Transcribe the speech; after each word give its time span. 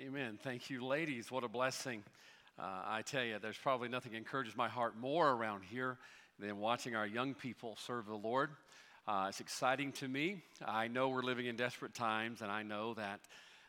Amen. 0.00 0.38
Thank 0.44 0.70
you, 0.70 0.86
ladies. 0.86 1.28
What 1.28 1.42
a 1.42 1.48
blessing. 1.48 2.04
Uh, 2.56 2.82
I 2.86 3.02
tell 3.02 3.24
you, 3.24 3.38
there's 3.42 3.58
probably 3.58 3.88
nothing 3.88 4.14
encourages 4.14 4.56
my 4.56 4.68
heart 4.68 4.96
more 4.96 5.28
around 5.28 5.64
here 5.64 5.96
than 6.38 6.60
watching 6.60 6.94
our 6.94 7.06
young 7.06 7.34
people 7.34 7.76
serve 7.84 8.06
the 8.06 8.14
Lord. 8.14 8.50
Uh, 9.08 9.26
it's 9.28 9.40
exciting 9.40 9.90
to 9.92 10.06
me. 10.06 10.36
I 10.64 10.86
know 10.86 11.08
we're 11.08 11.24
living 11.24 11.46
in 11.46 11.56
desperate 11.56 11.94
times, 11.94 12.42
and 12.42 12.52
I 12.52 12.62
know 12.62 12.94
that 12.94 13.18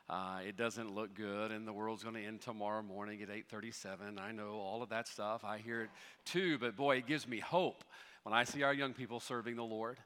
uh, 0.08 0.42
it 0.48 0.56
doesn't 0.56 0.94
look 0.94 1.16
good, 1.16 1.52
and 1.52 1.68
the 1.68 1.74
world's 1.74 2.04
going 2.04 2.16
to 2.16 2.24
end 2.24 2.42
tomorrow 2.42 2.84
morning 2.84 3.24
at 3.24 3.30
8:37. 3.30 4.20
I 4.20 4.32
know 4.32 4.52
all 4.52 4.84
of 4.84 4.90
that 4.90 5.08
stuff. 5.08 5.44
I 5.44 5.58
hear 5.58 5.82
it 5.82 5.90
too, 6.26 6.60
but 6.60 6.76
boy, 6.76 6.98
it 6.98 7.08
gives 7.08 7.28
me 7.28 7.40
hope 7.40 7.84
when 8.22 8.36
I 8.36 8.44
see 8.44 8.62
our 8.62 8.74
young 8.74 8.94
people 8.94 9.20
serving 9.20 9.56
the 9.56 9.64
Lord. 9.64 9.98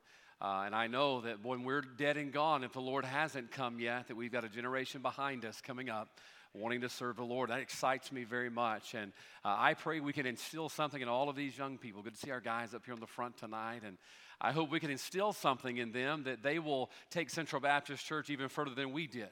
Uh, 0.43 0.63
and 0.65 0.75
I 0.75 0.87
know 0.87 1.21
that 1.21 1.43
when 1.45 1.63
we're 1.63 1.79
dead 1.81 2.17
and 2.17 2.33
gone, 2.33 2.65
if 2.65 2.73
the 2.73 2.81
Lord 2.81 3.05
hasn't 3.05 3.51
come 3.51 3.79
yet, 3.79 4.09
that 4.09 4.17
we've 4.17 4.31
got 4.31 4.43
a 4.43 4.49
generation 4.49 5.01
behind 5.01 5.45
us 5.45 5.61
coming 5.61 5.89
up 5.89 6.19
wanting 6.53 6.81
to 6.81 6.89
serve 6.89 7.15
the 7.15 7.23
Lord. 7.23 7.49
That 7.49 7.61
excites 7.61 8.11
me 8.11 8.25
very 8.25 8.49
much. 8.49 8.93
And 8.93 9.13
uh, 9.43 9.55
I 9.57 9.73
pray 9.73 10.01
we 10.01 10.13
can 10.13 10.25
instill 10.25 10.67
something 10.69 11.01
in 11.01 11.07
all 11.07 11.29
of 11.29 11.35
these 11.37 11.57
young 11.57 11.77
people. 11.77 12.03
Good 12.03 12.15
to 12.15 12.19
see 12.19 12.29
our 12.29 12.41
guys 12.41 12.73
up 12.73 12.83
here 12.85 12.93
on 12.93 12.99
the 12.99 13.07
front 13.07 13.37
tonight. 13.37 13.81
And 13.85 13.97
I 14.41 14.51
hope 14.51 14.69
we 14.69 14.81
can 14.81 14.91
instill 14.91 15.31
something 15.31 15.77
in 15.77 15.93
them 15.93 16.23
that 16.25 16.43
they 16.43 16.59
will 16.59 16.91
take 17.09 17.29
Central 17.29 17.61
Baptist 17.61 18.05
Church 18.05 18.29
even 18.29 18.49
further 18.49 18.75
than 18.75 18.91
we 18.91 19.07
did. 19.07 19.29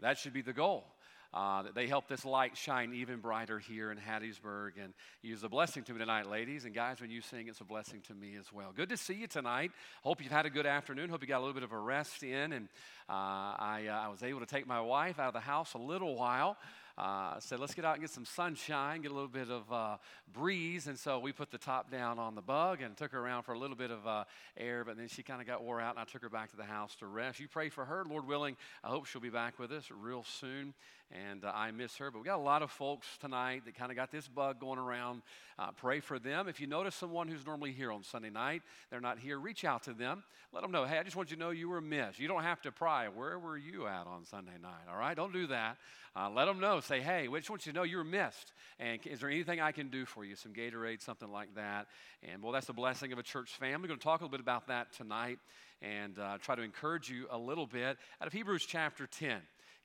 That 0.00 0.18
should 0.18 0.34
be 0.34 0.42
the 0.42 0.52
goal 0.52 0.84
uh, 1.32 1.62
that 1.62 1.74
they 1.74 1.86
help 1.86 2.08
this 2.08 2.24
light 2.24 2.56
shine 2.56 2.92
even 2.94 3.20
brighter 3.20 3.58
here 3.58 3.90
in 3.90 3.98
Hattiesburg. 3.98 4.72
And 4.82 4.92
it's 5.22 5.42
a 5.42 5.48
blessing 5.48 5.82
to 5.84 5.92
me 5.92 5.98
tonight, 5.98 6.28
ladies. 6.28 6.64
And 6.64 6.74
guys, 6.74 7.00
when 7.00 7.10
you 7.10 7.20
sing, 7.20 7.48
it's 7.48 7.60
a 7.60 7.64
blessing 7.64 8.00
to 8.08 8.14
me 8.14 8.36
as 8.38 8.52
well. 8.52 8.72
Good 8.74 8.88
to 8.88 8.96
see 8.96 9.14
you 9.14 9.26
tonight. 9.26 9.70
Hope 10.02 10.22
you've 10.22 10.32
had 10.32 10.46
a 10.46 10.50
good 10.50 10.66
afternoon. 10.66 11.08
Hope 11.10 11.22
you 11.22 11.28
got 11.28 11.38
a 11.38 11.44
little 11.44 11.54
bit 11.54 11.62
of 11.62 11.72
a 11.72 11.78
rest 11.78 12.22
in. 12.22 12.52
And 12.52 12.68
uh, 13.08 13.12
I, 13.12 13.86
uh, 13.88 14.06
I 14.06 14.08
was 14.08 14.22
able 14.22 14.40
to 14.40 14.46
take 14.46 14.66
my 14.66 14.80
wife 14.80 15.18
out 15.18 15.28
of 15.28 15.34
the 15.34 15.40
house 15.40 15.74
a 15.74 15.78
little 15.78 16.16
while 16.16 16.56
uh, 17.00 17.40
said, 17.40 17.58
let's 17.58 17.72
get 17.72 17.84
out 17.84 17.94
and 17.94 18.02
get 18.02 18.10
some 18.10 18.26
sunshine, 18.26 19.00
get 19.00 19.10
a 19.10 19.14
little 19.14 19.28
bit 19.28 19.48
of 19.48 19.72
uh, 19.72 19.96
breeze. 20.32 20.86
And 20.86 20.98
so 20.98 21.18
we 21.18 21.32
put 21.32 21.50
the 21.50 21.58
top 21.58 21.90
down 21.90 22.18
on 22.18 22.34
the 22.34 22.42
bug 22.42 22.82
and 22.82 22.94
took 22.96 23.12
her 23.12 23.18
around 23.18 23.44
for 23.44 23.52
a 23.52 23.58
little 23.58 23.76
bit 23.76 23.90
of 23.90 24.06
uh, 24.06 24.24
air, 24.56 24.84
but 24.84 24.98
then 24.98 25.08
she 25.08 25.22
kind 25.22 25.40
of 25.40 25.46
got 25.46 25.62
wore 25.62 25.80
out, 25.80 25.96
and 25.96 25.98
I 25.98 26.04
took 26.04 26.22
her 26.22 26.28
back 26.28 26.50
to 26.50 26.56
the 26.56 26.64
house 26.64 26.94
to 26.96 27.06
rest. 27.06 27.40
You 27.40 27.48
pray 27.48 27.70
for 27.70 27.86
her, 27.86 28.04
Lord 28.08 28.26
willing. 28.26 28.56
I 28.84 28.88
hope 28.88 29.06
she'll 29.06 29.22
be 29.22 29.30
back 29.30 29.58
with 29.58 29.72
us 29.72 29.90
real 29.90 30.24
soon 30.24 30.74
and 31.10 31.44
uh, 31.44 31.52
I 31.54 31.70
miss 31.70 31.96
her. 31.96 32.10
But 32.10 32.20
we 32.20 32.24
got 32.24 32.38
a 32.38 32.42
lot 32.42 32.62
of 32.62 32.70
folks 32.70 33.06
tonight 33.20 33.64
that 33.64 33.74
kind 33.74 33.90
of 33.90 33.96
got 33.96 34.10
this 34.10 34.28
bug 34.28 34.60
going 34.60 34.78
around. 34.78 35.22
Uh, 35.58 35.70
pray 35.72 36.00
for 36.00 36.18
them. 36.18 36.48
If 36.48 36.60
you 36.60 36.66
notice 36.66 36.94
someone 36.94 37.28
who's 37.28 37.44
normally 37.44 37.72
here 37.72 37.92
on 37.92 38.02
Sunday 38.02 38.30
night, 38.30 38.62
they're 38.90 39.00
not 39.00 39.18
here, 39.18 39.38
reach 39.38 39.64
out 39.64 39.82
to 39.84 39.92
them. 39.92 40.22
Let 40.52 40.62
them 40.62 40.72
know, 40.72 40.84
hey, 40.84 40.98
I 40.98 41.02
just 41.02 41.16
want 41.16 41.30
you 41.30 41.36
to 41.36 41.40
know 41.40 41.50
you 41.50 41.68
were 41.68 41.80
missed. 41.80 42.18
You 42.18 42.26
don't 42.26 42.42
have 42.42 42.60
to 42.62 42.72
pry. 42.72 43.08
Where 43.08 43.38
were 43.38 43.56
you 43.56 43.86
at 43.86 44.06
on 44.06 44.24
Sunday 44.24 44.58
night? 44.60 44.88
All 44.90 44.98
right, 44.98 45.16
don't 45.16 45.32
do 45.32 45.46
that. 45.48 45.76
Uh, 46.16 46.28
let 46.28 46.46
them 46.46 46.58
know. 46.58 46.80
Say, 46.80 47.00
hey, 47.00 47.28
we 47.28 47.38
just 47.38 47.50
want 47.50 47.66
you 47.66 47.72
to 47.72 47.78
know 47.78 47.84
you 47.84 47.98
were 47.98 48.04
missed. 48.04 48.52
And 48.80 48.98
is 49.06 49.20
there 49.20 49.30
anything 49.30 49.60
I 49.60 49.70
can 49.70 49.88
do 49.88 50.04
for 50.04 50.24
you? 50.24 50.34
Some 50.34 50.52
Gatorade, 50.52 51.02
something 51.02 51.30
like 51.30 51.54
that. 51.54 51.86
And 52.22 52.42
well, 52.42 52.52
that's 52.52 52.66
the 52.66 52.72
blessing 52.72 53.12
of 53.12 53.18
a 53.18 53.22
church 53.22 53.50
family. 53.50 53.82
We're 53.82 53.88
going 53.88 54.00
to 54.00 54.04
talk 54.04 54.20
a 54.20 54.24
little 54.24 54.36
bit 54.36 54.40
about 54.40 54.66
that 54.68 54.92
tonight 54.92 55.38
and 55.82 56.18
uh, 56.18 56.38
try 56.38 56.56
to 56.56 56.62
encourage 56.62 57.08
you 57.08 57.26
a 57.30 57.38
little 57.38 57.66
bit 57.66 57.96
out 58.20 58.26
of 58.26 58.32
Hebrews 58.32 58.66
chapter 58.66 59.06
10. 59.06 59.40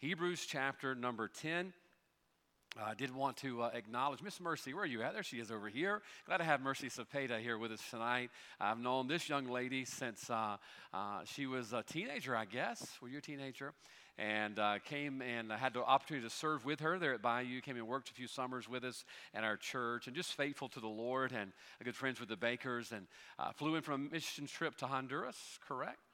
Hebrews 0.05 0.45
chapter 0.47 0.93
number 0.93 1.27
10. 1.27 1.73
I 2.77 2.91
uh, 2.91 2.93
did 2.93 3.09
want 3.15 3.37
to 3.37 3.63
uh, 3.63 3.71
acknowledge 3.73 4.21
Miss 4.21 4.39
Mercy. 4.39 4.71
Where 4.71 4.83
are 4.83 4.85
you 4.85 5.01
at? 5.01 5.13
There 5.13 5.23
she 5.23 5.37
is 5.37 5.49
over 5.49 5.67
here. 5.67 6.03
Glad 6.27 6.37
to 6.37 6.43
have 6.43 6.61
Mercy 6.61 6.89
Cepeda 6.89 7.39
here 7.39 7.57
with 7.57 7.71
us 7.71 7.81
tonight. 7.89 8.29
I've 8.61 8.77
known 8.77 9.07
this 9.07 9.27
young 9.27 9.47
lady 9.47 9.83
since 9.83 10.29
uh, 10.29 10.57
uh 10.93 11.21
she 11.25 11.47
was 11.47 11.73
a 11.73 11.81
teenager, 11.81 12.35
I 12.35 12.45
guess. 12.45 12.85
Were 13.01 13.07
you 13.07 13.17
a 13.17 13.21
teenager? 13.21 13.73
And 14.19 14.59
uh, 14.59 14.77
came 14.85 15.23
and 15.23 15.51
had 15.51 15.73
the 15.73 15.83
opportunity 15.83 16.27
to 16.27 16.31
serve 16.31 16.65
with 16.65 16.81
her 16.81 16.99
there 16.99 17.15
at 17.15 17.23
Bayou. 17.23 17.59
Came 17.61 17.77
and 17.77 17.87
worked 17.87 18.11
a 18.11 18.13
few 18.13 18.27
summers 18.27 18.69
with 18.69 18.83
us 18.83 19.05
at 19.33 19.43
our 19.43 19.57
church, 19.57 20.05
and 20.05 20.15
just 20.15 20.33
faithful 20.33 20.69
to 20.69 20.79
the 20.79 20.87
Lord 20.87 21.31
and 21.31 21.51
good 21.83 21.95
friends 21.95 22.19
with 22.19 22.29
the 22.29 22.37
Bakers. 22.37 22.91
And 22.91 23.07
uh, 23.39 23.53
flew 23.53 23.73
in 23.73 23.81
from 23.81 24.05
a 24.05 24.13
mission 24.13 24.45
trip 24.45 24.75
to 24.77 24.85
Honduras. 24.85 25.57
Correct? 25.67 26.04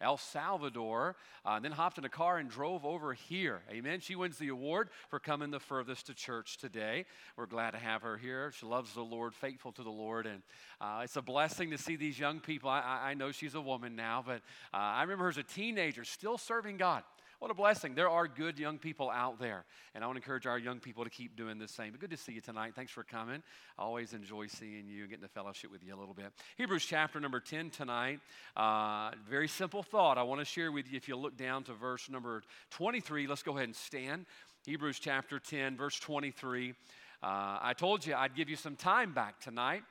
El 0.00 0.16
Salvador, 0.16 1.16
uh, 1.44 1.50
and 1.50 1.64
then 1.64 1.72
hopped 1.72 1.98
in 1.98 2.04
a 2.04 2.08
car 2.08 2.38
and 2.38 2.50
drove 2.50 2.84
over 2.84 3.12
here. 3.12 3.60
Amen. 3.70 4.00
She 4.00 4.14
wins 4.14 4.38
the 4.38 4.48
award 4.48 4.88
for 5.08 5.18
coming 5.18 5.50
the 5.50 5.60
furthest 5.60 6.06
to 6.06 6.14
church 6.14 6.58
today. 6.58 7.04
We're 7.36 7.46
glad 7.46 7.72
to 7.72 7.78
have 7.78 8.02
her 8.02 8.16
here. 8.16 8.52
She 8.52 8.66
loves 8.66 8.94
the 8.94 9.02
Lord, 9.02 9.34
faithful 9.34 9.72
to 9.72 9.82
the 9.82 9.90
Lord, 9.90 10.26
and 10.26 10.42
uh, 10.80 11.02
it's 11.04 11.16
a 11.16 11.22
blessing 11.22 11.70
to 11.70 11.78
see 11.78 11.96
these 11.96 12.18
young 12.18 12.40
people. 12.40 12.70
I, 12.70 13.10
I 13.10 13.14
know 13.14 13.32
she's 13.32 13.54
a 13.54 13.60
woman 13.60 13.96
now, 13.96 14.22
but 14.26 14.42
uh, 14.72 14.76
I 14.76 15.02
remember 15.02 15.24
her 15.24 15.30
as 15.30 15.38
a 15.38 15.42
teenager, 15.42 16.04
still 16.04 16.38
serving 16.38 16.76
God. 16.76 17.02
What 17.40 17.50
a 17.50 17.54
blessing. 17.54 17.94
There 17.94 18.10
are 18.10 18.28
good 18.28 18.58
young 18.58 18.76
people 18.76 19.08
out 19.08 19.38
there. 19.40 19.64
And 19.94 20.04
I 20.04 20.06
want 20.06 20.18
to 20.18 20.22
encourage 20.22 20.46
our 20.46 20.58
young 20.58 20.78
people 20.78 21.04
to 21.04 21.10
keep 21.10 21.36
doing 21.36 21.58
the 21.58 21.66
same. 21.66 21.92
But 21.92 22.00
good 22.00 22.10
to 22.10 22.16
see 22.18 22.32
you 22.32 22.42
tonight. 22.42 22.74
Thanks 22.76 22.92
for 22.92 23.02
coming. 23.02 23.42
I 23.78 23.82
always 23.82 24.12
enjoy 24.12 24.46
seeing 24.46 24.86
you 24.86 25.00
and 25.00 25.08
getting 25.08 25.22
to 25.22 25.32
fellowship 25.32 25.72
with 25.72 25.82
you 25.82 25.94
a 25.94 25.98
little 25.98 26.12
bit. 26.12 26.26
Hebrews 26.58 26.84
chapter 26.84 27.18
number 27.18 27.40
10 27.40 27.70
tonight. 27.70 28.20
Uh, 28.54 29.12
very 29.26 29.48
simple 29.48 29.82
thought 29.82 30.18
I 30.18 30.22
want 30.22 30.42
to 30.42 30.44
share 30.44 30.70
with 30.70 30.92
you. 30.92 30.98
If 30.98 31.08
you 31.08 31.16
look 31.16 31.38
down 31.38 31.64
to 31.64 31.72
verse 31.72 32.10
number 32.10 32.42
23, 32.72 33.26
let's 33.26 33.42
go 33.42 33.52
ahead 33.52 33.68
and 33.68 33.74
stand. 33.74 34.26
Hebrews 34.66 34.98
chapter 34.98 35.38
10, 35.38 35.78
verse 35.78 35.98
23. 35.98 36.74
Uh, 37.22 37.58
I 37.62 37.72
told 37.74 38.04
you 38.04 38.14
I'd 38.14 38.34
give 38.34 38.50
you 38.50 38.56
some 38.56 38.76
time 38.76 39.14
back 39.14 39.40
tonight. 39.40 39.82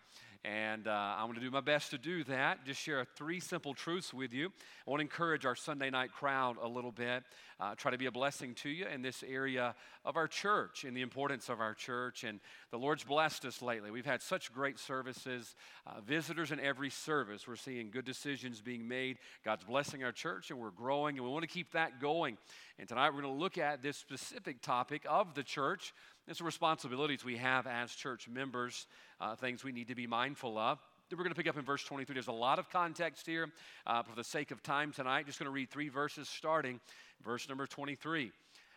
And 0.46 0.88
uh, 0.88 0.92
I'm 0.92 1.26
going 1.26 1.36
to 1.36 1.42
do 1.42 1.52
my 1.52 1.60
best 1.60 1.92
to 1.92 1.98
do 1.98 2.24
that. 2.24 2.66
Just 2.66 2.80
share 2.80 3.04
three 3.04 3.42
simple 3.42 3.74
truths 3.74 4.14
with 4.14 4.34
you. 4.34 4.48
I 4.88 4.90
want 4.90 5.00
to 5.00 5.04
encourage 5.04 5.46
our 5.46 5.56
Sunday 5.56 5.90
night 5.90 6.14
crowd 6.14 6.56
a 6.62 6.68
little 6.68 6.94
bit. 6.94 7.24
Uh, 7.60 7.76
try 7.76 7.92
to 7.92 7.98
be 7.98 8.06
a 8.06 8.12
blessing 8.12 8.54
to 8.56 8.70
you 8.70 8.86
in 8.86 9.02
this 9.02 9.22
area 9.28 9.76
of 10.06 10.16
our 10.16 10.30
church, 10.30 10.86
in 10.86 10.94
the 10.94 11.02
importance 11.02 11.50
of 11.50 11.60
our 11.60 11.74
church. 11.74 12.24
And 12.24 12.40
the 12.72 12.78
Lord's 12.78 13.04
blessed 13.04 13.44
us 13.44 13.62
lately. 13.62 13.92
We've 13.92 14.06
had 14.06 14.22
such 14.22 14.54
great 14.54 14.80
services, 14.80 15.56
uh, 15.86 16.00
visitors 16.00 16.52
in 16.52 16.62
every 16.62 16.90
service. 16.90 17.46
We're 17.46 17.58
seeing 17.58 17.92
good 17.92 18.06
decisions 18.06 18.62
being 18.62 18.88
made. 18.88 19.18
God's 19.44 19.66
blessing 19.66 20.06
our 20.06 20.14
church, 20.14 20.52
and 20.52 20.60
we're 20.60 20.72
growing, 20.72 21.18
and 21.18 21.26
we 21.26 21.32
want 21.32 21.44
to 21.44 21.50
keep 21.50 21.74
that 21.74 22.00
going. 22.00 22.38
And 22.78 22.88
tonight 22.88 23.10
we're 23.10 23.24
going 23.24 23.34
to 23.34 23.40
look 23.42 23.58
at 23.58 23.84
this 23.84 23.98
specific 23.98 24.62
topic 24.62 25.06
of 25.10 25.34
the 25.34 25.44
church. 25.44 25.94
It's 26.30 26.38
the 26.38 26.46
responsibilities 26.46 27.26
we 27.26 27.38
have 27.38 27.66
as 27.66 27.92
church 27.92 28.30
members 28.30 28.86
uh, 29.20 29.36
things 29.36 29.64
we 29.64 29.72
need 29.72 29.88
to 29.88 29.96
be 29.96 30.06
mindful 30.06 30.60
of. 30.60 30.78
We're 31.10 31.18
going 31.18 31.30
to 31.30 31.36
pick 31.36 31.48
up 31.48 31.58
in 31.58 31.64
verse 31.64 31.84
23. 31.84 32.14
There's 32.14 32.28
a 32.28 32.32
lot 32.32 32.60
of 32.60 32.70
context 32.70 33.26
here. 33.26 33.50
Uh, 33.88 34.04
for 34.04 34.16
the 34.16 34.24
sake 34.24 34.52
of 34.52 34.62
time 34.62 34.92
tonight, 34.92 35.26
just 35.26 35.40
going 35.40 35.48
to 35.48 35.52
read 35.52 35.72
three 35.72 35.90
verses 35.90 36.30
starting 36.30 36.80
verse 37.26 37.50
number 37.50 37.66
23. 37.66 38.32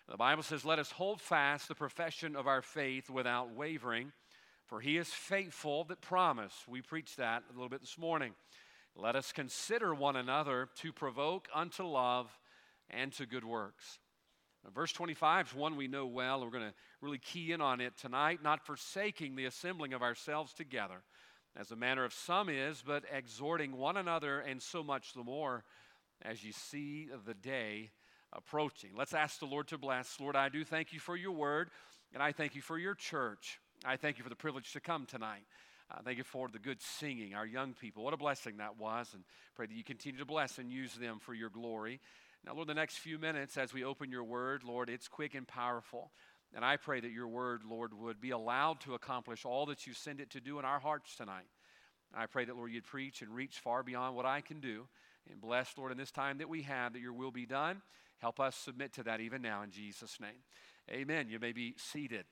The 0.08 0.16
Bible 0.16 0.42
says, 0.42 0.64
Let 0.64 0.78
us 0.78 0.92
hold 0.92 1.20
fast 1.20 1.68
the 1.68 1.74
profession 1.74 2.36
of 2.36 2.46
our 2.46 2.62
faith 2.62 3.10
without 3.10 3.54
wavering, 3.54 4.12
for 4.64 4.80
he 4.80 4.96
is 4.96 5.08
faithful 5.08 5.84
that 5.84 6.00
promised. 6.00 6.66
We 6.66 6.80
preached 6.80 7.18
that 7.18 7.42
a 7.50 7.52
little 7.52 7.68
bit 7.68 7.82
this 7.82 7.98
morning. 7.98 8.32
Let 8.96 9.14
us 9.14 9.30
consider 9.30 9.94
one 9.94 10.16
another 10.16 10.70
to 10.76 10.90
provoke 10.90 11.48
unto 11.54 11.82
love 11.82 12.34
and 12.88 13.12
to 13.12 13.26
good 13.26 13.44
works. 13.44 13.98
Now, 14.64 14.70
verse 14.74 14.92
25 14.92 15.48
is 15.48 15.54
one 15.54 15.76
we 15.76 15.88
know 15.88 16.06
well, 16.06 16.42
and 16.42 16.44
we're 16.44 16.58
going 16.58 16.70
to 16.70 16.74
really 17.00 17.18
key 17.18 17.52
in 17.52 17.60
on 17.60 17.80
it 17.80 17.96
tonight, 17.96 18.40
not 18.42 18.64
forsaking 18.64 19.34
the 19.34 19.46
assembling 19.46 19.92
of 19.92 20.02
ourselves 20.02 20.52
together, 20.52 21.02
as 21.56 21.68
the 21.68 21.76
manner 21.76 22.04
of 22.04 22.12
some 22.12 22.48
is, 22.48 22.82
but 22.86 23.04
exhorting 23.12 23.76
one 23.76 23.96
another, 23.96 24.40
and 24.40 24.62
so 24.62 24.82
much 24.82 25.14
the 25.14 25.24
more 25.24 25.64
as 26.22 26.44
you 26.44 26.52
see 26.52 27.08
the 27.26 27.34
day 27.34 27.90
approaching. 28.32 28.90
Let's 28.96 29.14
ask 29.14 29.38
the 29.40 29.46
Lord 29.46 29.68
to 29.68 29.78
bless. 29.78 30.18
Lord, 30.20 30.36
I 30.36 30.48
do 30.48 30.64
thank 30.64 30.92
you 30.92 31.00
for 31.00 31.16
your 31.16 31.32
word, 31.32 31.70
and 32.14 32.22
I 32.22 32.32
thank 32.32 32.54
you 32.54 32.62
for 32.62 32.78
your 32.78 32.94
church. 32.94 33.58
I 33.84 33.96
thank 33.96 34.18
you 34.18 34.22
for 34.22 34.30
the 34.30 34.36
privilege 34.36 34.72
to 34.72 34.80
come 34.80 35.06
tonight. 35.06 35.44
I 35.90 36.00
thank 36.02 36.16
you 36.16 36.24
for 36.24 36.48
the 36.48 36.58
good 36.58 36.80
singing, 36.80 37.34
our 37.34 37.44
young 37.44 37.74
people. 37.74 38.04
What 38.04 38.14
a 38.14 38.16
blessing 38.16 38.58
that 38.58 38.78
was, 38.78 39.12
and 39.12 39.24
pray 39.54 39.66
that 39.66 39.74
you 39.74 39.84
continue 39.84 40.20
to 40.20 40.24
bless 40.24 40.58
and 40.58 40.70
use 40.70 40.94
them 40.94 41.18
for 41.18 41.34
your 41.34 41.50
glory. 41.50 42.00
Now, 42.44 42.54
Lord, 42.54 42.68
the 42.68 42.74
next 42.74 42.98
few 42.98 43.18
minutes 43.18 43.56
as 43.56 43.72
we 43.72 43.84
open 43.84 44.10
your 44.10 44.24
word, 44.24 44.64
Lord, 44.64 44.90
it's 44.90 45.06
quick 45.06 45.34
and 45.34 45.46
powerful. 45.46 46.10
And 46.54 46.64
I 46.64 46.76
pray 46.76 47.00
that 47.00 47.12
your 47.12 47.28
word, 47.28 47.62
Lord, 47.68 47.94
would 47.94 48.20
be 48.20 48.30
allowed 48.30 48.80
to 48.80 48.94
accomplish 48.94 49.44
all 49.44 49.66
that 49.66 49.86
you 49.86 49.94
send 49.94 50.20
it 50.20 50.30
to 50.30 50.40
do 50.40 50.58
in 50.58 50.64
our 50.64 50.80
hearts 50.80 51.14
tonight. 51.14 51.46
I 52.14 52.26
pray 52.26 52.44
that, 52.44 52.56
Lord, 52.56 52.72
you'd 52.72 52.84
preach 52.84 53.22
and 53.22 53.34
reach 53.34 53.60
far 53.60 53.82
beyond 53.82 54.16
what 54.16 54.26
I 54.26 54.40
can 54.40 54.60
do. 54.60 54.86
And 55.30 55.40
bless, 55.40 55.78
Lord, 55.78 55.92
in 55.92 55.98
this 55.98 56.10
time 56.10 56.38
that 56.38 56.48
we 56.48 56.62
have, 56.62 56.92
that 56.92 57.00
your 57.00 57.12
will 57.12 57.30
be 57.30 57.46
done. 57.46 57.80
Help 58.18 58.38
us 58.38 58.56
submit 58.56 58.92
to 58.94 59.02
that 59.04 59.20
even 59.20 59.40
now 59.40 59.62
in 59.62 59.70
Jesus' 59.70 60.18
name. 60.20 60.42
Amen. 60.90 61.28
You 61.28 61.38
may 61.38 61.52
be 61.52 61.74
seated. 61.78 62.24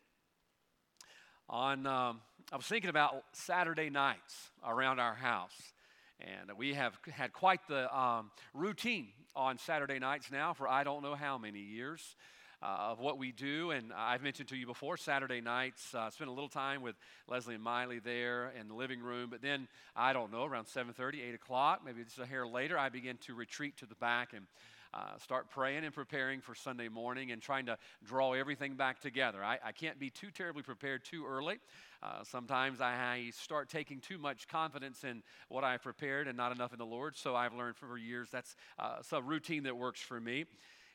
On, 1.48 1.86
um, 1.86 2.20
I 2.52 2.56
was 2.56 2.66
thinking 2.66 2.90
about 2.90 3.24
Saturday 3.32 3.90
nights 3.90 4.50
around 4.66 4.98
our 4.98 5.14
house. 5.14 5.72
And 6.20 6.56
we 6.58 6.74
have 6.74 6.98
had 7.12 7.32
quite 7.32 7.60
the 7.68 7.94
um, 7.96 8.30
routine 8.52 9.08
on 9.34 9.58
Saturday 9.58 9.98
nights 9.98 10.30
now 10.30 10.52
for 10.52 10.68
I 10.68 10.84
don't 10.84 11.02
know 11.02 11.14
how 11.14 11.38
many 11.38 11.60
years. 11.60 12.16
Uh, 12.62 12.90
of 12.90 13.00
what 13.00 13.16
we 13.16 13.32
do. 13.32 13.70
And 13.70 13.90
I've 13.90 14.22
mentioned 14.22 14.50
to 14.50 14.54
you 14.54 14.66
before, 14.66 14.98
Saturday 14.98 15.40
nights, 15.40 15.94
uh, 15.94 16.10
spend 16.10 16.28
a 16.28 16.32
little 16.34 16.50
time 16.50 16.82
with 16.82 16.94
Leslie 17.26 17.54
and 17.54 17.64
Miley 17.64 18.00
there 18.00 18.52
in 18.60 18.68
the 18.68 18.74
living 18.74 19.00
room. 19.00 19.30
But 19.30 19.40
then, 19.40 19.66
I 19.96 20.12
don't 20.12 20.30
know, 20.30 20.44
around 20.44 20.66
7.30, 20.66 21.26
8 21.26 21.34
o'clock, 21.36 21.80
maybe 21.86 22.04
just 22.04 22.18
a 22.18 22.26
hair 22.26 22.46
later, 22.46 22.76
I 22.78 22.90
begin 22.90 23.16
to 23.22 23.34
retreat 23.34 23.78
to 23.78 23.86
the 23.86 23.94
back 23.94 24.34
and 24.34 24.44
uh, 24.92 25.16
start 25.22 25.48
praying 25.48 25.84
and 25.84 25.94
preparing 25.94 26.42
for 26.42 26.54
Sunday 26.54 26.88
morning 26.88 27.32
and 27.32 27.40
trying 27.40 27.64
to 27.64 27.78
draw 28.04 28.34
everything 28.34 28.74
back 28.74 29.00
together. 29.00 29.42
I, 29.42 29.58
I 29.64 29.72
can't 29.72 29.98
be 29.98 30.10
too 30.10 30.30
terribly 30.30 30.62
prepared 30.62 31.04
too 31.04 31.24
early. 31.26 31.60
Uh, 32.02 32.24
sometimes 32.24 32.80
I, 32.80 33.30
start 33.32 33.68
taking 33.68 34.00
too 34.00 34.16
much 34.16 34.48
confidence 34.48 35.04
in 35.04 35.22
what 35.48 35.64
I 35.64 35.76
prepared 35.76 36.28
and 36.28 36.36
not 36.36 36.52
enough 36.52 36.72
in 36.72 36.78
the 36.78 36.86
Lord. 36.86 37.16
So 37.16 37.36
I've 37.36 37.52
learned 37.52 37.76
for 37.76 37.98
years 37.98 38.28
that's 38.30 38.56
uh, 38.78 39.02
some 39.02 39.26
routine 39.26 39.64
that 39.64 39.76
works 39.76 40.00
for 40.00 40.18
me. 40.18 40.46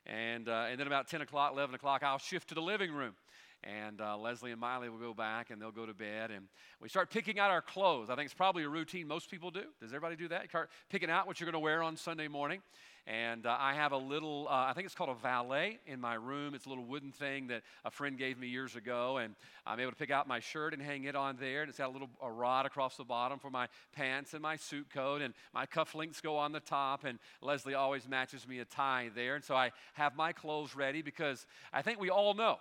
And, 0.08 0.50
uh, 0.50 0.66
and 0.70 0.80
then 0.80 0.88
about 0.88 1.08
10 1.08 1.22
o'clock, 1.22 1.52
11 1.54 1.76
o'clock, 1.76 2.04
I'll 2.04 2.18
shift 2.18 2.50
to 2.50 2.56
the 2.56 2.62
living 2.62 2.92
room 2.92 3.14
and 3.66 4.00
uh, 4.00 4.16
Leslie 4.18 4.52
and 4.52 4.60
Miley 4.60 4.90
will 4.90 5.00
go 5.00 5.14
back 5.14 5.50
and 5.50 5.60
they'll 5.62 5.72
go 5.72 5.86
to 5.86 5.94
bed. 5.94 6.30
And 6.30 6.48
we 6.80 6.88
start 6.88 7.10
picking 7.10 7.40
out 7.40 7.50
our 7.50 7.62
clothes. 7.62 8.10
I 8.10 8.16
think 8.16 8.26
it's 8.26 8.34
probably 8.34 8.64
a 8.64 8.70
routine 8.70 9.08
most 9.08 9.32
people 9.32 9.50
do. 9.50 9.64
Does 9.82 9.92
everybody 9.92 10.16
do 10.16 10.28
that? 10.28 10.48
Start 10.50 10.70
picking 10.90 11.10
out 11.10 11.26
what 11.26 11.40
you're 11.40 11.46
going 11.46 11.54
to 11.54 11.60
wear 11.60 11.82
on 11.82 11.98
Sunday 11.98 12.28
morning. 12.28 12.62
And 13.08 13.46
uh, 13.46 13.56
I 13.60 13.74
have 13.76 13.92
a 13.92 13.98
little, 13.98 14.48
uh, 14.50 14.66
I 14.68 14.74
think 14.74 14.86
it's 14.86 14.96
called 14.96 15.12
a 15.12 15.22
valet 15.22 15.80
in 15.86 16.02
my 16.02 16.16
room. 16.16 16.56
It's 16.56 16.66
a 16.66 16.70
little 16.70 16.86
wooden 16.86 17.12
thing 17.12 17.48
that 17.48 17.62
a 17.86 17.92
friend 17.92 18.18
gave 18.18 18.40
me 18.40 18.48
years 18.48 18.76
ago. 18.76 19.18
And 19.18 19.36
I'm 19.66 19.80
able 19.80 19.92
to 19.92 19.98
pick 19.98 20.10
out 20.10 20.28
my 20.28 20.40
shirt 20.40 20.74
and 20.74 20.82
hang 20.82 21.04
it 21.04 21.16
on 21.16 21.38
there. 21.40 21.62
And 21.62 21.70
it's 21.70 21.78
got 21.78 21.90
a 21.90 21.94
little 21.94 22.10
a 22.22 22.32
rod 22.32 22.66
across 22.66 22.98
the 22.98 23.04
bottom 23.04 23.38
for 23.38 23.52
my 23.52 23.68
pants 23.96 24.34
and 24.34 24.42
my 24.42 24.56
suit 24.56 24.88
coat. 24.92 25.22
And 25.22 25.36
my 25.54 25.68
cufflinks 25.68 26.22
go 26.22 26.38
on 26.38 26.52
the 26.52 26.60
top. 26.60 27.04
And 27.04 27.20
Leslie 27.42 27.76
always 27.76 28.08
matches 28.08 28.48
me 28.48 28.60
a 28.60 28.66
tie 28.66 29.10
there. 29.14 29.36
And 29.36 29.44
so 29.44 29.56
I 29.56 29.72
have 29.94 30.16
my 30.16 30.34
clothes 30.34 30.76
ready 30.76 31.04
because 31.04 31.46
I 31.72 31.84
think 31.84 32.00
we 32.00 32.10
all 32.10 32.34
know 32.34 32.58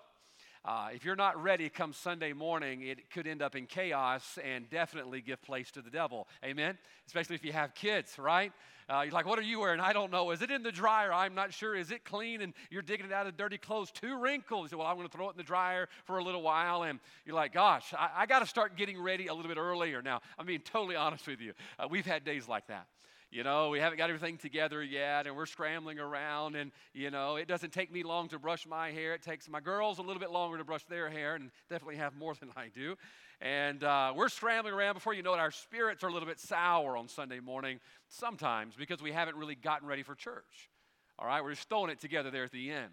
uh, 0.65 0.89
if 0.95 1.05
you're 1.05 1.17
not 1.17 1.43
ready 1.43 1.69
come 1.69 1.93
Sunday 1.93 2.33
morning, 2.33 2.83
it 2.83 3.11
could 3.11 3.27
end 3.27 3.43
up 3.43 3.55
in 3.55 3.67
chaos 3.67 4.39
and 4.43 4.69
definitely 4.71 5.21
give 5.21 5.43
place 5.43 5.71
to 5.73 5.83
the 5.83 5.91
devil. 5.91 6.27
Amen? 6.43 6.79
Especially 7.07 7.37
if 7.37 7.45
you 7.45 7.53
have 7.53 7.75
kids, 7.75 8.19
right? 8.19 8.51
Uh, 8.89 9.03
you're 9.03 9.13
like, 9.13 9.27
what 9.27 9.39
are 9.39 9.43
you 9.43 9.61
wearing? 9.61 9.81
I 9.81 9.93
don't 9.93 10.11
know. 10.11 10.31
Is 10.31 10.43
it 10.43 10.51
in 10.51 10.63
the 10.63 10.73
dryer? 10.73 11.13
I'm 11.13 11.35
not 11.35 11.53
sure. 11.53 11.75
Is 11.75 11.91
it 11.91 12.05
clean? 12.05 12.41
And 12.41 12.55
you're 12.71 12.83
digging 12.83 13.07
it 13.07 13.13
out 13.13 13.27
of 13.27 13.37
dirty 13.37 13.59
clothes. 13.59 13.91
Two 13.91 14.19
wrinkles. 14.19 14.75
Well, 14.75 14.87
I'm 14.87 14.97
going 14.97 15.09
to 15.09 15.15
throw 15.15 15.29
it 15.29 15.33
in 15.33 15.37
the 15.37 15.43
dryer 15.43 15.89
for 16.05 16.19
a 16.19 16.25
little 16.25 16.43
while. 16.43 16.83
And 16.83 16.99
you're 17.27 17.37
like, 17.37 17.53
gosh, 17.53 17.93
I, 17.97 18.11
I 18.17 18.27
got 18.27 18.41
to 18.41 18.47
start 18.47 18.77
getting 18.77 19.01
ready 19.01 19.27
a 19.27 19.35
little 19.35 19.49
bit 19.49 19.59
earlier. 19.59 20.03
Now, 20.03 20.21
I'm 20.39 20.47
being 20.47 20.61
totally 20.61 20.97
honest 20.97 21.27
with 21.27 21.41
you. 21.41 21.53
Uh, 21.79 21.89
we've 21.91 22.07
had 22.07 22.25
days 22.25 22.49
like 22.49 22.67
that 22.69 22.87
you 23.35 23.43
know, 23.43 23.71
we 23.71 23.81
haven't 23.81 23.99
got 23.99 24.11
everything 24.11 24.39
together 24.39 24.81
yet, 24.81 25.27
and 25.27 25.35
we're 25.35 25.47
scrambling 25.47 25.99
around. 25.99 26.55
And, 26.55 26.71
you 26.93 27.11
know, 27.11 27.35
it 27.35 27.49
doesn't 27.49 27.73
take 27.73 27.93
me 27.93 28.05
long 28.05 28.29
to 28.29 28.39
brush 28.39 28.65
my 28.65 28.93
hair. 28.93 29.13
It 29.13 29.23
takes 29.23 29.49
my 29.49 29.59
girls 29.59 29.99
a 29.99 30.03
little 30.03 30.21
bit 30.21 30.31
longer 30.31 30.57
to 30.57 30.63
brush 30.63 30.85
their 30.85 31.11
hair, 31.11 31.35
and 31.35 31.51
definitely 31.69 31.97
have 31.97 32.15
more 32.15 32.35
than 32.41 32.51
I 32.57 32.69
do. 32.73 32.95
And 33.41 33.83
uh, 33.83 34.13
we're 34.15 34.29
scrambling 34.29 34.73
around 34.73 34.95
before 34.95 35.15
you 35.15 35.25
know 35.25 35.35
it. 35.35 35.41
Our 35.41 35.51
spirits 35.51 36.05
are 36.05 36.09
a 36.09 36.13
little 36.13 36.29
bit 36.29 36.39
sour 36.39 36.97
on 36.97 37.09
Sunday 37.09 37.41
morning 37.41 37.81
sometimes 38.09 38.77
because 38.77 39.03
we 39.03 39.11
haven't 39.11 39.37
really 39.37 39.57
gotten 39.57 39.89
ready 39.89 40.05
for 40.05 40.15
church. 40.15 40.71
All 41.19 41.27
right, 41.27 41.43
we're 41.43 41.55
just 41.55 41.69
throwing 41.69 41.91
it 41.91 42.01
together 42.01 42.31
there 42.31 42.45
at 42.45 42.53
the 42.53 42.71
end. 42.71 42.93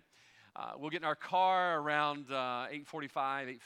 Uh, 0.53 0.71
we'll 0.77 0.89
get 0.89 1.01
in 1.01 1.05
our 1.05 1.15
car 1.15 1.79
around 1.79 2.25
uh, 2.29 2.67
8.45, 2.71 3.09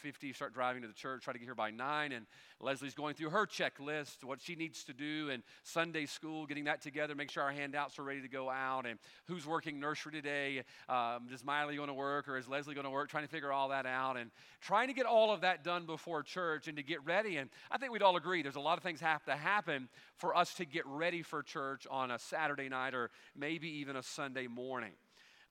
8.50, 0.05 0.35
start 0.35 0.53
driving 0.53 0.83
to 0.83 0.87
the 0.87 0.93
church, 0.93 1.23
try 1.23 1.33
to 1.33 1.39
get 1.39 1.45
here 1.45 1.55
by 1.55 1.71
9. 1.71 2.11
And 2.11 2.27
Leslie's 2.59 2.93
going 2.93 3.15
through 3.15 3.31
her 3.31 3.47
checklist, 3.47 4.23
what 4.23 4.39
she 4.39 4.55
needs 4.55 4.83
to 4.83 4.93
do, 4.93 5.31
and 5.31 5.41
Sunday 5.63 6.05
school, 6.05 6.45
getting 6.45 6.65
that 6.65 6.81
together, 6.81 7.15
make 7.15 7.31
sure 7.31 7.41
our 7.41 7.51
handouts 7.51 7.97
are 7.97 8.03
ready 8.03 8.21
to 8.21 8.27
go 8.27 8.51
out, 8.51 8.85
and 8.85 8.99
who's 9.25 9.47
working 9.47 9.79
nursery 9.79 10.11
today. 10.11 10.63
Um, 10.87 11.27
is 11.33 11.43
Miley 11.43 11.75
going 11.75 11.87
to 11.87 11.93
work, 11.93 12.27
or 12.27 12.37
is 12.37 12.47
Leslie 12.47 12.75
going 12.75 12.85
to 12.85 12.91
work? 12.91 13.09
Trying 13.09 13.25
to 13.25 13.31
figure 13.31 13.51
all 13.51 13.69
that 13.69 13.87
out, 13.87 14.15
and 14.15 14.29
trying 14.61 14.87
to 14.87 14.93
get 14.93 15.07
all 15.07 15.33
of 15.33 15.41
that 15.41 15.63
done 15.63 15.87
before 15.87 16.21
church 16.21 16.67
and 16.67 16.77
to 16.77 16.83
get 16.83 17.03
ready. 17.03 17.37
And 17.37 17.49
I 17.71 17.79
think 17.79 17.93
we'd 17.93 18.03
all 18.03 18.15
agree 18.15 18.43
there's 18.43 18.57
a 18.57 18.59
lot 18.59 18.77
of 18.77 18.83
things 18.83 19.01
have 19.01 19.23
to 19.25 19.35
happen 19.35 19.89
for 20.17 20.37
us 20.37 20.53
to 20.55 20.65
get 20.65 20.85
ready 20.85 21.23
for 21.23 21.41
church 21.41 21.87
on 21.89 22.11
a 22.11 22.19
Saturday 22.19 22.69
night 22.69 22.93
or 22.93 23.09
maybe 23.35 23.67
even 23.79 23.95
a 23.95 24.03
Sunday 24.03 24.45
morning. 24.45 24.91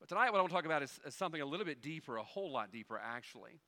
But 0.05 0.17
tonight, 0.17 0.33
what 0.33 0.37
I 0.37 0.43
want 0.43 0.51
to 0.51 0.55
talk 0.57 0.67
about 0.67 0.83
is, 0.83 1.01
is 1.07 1.15
something 1.15 1.41
a 1.41 1.47
little 1.47 1.65
bit 1.65 1.81
deeper, 1.81 2.19
a 2.19 2.23
whole 2.23 2.53
lot 2.53 2.71
deeper, 2.71 3.01
actually. 3.03 3.63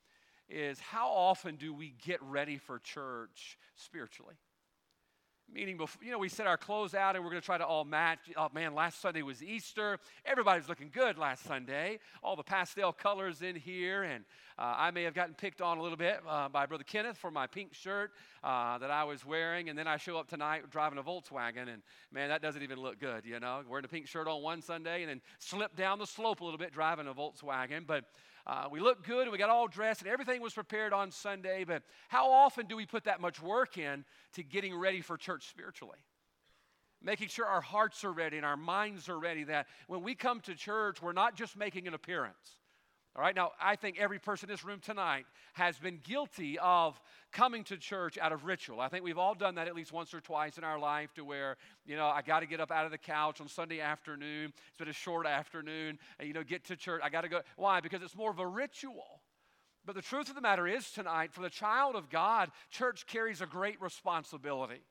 Is 0.50 0.78
how 0.78 1.08
often 1.08 1.56
do 1.56 1.72
we 1.72 1.94
get 2.04 2.22
ready 2.22 2.58
for 2.58 2.78
church 2.78 3.56
spiritually? 3.74 4.34
Meaning, 5.52 5.76
before, 5.76 6.04
you 6.04 6.10
know, 6.10 6.18
we 6.18 6.28
set 6.28 6.46
our 6.46 6.56
clothes 6.56 6.92
out 6.92 7.14
and 7.14 7.24
we're 7.24 7.30
going 7.30 7.40
to 7.40 7.46
try 7.46 7.56
to 7.56 7.64
all 7.64 7.84
match. 7.84 8.18
Oh 8.36 8.48
man, 8.52 8.74
last 8.74 9.00
Sunday 9.00 9.22
was 9.22 9.42
Easter. 9.42 9.98
Everybody's 10.24 10.68
looking 10.68 10.90
good 10.92 11.18
last 11.18 11.44
Sunday. 11.44 12.00
All 12.22 12.34
the 12.34 12.42
pastel 12.42 12.92
colors 12.92 13.42
in 13.42 13.54
here, 13.54 14.02
and 14.02 14.24
uh, 14.58 14.74
I 14.76 14.90
may 14.90 15.04
have 15.04 15.14
gotten 15.14 15.34
picked 15.34 15.62
on 15.62 15.78
a 15.78 15.82
little 15.82 15.96
bit 15.96 16.20
uh, 16.28 16.48
by 16.48 16.66
Brother 16.66 16.84
Kenneth 16.84 17.16
for 17.16 17.30
my 17.30 17.46
pink 17.46 17.74
shirt 17.74 18.10
uh, 18.42 18.76
that 18.78 18.90
I 18.90 19.04
was 19.04 19.24
wearing, 19.24 19.68
and 19.68 19.78
then 19.78 19.86
I 19.86 19.98
show 19.98 20.18
up 20.18 20.28
tonight 20.28 20.68
driving 20.70 20.98
a 20.98 21.02
Volkswagen, 21.02 21.72
and 21.72 21.82
man, 22.10 22.28
that 22.28 22.42
doesn't 22.42 22.62
even 22.62 22.80
look 22.80 22.98
good. 22.98 23.24
You 23.24 23.38
know, 23.38 23.62
wearing 23.68 23.84
a 23.84 23.88
pink 23.88 24.08
shirt 24.08 24.26
on 24.26 24.42
one 24.42 24.60
Sunday 24.60 25.02
and 25.02 25.10
then 25.10 25.20
slip 25.38 25.76
down 25.76 26.00
the 26.00 26.06
slope 26.06 26.40
a 26.40 26.44
little 26.44 26.58
bit 26.58 26.72
driving 26.72 27.06
a 27.06 27.14
Volkswagen, 27.14 27.86
but. 27.86 28.04
Uh, 28.46 28.68
we 28.70 28.78
looked 28.78 29.04
good 29.04 29.22
and 29.22 29.32
we 29.32 29.38
got 29.38 29.50
all 29.50 29.66
dressed 29.66 30.02
and 30.02 30.10
everything 30.10 30.40
was 30.40 30.54
prepared 30.54 30.92
on 30.92 31.10
Sunday, 31.10 31.64
but 31.64 31.82
how 32.08 32.30
often 32.30 32.66
do 32.66 32.76
we 32.76 32.86
put 32.86 33.04
that 33.04 33.20
much 33.20 33.42
work 33.42 33.76
in 33.76 34.04
to 34.34 34.44
getting 34.44 34.78
ready 34.78 35.00
for 35.00 35.16
church 35.16 35.48
spiritually? 35.48 35.98
Making 37.02 37.28
sure 37.28 37.44
our 37.46 37.60
hearts 37.60 38.04
are 38.04 38.12
ready 38.12 38.36
and 38.36 38.46
our 38.46 38.56
minds 38.56 39.08
are 39.08 39.18
ready, 39.18 39.44
that 39.44 39.66
when 39.88 40.02
we 40.02 40.14
come 40.14 40.40
to 40.42 40.54
church, 40.54 41.02
we're 41.02 41.12
not 41.12 41.34
just 41.36 41.56
making 41.56 41.88
an 41.88 41.94
appearance. 41.94 42.60
All 43.16 43.22
right, 43.22 43.34
now 43.34 43.52
I 43.58 43.76
think 43.76 43.98
every 43.98 44.18
person 44.18 44.50
in 44.50 44.52
this 44.52 44.62
room 44.62 44.78
tonight 44.78 45.24
has 45.54 45.78
been 45.78 46.00
guilty 46.04 46.58
of 46.58 47.00
coming 47.32 47.64
to 47.64 47.78
church 47.78 48.18
out 48.18 48.30
of 48.30 48.44
ritual. 48.44 48.78
I 48.78 48.88
think 48.88 49.04
we've 49.04 49.16
all 49.16 49.34
done 49.34 49.54
that 49.54 49.66
at 49.68 49.74
least 49.74 49.90
once 49.90 50.12
or 50.12 50.20
twice 50.20 50.58
in 50.58 50.64
our 50.64 50.78
life 50.78 51.14
to 51.14 51.24
where, 51.24 51.56
you 51.86 51.96
know, 51.96 52.08
I 52.08 52.20
got 52.20 52.40
to 52.40 52.46
get 52.46 52.60
up 52.60 52.70
out 52.70 52.84
of 52.84 52.90
the 52.90 52.98
couch 52.98 53.40
on 53.40 53.48
Sunday 53.48 53.80
afternoon. 53.80 54.52
It's 54.68 54.76
been 54.76 54.88
a 54.88 54.92
short 54.92 55.26
afternoon, 55.26 55.98
and, 56.18 56.28
you 56.28 56.34
know, 56.34 56.44
get 56.44 56.64
to 56.66 56.76
church. 56.76 57.00
I 57.02 57.08
got 57.08 57.22
to 57.22 57.30
go. 57.30 57.40
Why? 57.56 57.80
Because 57.80 58.02
it's 58.02 58.14
more 58.14 58.30
of 58.30 58.38
a 58.38 58.46
ritual. 58.46 59.22
But 59.86 59.94
the 59.94 60.02
truth 60.02 60.28
of 60.28 60.34
the 60.34 60.42
matter 60.42 60.66
is 60.66 60.90
tonight, 60.90 61.32
for 61.32 61.40
the 61.40 61.48
child 61.48 61.96
of 61.96 62.10
God, 62.10 62.50
church 62.68 63.06
carries 63.06 63.40
a 63.40 63.46
great 63.46 63.80
responsibility 63.80 64.82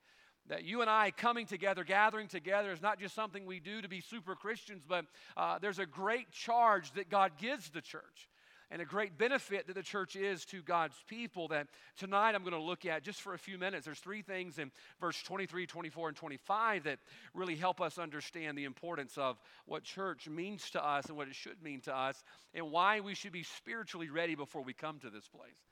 that 0.47 0.63
you 0.63 0.81
and 0.81 0.89
I 0.89 1.12
coming 1.12 1.45
together, 1.45 1.83
gathering 1.83 2.27
together, 2.27 2.71
is 2.71 2.81
not 2.81 3.00
just 3.00 3.15
something 3.15 3.45
we 3.45 3.59
do 3.59 3.81
to 3.81 3.89
be 3.89 4.01
super 4.01 4.36
Christians, 4.36 4.83
but 4.88 5.06
uh, 5.36 5.59
there's 5.59 5.80
a 5.80 5.86
great 5.86 6.31
charge 6.31 6.92
that 6.94 7.09
God 7.09 7.33
gives 7.39 7.69
the 7.69 7.81
church 7.81 8.30
and 8.71 8.81
a 8.81 8.86
great 8.86 9.18
benefit 9.18 9.68
that 9.68 9.74
the 9.74 9.83
church 9.83 10.15
is 10.15 10.44
to 10.45 10.62
God's 10.62 10.95
people 11.07 11.47
that 11.50 11.68
tonight 11.97 12.36
I'm 12.36 12.42
going 12.42 12.53
to 12.53 12.59
look 12.59 12.86
at 12.86 13.03
just 13.03 13.21
for 13.21 13.33
a 13.33 13.38
few 13.38 13.57
minutes. 13.57 13.86
There's 13.86 14.00
three 14.00 14.21
things 14.21 14.57
in 14.57 14.71
verse 15.00 15.21
23, 15.24 15.68
24, 15.68 16.09
and 16.09 16.18
25 16.18 16.83
that 16.83 17.00
really 17.33 17.56
help 17.56 17.80
us 17.80 17.97
understand 17.97 18.57
the 18.57 18.63
importance 18.63 19.18
of 19.18 19.39
what 19.65 19.83
church 19.83 20.27
means 20.27 20.69
to 20.71 20.83
us 20.83 21.06
and 21.06 21.18
what 21.18 21.27
it 21.27 21.36
should 21.36 21.62
mean 21.62 21.81
to 21.81 21.95
us 21.95 22.24
and 22.53 22.71
why 22.71 23.00
we 23.00 23.13
should 23.13 23.31
be 23.31 23.44
spiritually 23.44 24.09
ready 24.09 24.36
before 24.36 24.63
we 24.63 24.74
come 24.74 25.00
to 25.00 25.09
this 25.09 25.27
place. 25.27 25.69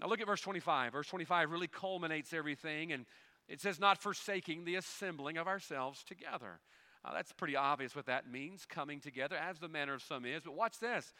Now 0.00 0.08
look 0.08 0.20
at 0.20 0.26
verse 0.26 0.40
25. 0.40 0.92
Verse 0.92 1.08
25 1.08 1.50
really 1.50 1.68
culminates 1.68 2.32
everything 2.32 2.92
and 2.92 3.04
it 3.50 3.60
says, 3.60 3.80
not 3.80 4.00
forsaking 4.00 4.64
the 4.64 4.76
assembling 4.76 5.36
of 5.36 5.48
ourselves 5.48 6.04
together. 6.04 6.60
Uh, 7.04 7.12
that's 7.12 7.32
pretty 7.32 7.56
obvious 7.56 7.96
what 7.96 8.06
that 8.06 8.30
means, 8.30 8.64
coming 8.64 9.00
together, 9.00 9.36
as 9.36 9.58
the 9.58 9.68
manner 9.68 9.94
of 9.94 10.02
some 10.02 10.24
is. 10.24 10.44
But 10.44 10.54
watch 10.54 10.78
this. 10.78 11.12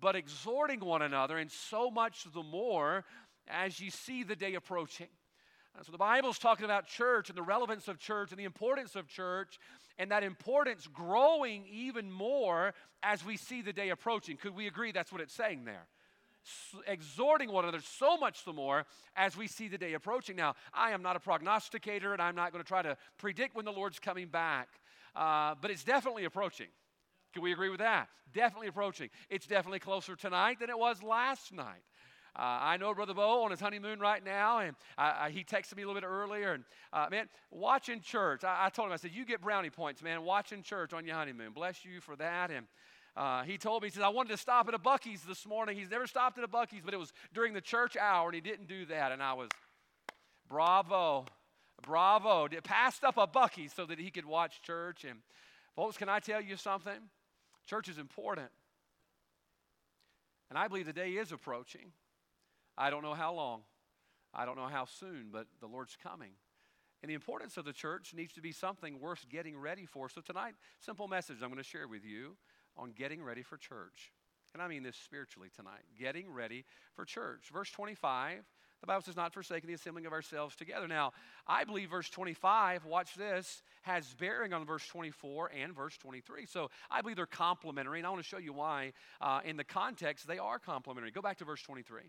But 0.00 0.16
exhorting 0.16 0.80
one 0.80 1.02
another, 1.02 1.36
and 1.36 1.50
so 1.50 1.90
much 1.90 2.26
the 2.32 2.42
more 2.42 3.04
as 3.46 3.80
you 3.80 3.90
see 3.90 4.24
the 4.24 4.34
day 4.34 4.54
approaching. 4.54 5.08
Uh, 5.78 5.82
so 5.82 5.92
the 5.92 5.98
Bible's 5.98 6.38
talking 6.38 6.64
about 6.64 6.86
church 6.86 7.28
and 7.28 7.36
the 7.36 7.42
relevance 7.42 7.86
of 7.86 7.98
church 7.98 8.30
and 8.30 8.38
the 8.38 8.44
importance 8.44 8.96
of 8.96 9.06
church, 9.06 9.58
and 9.98 10.10
that 10.10 10.22
importance 10.22 10.86
growing 10.86 11.66
even 11.70 12.10
more 12.10 12.72
as 13.02 13.22
we 13.24 13.36
see 13.36 13.60
the 13.60 13.74
day 13.74 13.90
approaching. 13.90 14.38
Could 14.38 14.54
we 14.54 14.66
agree 14.66 14.90
that's 14.90 15.12
what 15.12 15.20
it's 15.20 15.34
saying 15.34 15.64
there? 15.66 15.86
Exhorting 16.86 17.50
one 17.50 17.64
another 17.64 17.80
so 17.80 18.16
much 18.16 18.44
the 18.44 18.52
more 18.52 18.84
as 19.16 19.36
we 19.36 19.46
see 19.46 19.68
the 19.68 19.78
day 19.78 19.94
approaching. 19.94 20.36
Now, 20.36 20.54
I 20.72 20.90
am 20.90 21.02
not 21.02 21.16
a 21.16 21.20
prognosticator 21.20 22.12
and 22.12 22.22
I'm 22.22 22.34
not 22.34 22.52
going 22.52 22.62
to 22.62 22.68
try 22.68 22.82
to 22.82 22.96
predict 23.18 23.54
when 23.54 23.64
the 23.64 23.72
Lord's 23.72 23.98
coming 23.98 24.28
back, 24.28 24.68
uh, 25.16 25.54
but 25.60 25.70
it's 25.70 25.84
definitely 25.84 26.24
approaching. 26.24 26.68
Can 27.32 27.42
we 27.42 27.52
agree 27.52 27.70
with 27.70 27.80
that? 27.80 28.08
Definitely 28.32 28.68
approaching. 28.68 29.10
It's 29.28 29.46
definitely 29.46 29.80
closer 29.80 30.14
tonight 30.14 30.60
than 30.60 30.70
it 30.70 30.78
was 30.78 31.02
last 31.02 31.52
night. 31.52 31.82
Uh, 32.36 32.58
I 32.62 32.76
know 32.78 32.92
Brother 32.92 33.14
Bo 33.14 33.44
on 33.44 33.52
his 33.52 33.60
honeymoon 33.60 34.00
right 34.00 34.24
now, 34.24 34.58
and 34.58 34.74
uh, 34.98 35.28
he 35.28 35.44
texted 35.44 35.76
me 35.76 35.84
a 35.84 35.86
little 35.86 36.00
bit 36.00 36.06
earlier. 36.06 36.54
And 36.54 36.64
uh, 36.92 37.06
man, 37.08 37.28
watching 37.52 38.00
church, 38.00 38.42
I, 38.42 38.66
I, 38.66 38.70
told 38.70 38.86
him, 38.86 38.92
I 38.92 38.96
said, 38.96 39.12
You 39.14 39.24
get 39.24 39.40
brownie 39.40 39.70
points, 39.70 40.02
man, 40.02 40.22
watching 40.22 40.62
church 40.62 40.92
on 40.92 41.06
your 41.06 41.14
honeymoon. 41.14 41.52
Bless 41.52 41.84
you 41.84 42.00
for 42.00 42.16
that. 42.16 42.50
And 42.50 42.66
uh, 43.16 43.44
he 43.44 43.58
told 43.58 43.82
me, 43.82 43.88
he 43.88 43.92
says, 43.92 44.02
I 44.02 44.08
wanted 44.08 44.30
to 44.30 44.36
stop 44.36 44.66
at 44.66 44.74
a 44.74 44.78
Buc-ee's 44.78 45.22
this 45.22 45.46
morning. 45.46 45.76
He's 45.76 45.90
never 45.90 46.06
stopped 46.06 46.36
at 46.36 46.44
a 46.44 46.48
Buc-ee's, 46.48 46.82
but 46.84 46.94
it 46.94 46.96
was 46.96 47.12
during 47.32 47.52
the 47.52 47.60
church 47.60 47.96
hour, 47.96 48.26
and 48.26 48.34
he 48.34 48.40
didn't 48.40 48.66
do 48.66 48.86
that. 48.86 49.12
And 49.12 49.22
I 49.22 49.34
was, 49.34 49.50
bravo, 50.48 51.26
bravo. 51.82 52.48
Passed 52.64 53.04
up 53.04 53.16
a 53.16 53.26
Buc-ee's 53.26 53.72
so 53.72 53.86
that 53.86 54.00
he 54.00 54.10
could 54.10 54.24
watch 54.24 54.62
church. 54.62 55.04
And 55.04 55.20
folks, 55.76 55.96
can 55.96 56.08
I 56.08 56.18
tell 56.18 56.40
you 56.40 56.56
something? 56.56 56.98
Church 57.66 57.88
is 57.88 57.98
important. 57.98 58.48
And 60.50 60.58
I 60.58 60.66
believe 60.66 60.86
the 60.86 60.92
day 60.92 61.10
is 61.10 61.30
approaching. 61.30 61.92
I 62.76 62.90
don't 62.90 63.02
know 63.02 63.14
how 63.14 63.32
long. 63.32 63.62
I 64.34 64.44
don't 64.44 64.56
know 64.56 64.66
how 64.66 64.86
soon, 64.86 65.28
but 65.32 65.46
the 65.60 65.66
Lord's 65.68 65.96
coming. 66.02 66.32
And 67.02 67.10
the 67.10 67.14
importance 67.14 67.56
of 67.56 67.64
the 67.64 67.72
church 67.72 68.12
needs 68.14 68.32
to 68.32 68.40
be 68.40 68.50
something 68.50 68.98
worth 68.98 69.28
getting 69.28 69.56
ready 69.56 69.86
for. 69.86 70.08
So 70.08 70.20
tonight, 70.20 70.54
simple 70.80 71.06
message 71.06 71.36
I'm 71.42 71.50
going 71.50 71.62
to 71.62 71.62
share 71.62 71.86
with 71.86 72.04
you 72.04 72.36
on 72.76 72.92
getting 72.92 73.22
ready 73.22 73.42
for 73.42 73.56
church. 73.56 74.12
And 74.52 74.62
I 74.62 74.68
mean 74.68 74.82
this 74.82 74.96
spiritually 74.96 75.48
tonight. 75.54 75.82
Getting 75.98 76.32
ready 76.32 76.64
for 76.94 77.04
church. 77.04 77.50
Verse 77.52 77.70
25, 77.70 78.44
the 78.80 78.86
Bible 78.86 79.02
says, 79.02 79.16
not 79.16 79.32
forsaking 79.32 79.66
the 79.66 79.74
assembling 79.74 80.06
of 80.06 80.12
ourselves 80.12 80.54
together. 80.54 80.86
Now, 80.86 81.12
I 81.46 81.64
believe 81.64 81.90
verse 81.90 82.08
25, 82.08 82.84
watch 82.84 83.14
this, 83.14 83.62
has 83.82 84.14
bearing 84.14 84.52
on 84.52 84.64
verse 84.64 84.86
24 84.86 85.50
and 85.60 85.74
verse 85.74 85.96
23. 85.96 86.46
So 86.46 86.70
I 86.90 87.00
believe 87.00 87.16
they're 87.16 87.26
complementary, 87.26 87.98
and 87.98 88.06
I 88.06 88.10
want 88.10 88.22
to 88.22 88.28
show 88.28 88.38
you 88.38 88.52
why. 88.52 88.92
Uh, 89.20 89.40
in 89.44 89.56
the 89.56 89.64
context, 89.64 90.28
they 90.28 90.38
are 90.38 90.58
complementary. 90.58 91.10
Go 91.10 91.22
back 91.22 91.38
to 91.38 91.44
verse 91.44 91.62
23. 91.62 92.02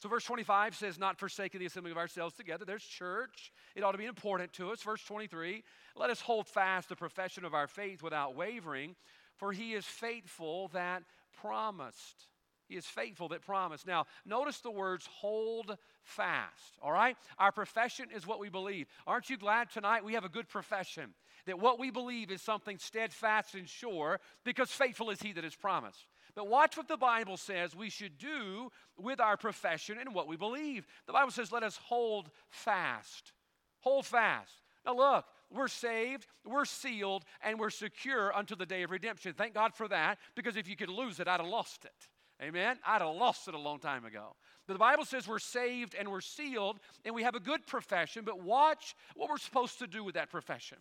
So, 0.00 0.08
verse 0.10 0.24
25 0.24 0.76
says, 0.76 0.98
Not 0.98 1.18
forsaking 1.18 1.60
the 1.60 1.66
assembling 1.66 1.92
of 1.92 1.98
ourselves 1.98 2.34
together. 2.34 2.66
There's 2.66 2.84
church. 2.84 3.52
It 3.74 3.82
ought 3.82 3.92
to 3.92 3.98
be 3.98 4.04
important 4.04 4.52
to 4.54 4.70
us. 4.70 4.82
Verse 4.82 5.02
23, 5.04 5.62
let 5.96 6.10
us 6.10 6.20
hold 6.20 6.46
fast 6.46 6.90
the 6.90 6.96
profession 6.96 7.44
of 7.46 7.54
our 7.54 7.66
faith 7.66 8.02
without 8.02 8.36
wavering, 8.36 8.96
for 9.36 9.52
he 9.52 9.74
is 9.74 9.84
faithful 9.84 10.68
that 10.68 11.02
promised. 11.40 12.28
He 12.66 12.76
is 12.76 12.86
faithful 12.86 13.28
that 13.28 13.42
promised. 13.42 13.86
Now, 13.86 14.06
notice 14.24 14.60
the 14.60 14.70
words 14.70 15.06
hold 15.06 15.76
fast, 16.02 16.78
all 16.82 16.92
right? 16.92 17.16
Our 17.38 17.52
profession 17.52 18.06
is 18.14 18.26
what 18.26 18.40
we 18.40 18.48
believe. 18.48 18.86
Aren't 19.06 19.28
you 19.28 19.36
glad 19.36 19.70
tonight 19.70 20.04
we 20.04 20.14
have 20.14 20.24
a 20.24 20.30
good 20.30 20.48
profession? 20.48 21.14
That 21.46 21.58
what 21.58 21.78
we 21.78 21.90
believe 21.90 22.30
is 22.30 22.40
something 22.40 22.78
steadfast 22.78 23.54
and 23.54 23.68
sure 23.68 24.18
because 24.44 24.70
faithful 24.70 25.10
is 25.10 25.20
he 25.20 25.32
that 25.32 25.44
is 25.44 25.54
promised. 25.54 26.06
But 26.34 26.48
watch 26.48 26.76
what 26.76 26.88
the 26.88 26.96
Bible 26.96 27.36
says 27.36 27.76
we 27.76 27.90
should 27.90 28.18
do 28.18 28.72
with 28.96 29.20
our 29.20 29.36
profession 29.36 29.98
and 29.98 30.14
what 30.14 30.26
we 30.26 30.36
believe. 30.36 30.86
The 31.06 31.12
Bible 31.12 31.30
says, 31.30 31.52
let 31.52 31.62
us 31.62 31.76
hold 31.76 32.30
fast. 32.48 33.32
Hold 33.80 34.06
fast. 34.06 34.62
Now, 34.86 34.96
look, 34.96 35.26
we're 35.54 35.68
saved, 35.68 36.26
we're 36.44 36.64
sealed, 36.64 37.24
and 37.42 37.58
we're 37.58 37.70
secure 37.70 38.32
until 38.34 38.56
the 38.56 38.66
day 38.66 38.82
of 38.82 38.90
redemption. 38.90 39.34
Thank 39.36 39.54
God 39.54 39.74
for 39.74 39.88
that, 39.88 40.18
because 40.34 40.56
if 40.56 40.68
you 40.68 40.76
could 40.76 40.88
lose 40.88 41.20
it, 41.20 41.28
I'd 41.28 41.40
have 41.40 41.48
lost 41.48 41.84
it. 41.84 42.08
Amen? 42.42 42.78
I'd 42.86 43.00
have 43.00 43.14
lost 43.14 43.48
it 43.48 43.54
a 43.54 43.58
long 43.58 43.78
time 43.78 44.04
ago. 44.04 44.34
But 44.66 44.74
the 44.74 44.78
Bible 44.78 45.04
says 45.04 45.28
we're 45.28 45.38
saved 45.38 45.94
and 45.94 46.10
we're 46.10 46.20
sealed, 46.20 46.80
and 47.04 47.14
we 47.14 47.22
have 47.22 47.34
a 47.34 47.40
good 47.40 47.66
profession, 47.66 48.24
but 48.24 48.42
watch 48.42 48.94
what 49.14 49.30
we're 49.30 49.38
supposed 49.38 49.78
to 49.78 49.86
do 49.86 50.02
with 50.02 50.14
that 50.14 50.30
profession. 50.30 50.78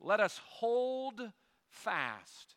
Let 0.00 0.20
us 0.20 0.40
hold 0.44 1.20
fast. 1.68 2.54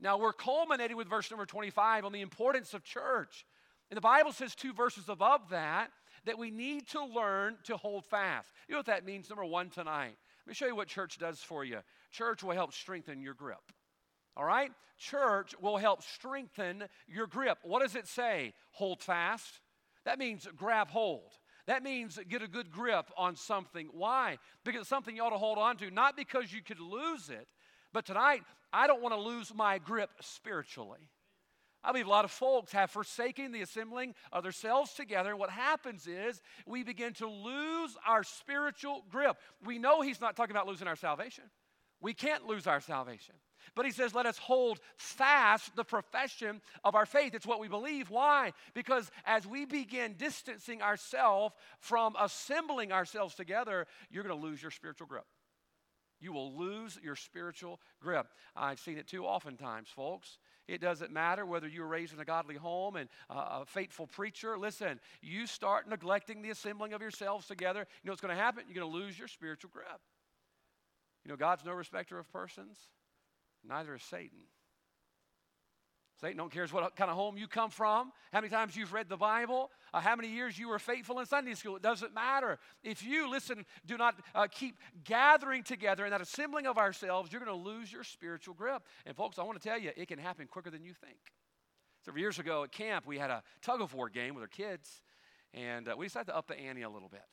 Now, 0.00 0.18
we're 0.18 0.32
culminating 0.32 0.96
with 0.96 1.08
verse 1.08 1.30
number 1.30 1.46
25 1.46 2.04
on 2.04 2.12
the 2.12 2.20
importance 2.20 2.74
of 2.74 2.82
church. 2.82 3.46
And 3.90 3.96
the 3.96 4.02
Bible 4.02 4.32
says 4.32 4.54
two 4.54 4.72
verses 4.72 5.08
above 5.08 5.50
that 5.50 5.90
that 6.24 6.38
we 6.38 6.50
need 6.50 6.86
to 6.88 7.04
learn 7.04 7.56
to 7.64 7.76
hold 7.76 8.04
fast. 8.04 8.48
You 8.68 8.72
know 8.72 8.78
what 8.78 8.86
that 8.86 9.04
means? 9.04 9.28
Number 9.28 9.44
one 9.44 9.70
tonight. 9.70 10.16
Let 10.44 10.50
me 10.50 10.54
show 10.54 10.66
you 10.66 10.76
what 10.76 10.88
church 10.88 11.18
does 11.18 11.40
for 11.40 11.64
you. 11.64 11.78
Church 12.10 12.42
will 12.42 12.54
help 12.54 12.72
strengthen 12.72 13.22
your 13.22 13.34
grip. 13.34 13.72
All 14.36 14.44
right? 14.44 14.72
Church 14.98 15.54
will 15.60 15.76
help 15.76 16.02
strengthen 16.02 16.84
your 17.06 17.26
grip. 17.26 17.58
What 17.62 17.82
does 17.82 17.94
it 17.94 18.08
say? 18.08 18.54
Hold 18.72 19.02
fast. 19.02 19.60
That 20.04 20.18
means 20.18 20.48
grab 20.56 20.90
hold. 20.90 21.32
That 21.66 21.84
means 21.84 22.18
get 22.28 22.42
a 22.42 22.48
good 22.48 22.72
grip 22.72 23.10
on 23.16 23.36
something. 23.36 23.88
Why? 23.92 24.38
Because 24.64 24.80
it's 24.80 24.90
something 24.90 25.14
you 25.14 25.22
ought 25.22 25.30
to 25.30 25.38
hold 25.38 25.58
on 25.58 25.76
to, 25.76 25.90
not 25.90 26.16
because 26.16 26.52
you 26.52 26.60
could 26.60 26.80
lose 26.80 27.30
it, 27.30 27.48
but 27.92 28.04
tonight, 28.04 28.42
I 28.72 28.86
don't 28.86 29.02
want 29.02 29.14
to 29.14 29.20
lose 29.20 29.54
my 29.54 29.78
grip 29.78 30.10
spiritually. 30.20 31.10
I 31.84 31.90
believe 31.90 32.06
a 32.06 32.10
lot 32.10 32.24
of 32.24 32.30
folks 32.30 32.72
have 32.72 32.90
forsaken 32.90 33.50
the 33.50 33.62
assembling 33.62 34.14
of 34.30 34.44
themselves 34.44 34.94
together. 34.94 35.30
And 35.30 35.38
what 35.38 35.50
happens 35.50 36.06
is 36.06 36.40
we 36.66 36.84
begin 36.84 37.12
to 37.14 37.26
lose 37.26 37.96
our 38.06 38.22
spiritual 38.22 39.04
grip. 39.10 39.36
We 39.64 39.78
know 39.78 40.00
he's 40.00 40.20
not 40.20 40.36
talking 40.36 40.54
about 40.54 40.68
losing 40.68 40.86
our 40.86 40.96
salvation. 40.96 41.44
We 42.00 42.14
can't 42.14 42.46
lose 42.46 42.66
our 42.66 42.80
salvation. 42.80 43.34
But 43.74 43.86
he 43.86 43.92
says, 43.92 44.14
let 44.14 44.26
us 44.26 44.38
hold 44.38 44.80
fast 44.96 45.74
the 45.76 45.84
profession 45.84 46.60
of 46.84 46.94
our 46.94 47.06
faith. 47.06 47.34
It's 47.34 47.46
what 47.46 47.60
we 47.60 47.68
believe. 47.68 48.10
Why? 48.10 48.52
Because 48.74 49.10
as 49.24 49.46
we 49.46 49.66
begin 49.66 50.14
distancing 50.18 50.82
ourselves 50.82 51.54
from 51.78 52.16
assembling 52.18 52.92
ourselves 52.92 53.34
together, 53.34 53.86
you're 54.10 54.24
going 54.24 54.38
to 54.38 54.46
lose 54.46 54.60
your 54.60 54.72
spiritual 54.72 55.06
grip 55.06 55.26
you 56.22 56.32
will 56.32 56.54
lose 56.56 56.98
your 57.02 57.16
spiritual 57.16 57.80
grip. 58.00 58.28
I've 58.54 58.78
seen 58.78 58.96
it 58.96 59.08
too 59.08 59.24
oftentimes, 59.26 59.88
folks. 59.88 60.38
It 60.72 60.80
doesn't 60.80 61.12
matter 61.12 61.44
whether 61.44 61.68
you 61.68 61.82
were 61.82 61.86
raised 61.86 62.14
in 62.14 62.20
a 62.20 62.24
godly 62.24 62.54
home 62.54 62.96
and 62.96 63.10
a 63.28 63.66
faithful 63.66 64.06
preacher. 64.06 64.56
Listen, 64.56 64.98
you 65.20 65.46
start 65.46 65.86
neglecting 65.86 66.40
the 66.40 66.48
assembling 66.48 66.94
of 66.94 67.02
yourselves 67.02 67.46
together. 67.46 67.80
You 67.80 68.08
know 68.08 68.12
what's 68.12 68.22
going 68.22 68.34
to 68.34 68.42
happen? 68.42 68.64
You're 68.66 68.82
going 68.82 68.90
to 68.90 68.98
lose 68.98 69.18
your 69.18 69.28
spiritual 69.28 69.70
grip. 69.70 70.00
You 71.24 71.30
know, 71.30 71.36
God's 71.36 71.62
no 71.62 71.72
respecter 71.72 72.18
of 72.18 72.32
persons, 72.32 72.78
neither 73.62 73.94
is 73.94 74.02
Satan. 74.02 74.40
Satan 76.22 76.36
don't 76.36 76.52
care 76.52 76.64
what 76.68 76.94
kind 76.94 77.10
of 77.10 77.16
home 77.16 77.36
you 77.36 77.48
come 77.48 77.68
from, 77.68 78.12
how 78.32 78.40
many 78.40 78.48
times 78.48 78.76
you've 78.76 78.92
read 78.92 79.08
the 79.08 79.16
Bible, 79.16 79.72
uh, 79.92 80.00
how 80.00 80.14
many 80.14 80.28
years 80.28 80.56
you 80.56 80.68
were 80.68 80.78
faithful 80.78 81.18
in 81.18 81.26
Sunday 81.26 81.54
school. 81.54 81.74
It 81.74 81.82
doesn't 81.82 82.14
matter. 82.14 82.60
If 82.84 83.04
you, 83.04 83.28
listen, 83.28 83.66
do 83.84 83.96
not 83.96 84.14
uh, 84.32 84.46
keep 84.48 84.78
gathering 85.02 85.64
together 85.64 86.04
in 86.04 86.12
that 86.12 86.20
assembling 86.20 86.68
of 86.68 86.78
ourselves, 86.78 87.32
you're 87.32 87.44
going 87.44 87.50
to 87.50 87.68
lose 87.68 87.92
your 87.92 88.04
spiritual 88.04 88.54
grip. 88.54 88.84
And, 89.04 89.16
folks, 89.16 89.36
I 89.40 89.42
want 89.42 89.60
to 89.60 89.68
tell 89.68 89.80
you, 89.80 89.90
it 89.96 90.06
can 90.06 90.20
happen 90.20 90.46
quicker 90.46 90.70
than 90.70 90.84
you 90.84 90.94
think. 90.94 91.18
Several 92.04 92.20
years 92.20 92.38
ago 92.38 92.62
at 92.62 92.70
camp, 92.70 93.04
we 93.04 93.18
had 93.18 93.30
a 93.30 93.42
tug 93.60 93.80
of 93.80 93.92
war 93.92 94.08
game 94.08 94.36
with 94.36 94.42
our 94.42 94.48
kids, 94.48 95.02
and 95.52 95.88
uh, 95.88 95.96
we 95.98 96.06
decided 96.06 96.26
to 96.26 96.36
up 96.36 96.46
the 96.46 96.56
ante 96.56 96.82
a 96.82 96.88
little 96.88 97.08
bit. 97.08 97.26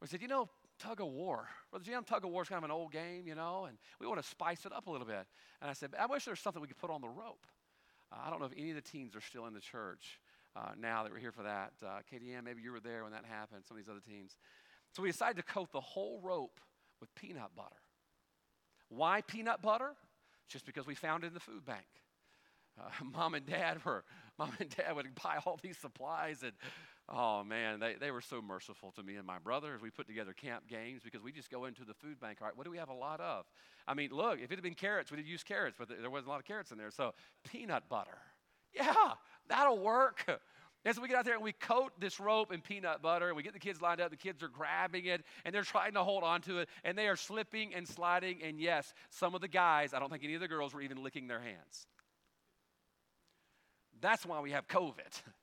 We 0.00 0.06
said, 0.06 0.22
you 0.22 0.28
know, 0.28 0.48
tug 0.78 1.02
of 1.02 1.08
war. 1.08 1.46
Brother 1.70 1.84
Jim, 1.84 2.04
tug 2.04 2.24
of 2.24 2.30
war 2.30 2.40
is 2.40 2.48
kind 2.48 2.58
of 2.58 2.64
an 2.64 2.70
old 2.70 2.90
game, 2.90 3.26
you 3.26 3.34
know, 3.34 3.66
and 3.66 3.76
we 4.00 4.06
want 4.06 4.22
to 4.22 4.26
spice 4.26 4.64
it 4.64 4.72
up 4.72 4.86
a 4.86 4.90
little 4.90 5.06
bit. 5.06 5.26
And 5.60 5.68
I 5.68 5.74
said, 5.74 5.92
I 6.00 6.06
wish 6.06 6.24
there 6.24 6.32
was 6.32 6.40
something 6.40 6.62
we 6.62 6.68
could 6.68 6.78
put 6.78 6.90
on 6.90 7.02
the 7.02 7.08
rope. 7.08 7.44
Uh, 8.12 8.16
I 8.26 8.30
don't 8.30 8.40
know 8.40 8.46
if 8.46 8.52
any 8.56 8.70
of 8.70 8.76
the 8.76 8.82
teens 8.82 9.14
are 9.14 9.20
still 9.20 9.46
in 9.46 9.54
the 9.54 9.60
church 9.60 10.20
uh, 10.56 10.70
now 10.80 11.02
that 11.02 11.12
we're 11.12 11.18
here 11.18 11.32
for 11.32 11.42
that. 11.42 11.72
Uh, 11.84 12.00
KDM, 12.12 12.44
maybe 12.44 12.62
you 12.62 12.72
were 12.72 12.80
there 12.80 13.02
when 13.02 13.12
that 13.12 13.24
happened, 13.24 13.62
some 13.66 13.76
of 13.76 13.84
these 13.84 13.90
other 13.90 14.00
teens. 14.00 14.36
So 14.94 15.02
we 15.02 15.10
decided 15.10 15.36
to 15.36 15.42
coat 15.42 15.70
the 15.72 15.80
whole 15.80 16.20
rope 16.22 16.60
with 17.00 17.14
peanut 17.14 17.54
butter. 17.56 17.76
Why 18.88 19.20
peanut 19.20 19.62
butter? 19.62 19.92
Just 20.48 20.64
because 20.64 20.86
we 20.86 20.94
found 20.94 21.24
it 21.24 21.28
in 21.28 21.34
the 21.34 21.40
food 21.40 21.64
bank. 21.64 21.86
Uh, 22.78 23.04
mom 23.12 23.34
and 23.34 23.46
dad 23.46 23.84
were, 23.84 24.04
mom 24.38 24.52
and 24.58 24.70
dad 24.70 24.96
would 24.96 25.14
buy 25.22 25.38
all 25.44 25.58
these 25.62 25.76
supplies 25.76 26.42
and 26.42 26.52
Oh 27.10 27.42
man, 27.42 27.80
they, 27.80 27.94
they 27.98 28.10
were 28.10 28.20
so 28.20 28.42
merciful 28.42 28.92
to 28.92 29.02
me 29.02 29.16
and 29.16 29.26
my 29.26 29.38
brother 29.38 29.74
as 29.74 29.80
we 29.80 29.90
put 29.90 30.06
together 30.06 30.34
camp 30.34 30.68
games 30.68 31.02
because 31.02 31.22
we 31.22 31.32
just 31.32 31.50
go 31.50 31.64
into 31.64 31.84
the 31.84 31.94
food 31.94 32.20
bank. 32.20 32.38
All 32.40 32.46
right, 32.46 32.56
what 32.56 32.64
do 32.64 32.70
we 32.70 32.76
have 32.76 32.90
a 32.90 32.94
lot 32.94 33.20
of? 33.20 33.46
I 33.86 33.94
mean, 33.94 34.10
look, 34.12 34.40
if 34.40 34.52
it 34.52 34.56
had 34.56 34.62
been 34.62 34.74
carrots, 34.74 35.10
we'd 35.10 35.16
have 35.16 35.26
used 35.26 35.46
carrots, 35.46 35.76
but 35.78 35.88
there 35.88 36.10
wasn't 36.10 36.26
a 36.26 36.30
lot 36.30 36.40
of 36.40 36.44
carrots 36.44 36.70
in 36.70 36.76
there. 36.76 36.90
So 36.90 37.14
peanut 37.50 37.88
butter. 37.88 38.18
Yeah, 38.74 38.92
that'll 39.48 39.78
work. 39.78 40.26
And 40.84 40.94
so 40.94 41.02
we 41.02 41.08
get 41.08 41.16
out 41.16 41.24
there 41.24 41.34
and 41.34 41.42
we 41.42 41.52
coat 41.52 41.92
this 41.98 42.20
rope 42.20 42.52
in 42.52 42.60
peanut 42.60 43.02
butter 43.02 43.28
and 43.28 43.36
we 43.36 43.42
get 43.42 43.52
the 43.52 43.58
kids 43.58 43.82
lined 43.82 44.00
up. 44.00 44.10
The 44.10 44.16
kids 44.16 44.42
are 44.42 44.48
grabbing 44.48 45.06
it 45.06 45.24
and 45.44 45.54
they're 45.54 45.62
trying 45.62 45.94
to 45.94 46.04
hold 46.04 46.22
on 46.22 46.40
to 46.42 46.60
it 46.60 46.68
and 46.84 46.96
they 46.96 47.08
are 47.08 47.16
slipping 47.16 47.74
and 47.74 47.86
sliding. 47.86 48.42
And 48.42 48.60
yes, 48.60 48.94
some 49.10 49.34
of 49.34 49.40
the 49.40 49.48
guys, 49.48 49.92
I 49.92 49.98
don't 49.98 50.10
think 50.10 50.24
any 50.24 50.34
of 50.34 50.40
the 50.40 50.48
girls 50.48 50.72
were 50.72 50.80
even 50.80 51.02
licking 51.02 51.26
their 51.26 51.40
hands. 51.40 51.86
That's 54.00 54.24
why 54.24 54.40
we 54.40 54.52
have 54.52 54.68
COVID. 54.68 55.22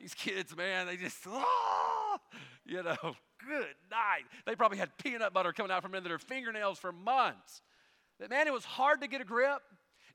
These 0.00 0.14
kids, 0.14 0.56
man, 0.56 0.86
they 0.86 0.96
just, 0.96 1.18
ah, 1.26 2.18
you 2.64 2.82
know, 2.82 2.96
good 3.46 3.74
night. 3.90 4.24
They 4.46 4.54
probably 4.54 4.78
had 4.78 4.96
peanut 4.98 5.32
butter 5.32 5.52
coming 5.52 5.72
out 5.72 5.82
from 5.82 5.94
under 5.94 6.08
their 6.08 6.18
fingernails 6.18 6.78
for 6.78 6.92
months. 6.92 7.62
But 8.20 8.30
man, 8.30 8.46
it 8.46 8.52
was 8.52 8.64
hard 8.64 9.00
to 9.00 9.08
get 9.08 9.20
a 9.20 9.24
grip. 9.24 9.60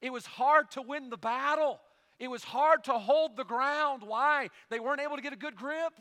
It 0.02 0.12
was 0.12 0.26
hard 0.26 0.72
to 0.72 0.82
win 0.82 1.10
the 1.10 1.18
battle. 1.18 1.80
It 2.20 2.30
was 2.30 2.44
hard 2.44 2.86
to 2.86 2.94
hold 2.94 3.36
the 3.36 3.44
ground. 3.44 4.04
Why? 4.06 4.50
They 4.70 4.80
weren't 4.80 5.02
able 5.02 5.16
to 5.16 5.22
get 5.22 5.34
a 5.34 5.38
good 5.38 5.56
grip. 5.56 5.94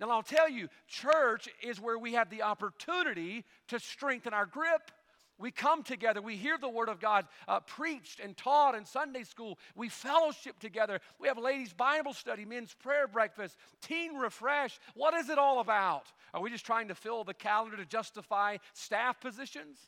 Now, 0.00 0.10
I'll 0.10 0.22
tell 0.22 0.48
you, 0.48 0.68
church 0.88 1.48
is 1.62 1.80
where 1.80 1.98
we 1.98 2.14
have 2.14 2.30
the 2.30 2.42
opportunity 2.42 3.44
to 3.68 3.78
strengthen 3.78 4.34
our 4.34 4.46
grip. 4.46 4.90
We 5.38 5.50
come 5.50 5.82
together, 5.82 6.22
we 6.22 6.36
hear 6.36 6.56
the 6.58 6.68
Word 6.68 6.88
of 6.88 7.00
God 7.00 7.26
uh, 7.48 7.60
preached 7.60 8.20
and 8.20 8.36
taught 8.36 8.74
in 8.74 8.84
Sunday 8.84 9.24
school. 9.24 9.58
We 9.74 9.88
fellowship 9.88 10.60
together. 10.60 11.00
We 11.18 11.26
have 11.28 11.38
ladies' 11.38 11.72
Bible 11.72 12.12
study, 12.12 12.44
men's 12.44 12.72
prayer 12.74 13.08
breakfast, 13.08 13.56
teen 13.80 14.14
refresh. 14.14 14.78
What 14.94 15.14
is 15.14 15.28
it 15.30 15.38
all 15.38 15.58
about? 15.58 16.12
Are 16.32 16.40
we 16.40 16.50
just 16.50 16.64
trying 16.64 16.88
to 16.88 16.94
fill 16.94 17.24
the 17.24 17.34
calendar 17.34 17.76
to 17.76 17.84
justify 17.84 18.58
staff 18.74 19.20
positions? 19.20 19.78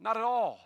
Not 0.00 0.16
at 0.16 0.22
all. 0.22 0.58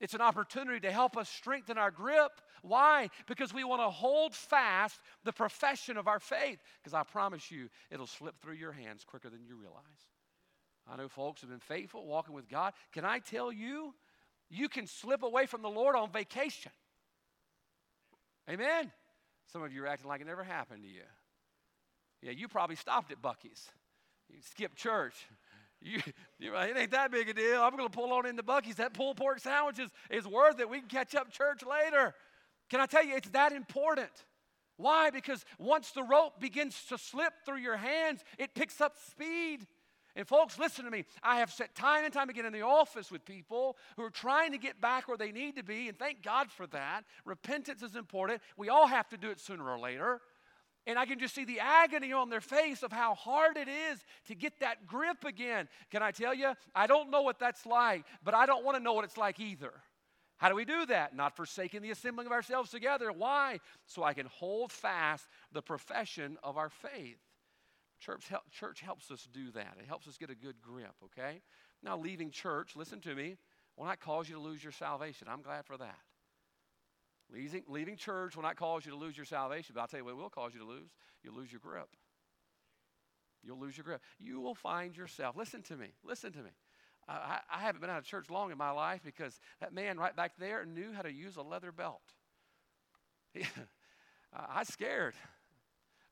It's 0.00 0.14
an 0.14 0.20
opportunity 0.20 0.80
to 0.80 0.90
help 0.90 1.16
us 1.16 1.28
strengthen 1.28 1.78
our 1.78 1.90
grip. 1.90 2.40
Why? 2.62 3.08
Because 3.26 3.54
we 3.54 3.64
want 3.64 3.82
to 3.82 3.90
hold 3.90 4.34
fast 4.34 5.00
the 5.24 5.32
profession 5.32 5.96
of 5.96 6.08
our 6.08 6.18
faith. 6.20 6.58
Because 6.82 6.94
I 6.94 7.02
promise 7.04 7.50
you, 7.50 7.68
it'll 7.90 8.06
slip 8.06 8.40
through 8.40 8.54
your 8.54 8.72
hands 8.72 9.04
quicker 9.04 9.30
than 9.30 9.44
you 9.44 9.56
realize. 9.56 9.82
I 10.92 10.96
know 10.96 11.08
folks 11.08 11.40
have 11.40 11.48
been 11.48 11.58
faithful, 11.58 12.04
walking 12.06 12.34
with 12.34 12.48
God. 12.48 12.74
Can 12.92 13.04
I 13.04 13.18
tell 13.18 13.50
you, 13.50 13.94
you 14.50 14.68
can 14.68 14.86
slip 14.86 15.22
away 15.22 15.46
from 15.46 15.62
the 15.62 15.70
Lord 15.70 15.96
on 15.96 16.12
vacation. 16.12 16.70
Amen. 18.50 18.92
Some 19.52 19.62
of 19.62 19.72
you 19.72 19.82
are 19.84 19.86
acting 19.86 20.08
like 20.08 20.20
it 20.20 20.26
never 20.26 20.44
happened 20.44 20.82
to 20.82 20.88
you. 20.88 21.04
Yeah, 22.20 22.32
you 22.32 22.46
probably 22.46 22.76
stopped 22.76 23.10
at 23.10 23.22
Buc-ee's. 23.22 23.70
You 24.28 24.40
skipped 24.42 24.76
church. 24.76 25.14
You, 25.80 26.00
you 26.38 26.54
it 26.54 26.76
ain't 26.76 26.90
that 26.90 27.10
big 27.10 27.28
a 27.28 27.34
deal. 27.34 27.62
I'm 27.62 27.74
going 27.74 27.88
to 27.88 27.96
pull 27.96 28.12
on 28.12 28.26
into 28.26 28.42
Buc-ee's. 28.42 28.76
That 28.76 28.92
pulled 28.92 29.16
pork 29.16 29.38
sandwich 29.38 29.78
is, 29.78 29.90
is 30.10 30.26
worth 30.26 30.60
it. 30.60 30.68
We 30.68 30.80
can 30.80 30.88
catch 30.88 31.14
up 31.14 31.32
church 31.32 31.62
later. 31.68 32.14
Can 32.68 32.80
I 32.80 32.86
tell 32.86 33.04
you, 33.04 33.16
it's 33.16 33.30
that 33.30 33.52
important. 33.52 34.10
Why? 34.76 35.10
Because 35.10 35.44
once 35.58 35.90
the 35.92 36.02
rope 36.02 36.38
begins 36.38 36.84
to 36.90 36.98
slip 36.98 37.32
through 37.46 37.58
your 37.58 37.76
hands, 37.76 38.20
it 38.38 38.54
picks 38.54 38.80
up 38.80 38.96
speed. 39.10 39.66
And 40.14 40.28
folks, 40.28 40.58
listen 40.58 40.84
to 40.84 40.90
me. 40.90 41.04
I 41.22 41.38
have 41.38 41.50
sat 41.50 41.74
time 41.74 42.04
and 42.04 42.12
time 42.12 42.28
again 42.28 42.44
in 42.44 42.52
the 42.52 42.62
office 42.62 43.10
with 43.10 43.24
people 43.24 43.78
who 43.96 44.02
are 44.02 44.10
trying 44.10 44.52
to 44.52 44.58
get 44.58 44.80
back 44.80 45.08
where 45.08 45.16
they 45.16 45.32
need 45.32 45.56
to 45.56 45.62
be, 45.62 45.88
and 45.88 45.98
thank 45.98 46.22
God 46.22 46.50
for 46.50 46.66
that. 46.68 47.04
Repentance 47.24 47.82
is 47.82 47.96
important. 47.96 48.42
We 48.56 48.68
all 48.68 48.86
have 48.86 49.08
to 49.10 49.16
do 49.16 49.30
it 49.30 49.40
sooner 49.40 49.68
or 49.68 49.78
later. 49.78 50.20
And 50.86 50.98
I 50.98 51.06
can 51.06 51.18
just 51.18 51.34
see 51.34 51.44
the 51.44 51.60
agony 51.60 52.12
on 52.12 52.28
their 52.28 52.40
face 52.40 52.82
of 52.82 52.90
how 52.92 53.14
hard 53.14 53.56
it 53.56 53.68
is 53.68 54.00
to 54.26 54.34
get 54.34 54.58
that 54.60 54.86
grip 54.86 55.24
again. 55.24 55.68
Can 55.90 56.02
I 56.02 56.10
tell 56.10 56.34
you? 56.34 56.54
I 56.74 56.88
don't 56.88 57.10
know 57.10 57.22
what 57.22 57.38
that's 57.38 57.64
like, 57.64 58.04
but 58.24 58.34
I 58.34 58.46
don't 58.46 58.64
want 58.64 58.76
to 58.76 58.82
know 58.82 58.92
what 58.92 59.04
it's 59.04 59.16
like 59.16 59.38
either. 59.38 59.72
How 60.38 60.48
do 60.48 60.56
we 60.56 60.64
do 60.64 60.84
that? 60.86 61.14
Not 61.14 61.36
forsaking 61.36 61.82
the 61.82 61.92
assembling 61.92 62.26
of 62.26 62.32
ourselves 62.32 62.70
together. 62.70 63.12
Why? 63.12 63.60
So 63.86 64.02
I 64.02 64.12
can 64.12 64.26
hold 64.26 64.72
fast 64.72 65.24
the 65.52 65.62
profession 65.62 66.36
of 66.42 66.56
our 66.56 66.68
faith. 66.68 67.20
Church, 68.04 68.28
help, 68.28 68.50
church 68.50 68.80
helps 68.80 69.12
us 69.12 69.28
do 69.32 69.52
that. 69.52 69.76
It 69.78 69.86
helps 69.86 70.08
us 70.08 70.18
get 70.18 70.28
a 70.28 70.34
good 70.34 70.60
grip, 70.60 70.94
okay? 71.04 71.40
Now, 71.84 71.96
leaving 71.96 72.32
church, 72.32 72.74
listen 72.74 73.00
to 73.02 73.14
me, 73.14 73.36
will 73.76 73.84
not 73.84 74.00
cause 74.00 74.28
you 74.28 74.34
to 74.34 74.40
lose 74.40 74.62
your 74.62 74.72
salvation. 74.72 75.28
I'm 75.30 75.40
glad 75.40 75.66
for 75.66 75.76
that. 75.76 75.98
Leaving, 77.32 77.62
leaving 77.68 77.96
church 77.96 78.34
will 78.34 78.42
not 78.42 78.56
cause 78.56 78.84
you 78.84 78.90
to 78.90 78.98
lose 78.98 79.16
your 79.16 79.24
salvation, 79.24 79.72
but 79.74 79.82
I'll 79.82 79.86
tell 79.86 80.00
you 80.00 80.04
what 80.04 80.12
it 80.12 80.16
will 80.16 80.30
cause 80.30 80.52
you 80.52 80.60
to 80.60 80.66
lose. 80.66 80.90
You'll 81.22 81.36
lose 81.36 81.52
your 81.52 81.60
grip. 81.60 81.88
You'll 83.44 83.60
lose 83.60 83.76
your 83.76 83.84
grip. 83.84 84.02
You 84.18 84.40
will 84.40 84.54
find 84.54 84.96
yourself, 84.96 85.36
listen 85.36 85.62
to 85.62 85.76
me, 85.76 85.94
listen 86.04 86.32
to 86.32 86.42
me. 86.42 86.50
I, 87.08 87.38
I 87.52 87.60
haven't 87.60 87.80
been 87.80 87.90
out 87.90 87.98
of 87.98 88.04
church 88.04 88.30
long 88.30 88.50
in 88.50 88.58
my 88.58 88.70
life 88.70 89.00
because 89.04 89.40
that 89.60 89.72
man 89.72 89.96
right 89.98 90.14
back 90.14 90.32
there 90.38 90.64
knew 90.64 90.92
how 90.92 91.02
to 91.02 91.12
use 91.12 91.36
a 91.36 91.42
leather 91.42 91.72
belt. 91.72 92.02
He, 93.34 93.44
I 94.34 94.64
scared. 94.64 95.14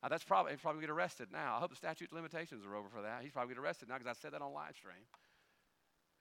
Uh, 0.03 0.09
that's 0.09 0.25
probably 0.25 0.53
he'd 0.53 0.63
probably 0.63 0.81
get 0.81 0.91
arrested 0.91 1.29
now. 1.33 1.57
I 1.57 1.61
hope 1.61 1.71
the 1.71 1.77
statute 1.77 2.13
limitations 2.13 2.65
are 2.65 2.75
over 2.75 2.89
for 2.89 3.03
that. 3.03 3.21
He's 3.23 3.33
probably 3.33 3.55
get 3.55 3.61
arrested 3.61 3.89
now 3.89 3.99
because 3.99 4.17
I 4.17 4.21
said 4.21 4.33
that 4.33 4.43
on 4.43 4.53
live 4.53 4.75
stream. 4.77 5.05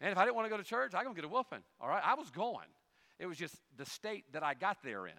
And 0.02 0.12
if 0.12 0.18
I 0.18 0.26
didn't 0.26 0.36
want 0.36 0.46
to 0.46 0.50
go 0.50 0.58
to 0.58 0.64
church, 0.64 0.94
I'm 0.94 1.04
gonna 1.04 1.16
get 1.16 1.26
a 1.26 1.30
whooping. 1.30 1.64
All 1.80 1.88
right, 1.88 2.04
I 2.04 2.16
was 2.16 2.30
going. 2.30 2.68
It 3.20 3.26
was 3.26 3.38
just 3.38 3.56
the 3.78 3.86
state 3.86 4.26
that 4.34 4.44
I 4.44 4.54
got 4.54 4.78
there 4.84 5.08
in 5.08 5.14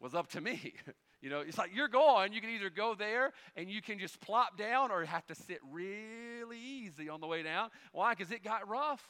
was 0.00 0.14
up 0.14 0.28
to 0.30 0.40
me. 0.40 0.74
you 1.22 1.30
know, 1.30 1.40
it's 1.40 1.58
like 1.58 1.70
you're 1.74 1.88
going. 1.88 2.32
You 2.32 2.40
can 2.40 2.50
either 2.50 2.70
go 2.70 2.94
there 2.94 3.32
and 3.56 3.70
you 3.70 3.80
can 3.80 3.98
just 3.98 4.20
plop 4.20 4.56
down, 4.56 4.90
or 4.90 5.04
have 5.04 5.26
to 5.26 5.34
sit 5.34 5.58
really 5.70 6.58
easy 6.58 7.08
on 7.08 7.20
the 7.20 7.26
way 7.26 7.42
down. 7.42 7.70
Why? 7.92 8.14
Because 8.14 8.32
it 8.32 8.42
got 8.42 8.68
rough. 8.68 9.02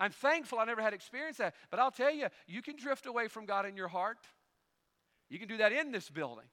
I'm 0.00 0.10
thankful 0.10 0.58
I 0.58 0.64
never 0.64 0.82
had 0.82 0.92
experience 0.92 1.36
that. 1.36 1.54
But 1.70 1.78
I'll 1.78 1.90
tell 1.90 2.12
you, 2.12 2.26
you 2.46 2.62
can 2.62 2.76
drift 2.76 3.06
away 3.06 3.28
from 3.28 3.46
God 3.46 3.66
in 3.66 3.76
your 3.76 3.88
heart. 3.88 4.18
You 5.28 5.38
can 5.38 5.48
do 5.48 5.58
that 5.58 5.72
in 5.72 5.92
this 5.92 6.10
building. 6.10 6.46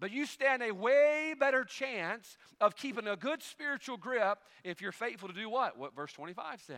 But 0.00 0.10
you 0.10 0.26
stand 0.26 0.62
a 0.62 0.72
way 0.72 1.34
better 1.38 1.64
chance 1.64 2.36
of 2.60 2.76
keeping 2.76 3.06
a 3.06 3.16
good 3.16 3.42
spiritual 3.42 3.96
grip 3.96 4.38
if 4.64 4.80
you're 4.80 4.92
faithful 4.92 5.28
to 5.28 5.34
do 5.34 5.48
what? 5.48 5.78
What 5.78 5.94
verse 5.94 6.12
25 6.12 6.60
says. 6.60 6.76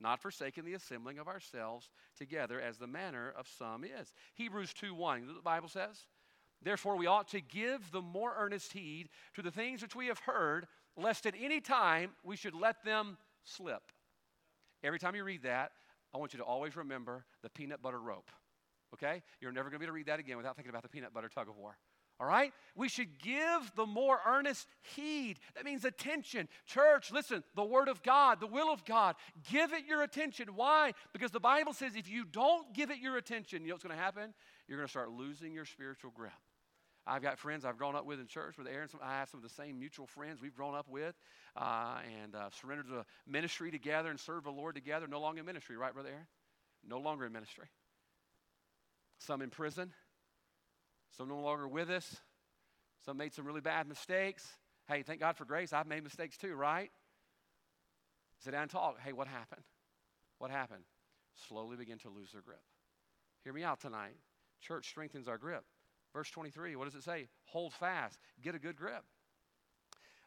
Not 0.00 0.20
forsaking 0.20 0.64
the 0.64 0.74
assembling 0.74 1.18
of 1.18 1.26
ourselves 1.26 1.90
together 2.16 2.60
as 2.60 2.76
the 2.76 2.86
manner 2.86 3.32
of 3.36 3.48
some 3.58 3.84
is. 3.84 4.12
Hebrews 4.34 4.72
2 4.74 4.94
1, 4.94 5.26
the 5.26 5.42
Bible 5.42 5.68
says. 5.68 6.06
Therefore, 6.62 6.96
we 6.96 7.06
ought 7.06 7.28
to 7.28 7.40
give 7.40 7.90
the 7.90 8.02
more 8.02 8.34
earnest 8.36 8.72
heed 8.72 9.08
to 9.34 9.42
the 9.42 9.50
things 9.50 9.80
which 9.80 9.94
we 9.94 10.08
have 10.08 10.18
heard, 10.18 10.66
lest 10.96 11.24
at 11.26 11.34
any 11.40 11.60
time 11.60 12.10
we 12.24 12.36
should 12.36 12.54
let 12.54 12.84
them 12.84 13.16
slip. 13.44 13.82
Every 14.82 14.98
time 14.98 15.14
you 15.14 15.24
read 15.24 15.42
that, 15.44 15.72
I 16.14 16.18
want 16.18 16.32
you 16.32 16.38
to 16.38 16.44
always 16.44 16.76
remember 16.76 17.24
the 17.42 17.50
peanut 17.50 17.82
butter 17.82 18.00
rope. 18.00 18.30
Okay? 18.94 19.22
You're 19.40 19.52
never 19.52 19.70
going 19.70 19.76
to 19.76 19.78
be 19.80 19.84
able 19.84 19.92
to 19.92 19.96
read 19.96 20.06
that 20.06 20.20
again 20.20 20.36
without 20.36 20.56
thinking 20.56 20.70
about 20.70 20.82
the 20.82 20.88
peanut 20.88 21.12
butter 21.12 21.28
tug 21.28 21.48
of 21.48 21.56
war. 21.56 21.76
All 22.20 22.26
right? 22.26 22.52
We 22.74 22.88
should 22.88 23.18
give 23.20 23.72
the 23.76 23.86
more 23.86 24.20
earnest 24.26 24.66
heed. 24.96 25.38
That 25.54 25.64
means 25.64 25.84
attention. 25.84 26.48
Church, 26.66 27.12
listen, 27.12 27.44
the 27.54 27.64
Word 27.64 27.88
of 27.88 28.02
God, 28.02 28.40
the 28.40 28.46
will 28.46 28.72
of 28.72 28.84
God, 28.84 29.14
give 29.50 29.72
it 29.72 29.84
your 29.86 30.02
attention. 30.02 30.48
Why? 30.56 30.92
Because 31.12 31.30
the 31.30 31.40
Bible 31.40 31.72
says 31.72 31.94
if 31.94 32.08
you 32.08 32.24
don't 32.24 32.74
give 32.74 32.90
it 32.90 32.98
your 32.98 33.16
attention, 33.16 33.62
you 33.62 33.68
know 33.68 33.74
what's 33.74 33.84
going 33.84 33.96
to 33.96 34.02
happen? 34.02 34.34
You're 34.66 34.78
going 34.78 34.86
to 34.86 34.90
start 34.90 35.10
losing 35.10 35.52
your 35.52 35.64
spiritual 35.64 36.10
grip. 36.10 36.32
I've 37.06 37.22
got 37.22 37.38
friends 37.38 37.64
I've 37.64 37.78
grown 37.78 37.96
up 37.96 38.04
with 38.04 38.20
in 38.20 38.26
church 38.26 38.58
with 38.58 38.66
Aaron. 38.66 38.88
I 39.02 39.12
have 39.12 39.30
some 39.30 39.38
of 39.38 39.44
the 39.44 39.54
same 39.54 39.78
mutual 39.78 40.06
friends 40.06 40.42
we've 40.42 40.54
grown 40.54 40.74
up 40.74 40.88
with 40.90 41.14
uh, 41.56 42.00
and 42.22 42.34
uh, 42.34 42.50
surrendered 42.60 42.88
to 42.88 43.06
ministry 43.26 43.70
together 43.70 44.10
and 44.10 44.20
served 44.20 44.44
the 44.44 44.50
Lord 44.50 44.74
together. 44.74 45.06
No 45.08 45.20
longer 45.20 45.40
in 45.40 45.46
ministry, 45.46 45.76
right, 45.76 45.94
Brother 45.94 46.10
Aaron? 46.10 46.26
No 46.86 46.98
longer 46.98 47.24
in 47.24 47.32
ministry. 47.32 47.64
Some 49.18 49.40
in 49.40 49.48
prison, 49.48 49.92
some 51.16 51.28
no 51.28 51.40
longer 51.40 51.68
with 51.68 51.90
us. 51.90 52.16
Some 53.04 53.16
made 53.16 53.32
some 53.32 53.46
really 53.46 53.60
bad 53.60 53.88
mistakes. 53.88 54.46
Hey, 54.86 55.02
thank 55.02 55.20
God 55.20 55.36
for 55.36 55.44
grace. 55.44 55.72
I've 55.72 55.86
made 55.86 56.02
mistakes 56.02 56.36
too, 56.36 56.54
right? 56.54 56.90
Sit 58.38 58.52
down 58.52 58.62
and 58.62 58.70
talk. 58.70 58.98
Hey, 59.04 59.12
what 59.12 59.28
happened? 59.28 59.62
What 60.38 60.50
happened? 60.50 60.84
Slowly 61.48 61.76
begin 61.76 61.98
to 61.98 62.08
lose 62.08 62.32
their 62.32 62.42
grip. 62.42 62.62
Hear 63.44 63.52
me 63.52 63.64
out 63.64 63.80
tonight. 63.80 64.16
Church 64.60 64.88
strengthens 64.88 65.28
our 65.28 65.38
grip. 65.38 65.64
Verse 66.12 66.30
23, 66.30 66.74
what 66.76 66.86
does 66.86 66.94
it 66.94 67.04
say? 67.04 67.28
Hold 67.46 67.72
fast, 67.72 68.18
get 68.42 68.54
a 68.54 68.58
good 68.58 68.76
grip. 68.76 69.04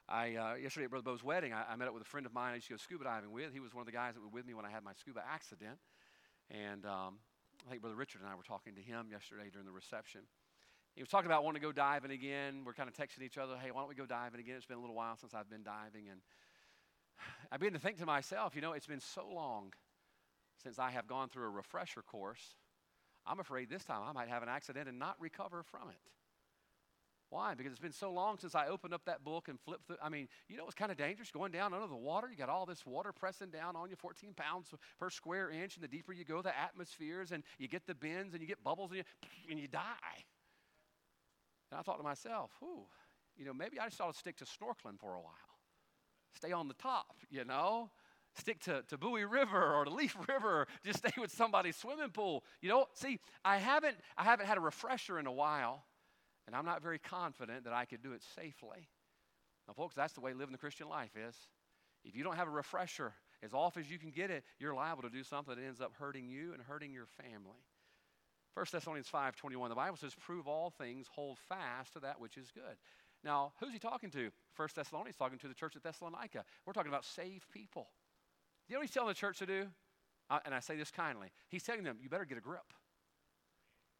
I, 0.08 0.36
uh, 0.36 0.54
yesterday 0.56 0.86
at 0.86 0.90
Brother 0.92 1.04
Bo's 1.04 1.24
wedding, 1.24 1.54
I, 1.54 1.64
I, 1.72 1.76
met 1.76 1.88
up 1.88 1.94
with 1.94 2.04
a 2.04 2.10
friend 2.10 2.26
of 2.26 2.34
mine 2.34 2.52
I 2.52 2.56
used 2.56 2.68
to 2.68 2.74
go 2.74 2.78
scuba 2.78 3.06
diving 3.06 3.32
with. 3.32 3.54
He 3.54 3.60
was 3.60 3.74
one 3.74 3.82
of 3.82 3.86
the 3.86 3.94
guys 3.94 4.14
that 4.16 4.22
was 4.22 4.32
with 4.32 4.46
me 4.46 4.54
when 4.54 4.66
I 4.66 4.70
had 4.70 4.84
my 4.84 4.94
scuba 4.94 5.22
accident. 5.26 5.80
And 6.50 6.86
um, 6.86 7.20
I 7.66 7.70
think 7.70 7.82
Brother 7.82 7.96
Richard 7.96 8.22
and 8.22 8.30
I 8.30 8.36
were 8.36 8.44
talking 8.44 8.76
to 8.76 8.82
him 8.82 9.08
yesterday 9.10 9.50
during 9.52 9.66
the 9.66 9.72
reception. 9.72 10.22
He 10.96 11.02
was 11.02 11.10
talking 11.10 11.28
about 11.28 11.44
wanting 11.44 11.62
to 11.62 11.68
go 11.68 11.72
diving 11.72 12.12
again. 12.12 12.64
We're 12.66 12.74
kind 12.74 12.90
of 12.90 12.96
texting 12.96 13.24
each 13.24 13.38
other, 13.38 13.56
hey, 13.62 13.72
why 13.72 13.82
don't 13.82 13.90
we 13.90 13.96
go 13.96 14.06
diving 14.06 14.40
again? 14.40 14.56
It's 14.58 14.66
been 14.66 14.78
a 14.78 14.82
little 14.82 14.96
while 14.96 15.16
since 15.18 15.34
I've 15.34 15.50
been 15.50 15.64
diving. 15.64 16.10
And 16.10 16.20
I 17.52 17.58
began 17.58 17.74
to 17.74 17.80
think 17.80 17.98
to 18.00 18.06
myself, 18.06 18.56
you 18.56 18.62
know, 18.62 18.74
it's 18.74 18.88
been 18.88 19.00
so 19.00 19.28
long 19.34 19.74
since 20.62 20.80
I 20.80 20.92
have 20.92 21.08
gone 21.08 21.30
through 21.30 21.46
a 21.46 21.50
refresher 21.50 22.02
course. 22.02 22.56
I'm 23.26 23.40
afraid 23.40 23.70
this 23.70 23.86
time 23.86 24.02
I 24.08 24.12
might 24.12 24.30
have 24.30 24.44
an 24.44 24.50
accident 24.50 24.90
and 24.90 25.00
not 25.00 25.16
recover 25.20 25.64
from 25.64 25.90
it. 25.90 26.12
Why? 27.30 27.54
Because 27.54 27.72
it's 27.72 27.82
been 27.82 27.94
so 27.94 28.12
long 28.12 28.38
since 28.40 28.56
I 28.56 28.68
opened 28.68 28.94
up 28.94 29.06
that 29.06 29.24
book 29.24 29.48
and 29.48 29.58
flipped 29.62 29.88
through. 29.88 29.96
I 30.04 30.10
mean, 30.10 30.28
you 30.50 30.58
know 30.58 30.66
what's 30.66 30.76
kind 30.76 30.92
of 30.92 30.98
dangerous? 30.98 31.32
Going 31.32 31.54
down 31.54 31.74
under 31.74 31.88
the 31.88 31.96
water, 31.96 32.28
you 32.30 32.36
got 32.36 32.50
all 32.50 32.66
this 32.66 32.86
water 32.86 33.14
pressing 33.14 33.52
down 33.52 33.78
on 33.78 33.90
you, 33.90 33.96
14 33.96 34.34
pounds 34.34 34.68
per 35.00 35.10
square 35.10 35.50
inch, 35.50 35.76
and 35.76 35.84
the 35.84 35.88
deeper 35.88 36.12
you 36.12 36.26
go, 36.26 36.42
the 36.42 36.58
atmospheres, 36.60 37.32
and 37.32 37.44
you 37.58 37.70
get 37.70 37.88
the 37.88 37.96
bends 37.96 38.34
and 38.34 38.42
you 38.42 38.48
get 38.48 38.62
bubbles 38.66 38.92
and 38.92 38.98
you, 38.98 39.04
and 39.50 39.58
you 39.58 39.70
die. 39.70 40.26
And 41.72 41.80
I 41.80 41.84
thought 41.84 41.98
to 41.98 42.04
myself, 42.04 42.52
whew, 42.60 42.86
you 43.38 43.46
know, 43.46 43.54
maybe 43.54 43.80
I 43.80 43.88
just 43.88 44.02
ought 44.02 44.14
to 44.14 44.20
stick 44.20 44.38
to 44.38 44.46
snorkeling 44.46 45.00
for 45.00 45.16
a 45.16 45.22
while. 45.22 45.34
Stay 46.36 46.52
on 46.52 46.68
the 46.68 46.74
top, 46.74 47.16
you 47.30 47.46
know? 47.46 47.90
Stick 48.36 48.60
to, 48.62 48.84
to 48.88 48.98
Bouie 48.98 49.30
River 49.30 49.74
or 49.74 49.86
the 49.86 49.92
Leaf 49.92 50.16
River, 50.30 50.68
just 50.86 51.00
stay 51.00 51.12
with 51.20 51.32
somebody's 51.32 51.76
swimming 51.76 52.12
pool. 52.12 52.44
You 52.62 52.70
know, 52.70 52.86
see, 52.94 53.20
I 53.44 53.58
haven't 53.58 53.98
I 54.18 54.24
haven't 54.24 54.46
had 54.46 54.58
a 54.58 54.62
refresher 54.62 55.20
in 55.20 55.28
a 55.28 55.32
while, 55.32 55.84
and 56.48 56.56
I'm 56.56 56.66
not 56.66 56.82
very 56.82 57.00
confident 57.00 57.66
that 57.66 57.74
I 57.74 57.84
could 57.84 58.02
do 58.02 58.14
it 58.14 58.24
safely. 58.36 58.88
Now, 59.68 59.74
folks, 59.74 59.96
that's 59.96 60.14
the 60.14 60.22
way 60.22 60.34
living 60.34 60.54
the 60.54 60.58
Christian 60.58 60.88
life 60.88 61.12
is. 61.18 61.36
If 62.06 62.16
you 62.16 62.24
don't 62.24 62.38
have 62.38 62.48
a 62.48 62.52
refresher 62.52 63.14
as 63.44 63.54
off 63.54 63.76
as 63.76 63.92
you 63.92 64.00
can 64.00 64.12
get 64.12 64.32
it, 64.32 64.44
you're 64.60 64.74
liable 64.74 65.04
to 65.04 65.10
do 65.10 65.24
something 65.24 65.56
that 65.56 65.62
ends 65.62 65.82
up 65.82 65.94
hurting 66.00 66.30
you 66.30 66.54
and 66.54 66.62
hurting 66.62 66.94
your 66.94 67.08
family. 67.08 67.60
1 68.54 68.66
Thessalonians 68.72 69.10
5:21, 69.10 69.70
the 69.70 69.76
Bible 69.76 69.98
says, 69.98 70.14
prove 70.16 70.48
all 70.48 70.70
things, 70.70 71.08
hold 71.08 71.38
fast 71.40 71.94
to 71.94 72.00
that 72.02 72.20
which 72.20 72.38
is 72.38 72.52
good. 72.52 72.78
Now, 73.24 73.54
who's 73.60 73.72
he 73.72 73.80
talking 73.80 74.10
to? 74.12 74.32
1 74.56 74.70
Thessalonians 74.76 75.16
talking 75.16 75.38
to 75.40 75.48
the 75.48 75.54
church 75.54 75.76
at 75.76 75.84
Thessalonica. 75.84 76.44
We're 76.66 76.74
talking 76.74 76.92
about 76.92 77.06
saved 77.06 77.50
people. 77.52 77.88
You 78.68 78.74
know 78.74 78.80
what 78.80 78.88
he's 78.88 78.94
telling 78.94 79.10
the 79.10 79.14
church 79.14 79.40
to 79.40 79.46
do? 79.46 79.68
Uh, 80.30 80.40
and 80.46 80.56
I 80.56 80.60
say 80.60 80.76
this 80.76 80.92
kindly. 80.92 81.30
He's 81.50 81.64
telling 81.64 81.84
them, 81.84 81.98
you 82.02 82.10
better 82.10 82.26
get 82.26 82.38
a 82.38 82.42
grip 82.42 82.74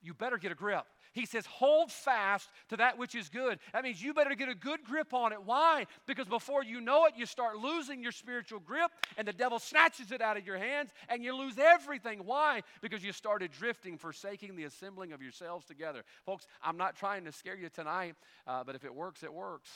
you 0.02 0.14
better 0.14 0.38
get 0.38 0.52
a 0.52 0.56
grip. 0.56 0.86
He 1.14 1.26
says, 1.26 1.46
hold 1.46 1.92
fast 1.92 2.50
to 2.70 2.78
that 2.78 2.98
which 2.98 3.16
is 3.16 3.28
good. 3.28 3.60
That 3.74 3.84
means 3.84 4.02
you 4.02 4.14
better 4.14 4.34
get 4.34 4.48
a 4.48 4.56
good 4.56 4.84
grip 4.84 5.14
on 5.14 5.34
it. 5.34 5.40
Why? 5.44 5.86
Because 6.08 6.28
before 6.28 6.64
you 6.64 6.80
know 6.80 7.06
it, 7.06 7.14
you 7.18 7.26
start 7.26 7.58
losing 7.58 8.02
your 8.02 8.14
spiritual 8.14 8.60
grip, 8.60 8.92
and 9.18 9.28
the 9.28 9.34
devil 9.34 9.60
snatches 9.60 10.12
it 10.12 10.22
out 10.22 10.38
of 10.38 10.46
your 10.46 10.58
hands, 10.58 10.92
and 11.10 11.24
you 11.24 11.36
lose 11.36 11.58
everything. 11.58 12.22
Why? 12.26 12.62
Because 12.82 13.04
you 13.04 13.12
started 13.12 13.52
drifting, 13.52 13.98
forsaking 13.98 14.56
the 14.56 14.64
assembling 14.64 15.12
of 15.12 15.22
yourselves 15.22 15.66
together. 15.66 16.04
Folks, 16.26 16.48
I'm 16.64 16.78
not 16.78 16.96
trying 16.96 17.26
to 17.26 17.32
scare 17.34 17.58
you 17.58 17.70
tonight, 17.70 18.16
uh, 18.48 18.64
but 18.64 18.76
if 18.76 18.86
it 18.86 18.96
works, 18.96 19.24
it 19.24 19.34
works. 19.34 19.70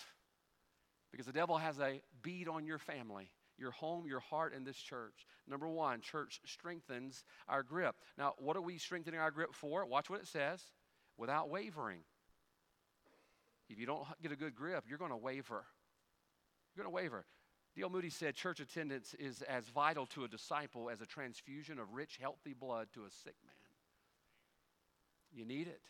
Because 1.12 1.26
the 1.26 1.34
devil 1.34 1.58
has 1.58 1.80
a 1.80 2.02
bead 2.22 2.48
on 2.48 2.66
your 2.66 2.78
family 2.78 3.30
your 3.58 3.72
home, 3.72 4.06
your 4.08 4.20
heart, 4.20 4.54
and 4.54 4.66
this 4.66 4.78
church. 4.78 5.26
Number 5.48 5.68
one, 5.68 6.02
church 6.02 6.42
strengthens 6.46 7.24
our 7.48 7.64
grip. 7.64 7.96
Now, 8.18 8.34
what 8.38 8.58
are 8.58 8.62
we 8.62 8.78
strengthening 8.78 9.20
our 9.20 9.32
grip 9.32 9.54
for? 9.54 9.86
Watch 9.86 10.10
what 10.10 10.20
it 10.20 10.28
says 10.28 10.62
without 11.18 11.50
wavering. 11.50 12.02
If 13.70 13.80
you 13.80 13.86
don't 13.86 14.06
get 14.22 14.32
a 14.32 14.36
good 14.36 14.56
grip, 14.56 14.86
you're 14.88 14.98
going 14.98 15.12
to 15.12 15.18
waver. 15.18 15.66
You're 16.76 16.84
going 16.84 16.94
to 16.94 16.96
waver. 16.96 17.26
D.L. 17.76 17.90
Moody 17.90 18.10
said 18.10 18.36
church 18.36 18.60
attendance 18.60 19.14
is 19.20 19.42
as 19.42 19.68
vital 19.68 20.06
to 20.08 20.24
a 20.24 20.28
disciple 20.28 20.90
as 20.90 21.02
a 21.02 21.06
transfusion 21.06 21.78
of 21.78 21.94
rich, 21.94 22.18
healthy 22.22 22.54
blood 22.54 22.88
to 22.94 23.02
a 23.02 23.12
sick 23.12 23.36
man. 23.46 23.54
You 25.34 25.46
need 25.46 25.68
it. 25.68 25.82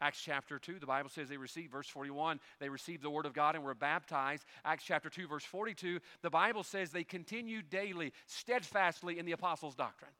Acts 0.00 0.20
chapter 0.22 0.58
2, 0.58 0.78
the 0.78 0.86
Bible 0.86 1.10
says 1.10 1.28
they 1.28 1.36
received, 1.36 1.72
verse 1.72 1.88
41, 1.88 2.40
they 2.58 2.68
received 2.68 3.02
the 3.02 3.10
word 3.10 3.26
of 3.26 3.34
God 3.34 3.54
and 3.54 3.62
were 3.62 3.74
baptized. 3.74 4.44
Acts 4.64 4.84
chapter 4.86 5.10
2, 5.10 5.28
verse 5.28 5.44
42, 5.44 6.00
the 6.22 6.30
Bible 6.30 6.62
says 6.62 6.90
they 6.90 7.04
continued 7.04 7.68
daily, 7.68 8.12
steadfastly 8.26 9.18
in 9.18 9.26
the 9.26 9.32
apostles' 9.32 9.74
doctrine. 9.74 10.12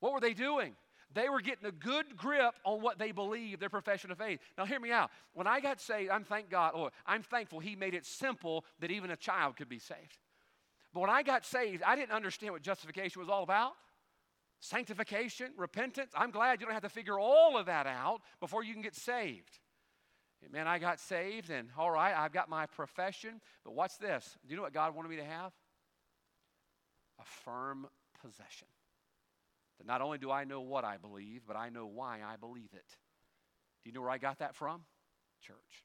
What 0.00 0.12
were 0.12 0.20
they 0.20 0.32
doing? 0.32 0.74
They 1.14 1.28
were 1.28 1.42
getting 1.42 1.66
a 1.66 1.72
good 1.72 2.16
grip 2.16 2.54
on 2.64 2.80
what 2.80 2.98
they 2.98 3.12
believed, 3.12 3.60
their 3.60 3.68
profession 3.68 4.10
of 4.10 4.16
faith. 4.16 4.40
Now, 4.56 4.64
hear 4.64 4.80
me 4.80 4.90
out. 4.90 5.10
When 5.34 5.46
I 5.46 5.60
got 5.60 5.78
saved, 5.78 6.10
I'm 6.10 6.24
thank 6.24 6.48
God, 6.48 6.72
or 6.74 6.90
I'm 7.06 7.22
thankful 7.22 7.60
He 7.60 7.76
made 7.76 7.94
it 7.94 8.06
simple 8.06 8.64
that 8.80 8.90
even 8.90 9.10
a 9.10 9.16
child 9.16 9.56
could 9.56 9.68
be 9.68 9.78
saved. 9.78 10.18
But 10.94 11.00
when 11.00 11.10
I 11.10 11.22
got 11.22 11.44
saved, 11.44 11.82
I 11.82 11.96
didn't 11.96 12.12
understand 12.12 12.54
what 12.54 12.62
justification 12.62 13.20
was 13.20 13.28
all 13.28 13.42
about 13.42 13.72
sanctification, 14.62 15.50
repentance. 15.56 16.12
I'm 16.14 16.30
glad 16.30 16.60
you 16.60 16.66
don't 16.66 16.72
have 16.72 16.84
to 16.84 16.88
figure 16.88 17.18
all 17.18 17.58
of 17.58 17.66
that 17.66 17.86
out 17.86 18.20
before 18.40 18.62
you 18.62 18.72
can 18.72 18.82
get 18.82 18.94
saved. 18.94 19.58
Man, 20.50 20.66
I 20.66 20.78
got 20.78 20.98
saved, 20.98 21.50
and 21.50 21.68
all 21.78 21.90
right, 21.90 22.16
I've 22.16 22.32
got 22.32 22.48
my 22.48 22.66
profession, 22.66 23.40
but 23.64 23.74
what's 23.74 23.96
this? 23.96 24.36
Do 24.44 24.50
you 24.50 24.56
know 24.56 24.62
what 24.62 24.72
God 24.72 24.94
wanted 24.94 25.08
me 25.08 25.16
to 25.16 25.24
have? 25.24 25.52
A 27.20 27.24
firm 27.44 27.86
possession. 28.20 28.66
That 29.78 29.86
not 29.86 30.00
only 30.00 30.18
do 30.18 30.32
I 30.32 30.44
know 30.44 30.60
what 30.60 30.84
I 30.84 30.96
believe, 30.96 31.42
but 31.46 31.56
I 31.56 31.68
know 31.68 31.86
why 31.86 32.20
I 32.24 32.36
believe 32.36 32.70
it. 32.72 32.96
Do 33.84 33.90
you 33.90 33.92
know 33.92 34.00
where 34.00 34.10
I 34.10 34.18
got 34.18 34.40
that 34.40 34.56
from? 34.56 34.82
Church. 35.40 35.84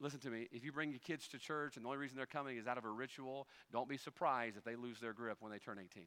Listen 0.00 0.20
to 0.20 0.30
me. 0.30 0.48
If 0.52 0.64
you 0.64 0.72
bring 0.72 0.90
your 0.90 1.00
kids 1.00 1.28
to 1.28 1.38
church 1.38 1.76
and 1.76 1.84
the 1.84 1.88
only 1.88 1.98
reason 1.98 2.16
they're 2.16 2.26
coming 2.26 2.58
is 2.58 2.66
out 2.66 2.76
of 2.76 2.84
a 2.84 2.90
ritual, 2.90 3.48
don't 3.72 3.88
be 3.88 3.96
surprised 3.96 4.56
if 4.58 4.64
they 4.64 4.76
lose 4.76 5.00
their 5.00 5.14
grip 5.14 5.38
when 5.40 5.50
they 5.50 5.58
turn 5.58 5.78
18. 5.78 6.06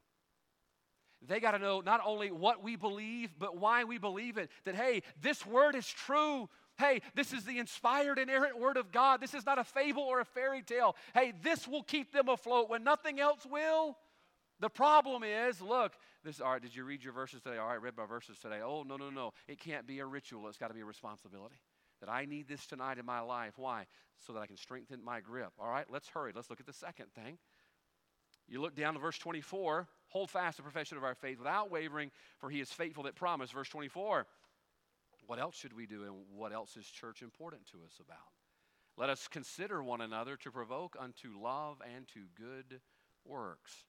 They 1.25 1.39
got 1.39 1.51
to 1.51 1.60
know 1.60 1.82
not 1.82 2.01
only 2.06 2.32
what 2.32 2.63
we 2.63 2.75
believe, 2.75 3.32
but 3.39 3.58
why 3.58 3.84
we 3.84 3.97
believe 3.97 4.38
it. 4.38 4.49
That, 4.65 4.75
hey, 4.75 5.01
this 5.21 5.45
word 5.45 5.75
is 5.75 5.88
true. 5.88 6.49
Hey, 6.77 7.01
this 7.15 7.34
is 7.34 7.43
the 7.43 7.58
inspired, 7.58 8.19
inerrant 8.19 8.60
word 8.60 8.77
of 8.77 8.91
God. 8.91 9.19
This 9.19 9.34
is 9.34 9.45
not 9.45 9.58
a 9.58 9.63
fable 9.63 10.03
or 10.03 10.19
a 10.19 10.25
fairy 10.25 10.62
tale. 10.62 10.95
Hey, 11.13 11.34
this 11.41 11.67
will 11.67 11.82
keep 11.82 12.13
them 12.13 12.30
afloat 12.30 12.69
when 12.69 12.84
nothing 12.84 13.19
else 13.19 13.45
will. 13.49 13.97
The 14.60 14.69
problem 14.69 15.23
is, 15.23 15.62
look, 15.62 15.93
this 16.23 16.39
all 16.41 16.53
right, 16.53 16.62
did 16.62 16.75
you 16.75 16.84
read 16.84 17.03
your 17.03 17.13
verses 17.13 17.41
today? 17.41 17.58
All 17.58 17.67
right, 17.67 17.82
read 17.82 17.97
my 17.97 18.06
verses 18.06 18.38
today. 18.39 18.60
Oh, 18.63 18.84
no, 18.84 18.97
no, 18.97 19.10
no. 19.10 19.34
It 19.47 19.60
can't 19.60 19.88
be 19.88 19.99
a 19.99 20.06
ritual. 20.06 20.47
It's 20.47 20.58
got 20.58 20.67
to 20.67 20.73
be 20.73 20.82
a 20.82 20.86
responsibility. 20.86 21.56
That 21.99 22.10
I 22.10 22.25
need 22.25 22.47
this 22.47 22.67
tonight 22.67 22.99
in 22.99 23.06
my 23.06 23.21
life. 23.21 23.53
Why? 23.58 23.86
So 24.25 24.34
that 24.34 24.39
I 24.39 24.45
can 24.45 24.58
strengthen 24.58 25.03
my 25.03 25.19
grip. 25.19 25.51
All 25.60 25.69
right, 25.69 25.86
let's 25.89 26.08
hurry. 26.10 26.32
Let's 26.36 26.49
look 26.49 26.60
at 26.60 26.67
the 26.67 26.73
second 26.73 27.08
thing. 27.15 27.39
You 28.48 28.62
look 28.62 28.76
down 28.76 28.94
to 28.94 29.00
verse 29.00 29.18
24 29.18 29.88
hold 30.10 30.32
fast 30.32 30.58
the 30.58 30.64
profession 30.64 30.98
of 30.98 31.04
our 31.04 31.16
faith 31.16 31.38
without 31.38 31.70
wavering, 31.70 32.12
for 32.40 32.50
he 32.50 32.62
is 32.62 32.72
faithful 32.72 33.04
that 33.04 33.16
promised. 33.16 33.54
Verse 33.54 33.70
24 33.70 34.26
what 35.28 35.40
else 35.40 35.58
should 35.58 35.74
we 35.74 35.86
do, 35.86 36.04
and 36.04 36.14
what 36.34 36.54
else 36.54 36.78
is 36.78 36.86
church 36.86 37.22
important 37.22 37.66
to 37.68 37.78
us 37.86 38.00
about? 38.00 38.18
Let 38.98 39.10
us 39.10 39.28
consider 39.28 39.84
one 39.84 40.02
another 40.02 40.38
to 40.38 40.52
provoke 40.52 40.96
unto 40.98 41.38
love 41.40 41.82
and 41.96 42.08
to 42.14 42.22
good 42.36 42.80
works. 43.26 43.84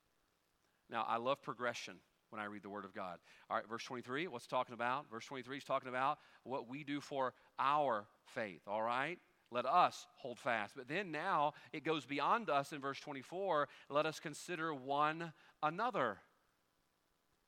Now, 0.91 1.07
I 1.09 1.17
love 1.17 1.41
progression 1.41 1.95
when 2.31 2.43
I 2.43 2.47
read 2.47 2.63
the 2.63 2.69
Word 2.69 2.85
of 2.85 2.93
God. 2.93 3.19
All 3.49 3.57
right, 3.57 3.69
verse 3.69 3.85
23, 3.85 4.27
what's 4.27 4.47
talking 4.47 4.75
about? 4.75 5.09
Verse 5.11 5.25
23 5.27 5.59
is 5.59 5.65
talking 5.65 5.89
about 5.89 6.19
what 6.43 6.69
we 6.69 6.85
do 6.85 7.01
for 7.01 7.33
our 7.59 8.07
faith, 8.27 8.63
all 8.67 8.83
right? 8.83 9.19
Let 9.51 9.67
us 9.67 10.07
hold 10.17 10.39
fast. 10.39 10.75
But 10.77 10.89
then 10.89 11.11
now 11.11 11.55
it 11.73 11.85
goes 11.85 12.05
beyond 12.05 12.51
us 12.51 12.73
in 12.73 12.81
verse 12.81 13.01
24. 13.01 13.69
Let 13.89 14.07
us 14.07 14.21
consider 14.21 14.75
one 14.75 15.33
another. 15.63 16.19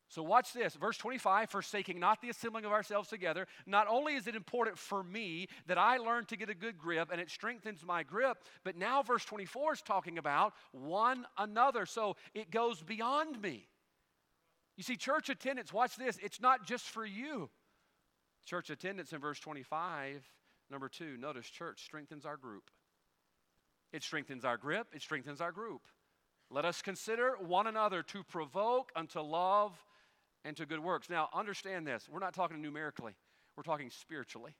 So, 0.09 0.25
watch 0.25 0.53
this. 0.53 0.75
Verse 0.75 0.97
25, 0.97 1.51
forsaking 1.51 2.01
not 2.01 2.21
the 2.21 2.31
assembling 2.31 2.65
of 2.65 2.73
ourselves 2.73 3.09
together. 3.09 3.47
Not 3.65 3.87
only 3.89 4.15
is 4.15 4.27
it 4.27 4.35
important 4.35 4.77
for 4.77 5.05
me 5.05 5.47
that 5.69 5.79
I 5.79 5.99
learn 5.99 6.25
to 6.27 6.37
get 6.37 6.51
a 6.51 6.55
good 6.55 6.79
grip 6.79 7.11
and 7.13 7.21
it 7.21 7.31
strengthens 7.31 7.85
my 7.85 8.03
grip, 8.03 8.39
but 8.65 8.77
now 8.77 9.03
verse 9.03 9.25
24 9.25 9.75
is 9.75 9.83
talking 9.83 10.19
about 10.19 10.55
one 10.73 11.27
another. 11.39 11.87
So, 11.87 12.17
it 12.35 12.51
goes 12.51 12.83
beyond 12.83 13.41
me. 13.41 13.69
You 14.77 14.83
see, 14.83 14.97
church 14.97 15.29
attendance, 15.29 15.73
watch 15.73 15.95
this, 15.97 16.19
it's 16.21 16.41
not 16.41 16.67
just 16.67 16.87
for 16.87 17.07
you. 17.07 17.49
Church 18.47 18.71
attendance 18.71 19.13
in 19.13 19.21
verse 19.21 19.39
25 19.39 20.29
Number 20.71 20.89
two, 20.89 21.17
notice 21.17 21.47
church 21.47 21.85
strengthens 21.85 22.25
our 22.25 22.37
group. 22.37 22.71
It 23.93 24.03
strengthens 24.03 24.45
our 24.45 24.57
grip, 24.57 24.89
it 24.95 25.03
strengthens 25.03 25.41
our 25.41 25.51
group. 25.51 25.83
Let 26.49 26.65
us 26.65 26.83
consider 26.83 27.35
one 27.39 27.67
another 27.67 28.03
to 28.05 28.23
provoke 28.25 28.93
unto 28.95 29.21
love 29.21 29.73
and 30.45 30.57
to 30.57 30.67
good 30.67 30.81
works. 30.81 31.11
Now, 31.11 31.29
understand 31.35 31.87
this. 31.87 32.09
We're 32.11 32.21
not 32.21 32.35
talking 32.35 32.63
numerically, 32.63 33.15
we're 33.57 33.63
talking 33.63 33.91
spiritually. 33.91 34.55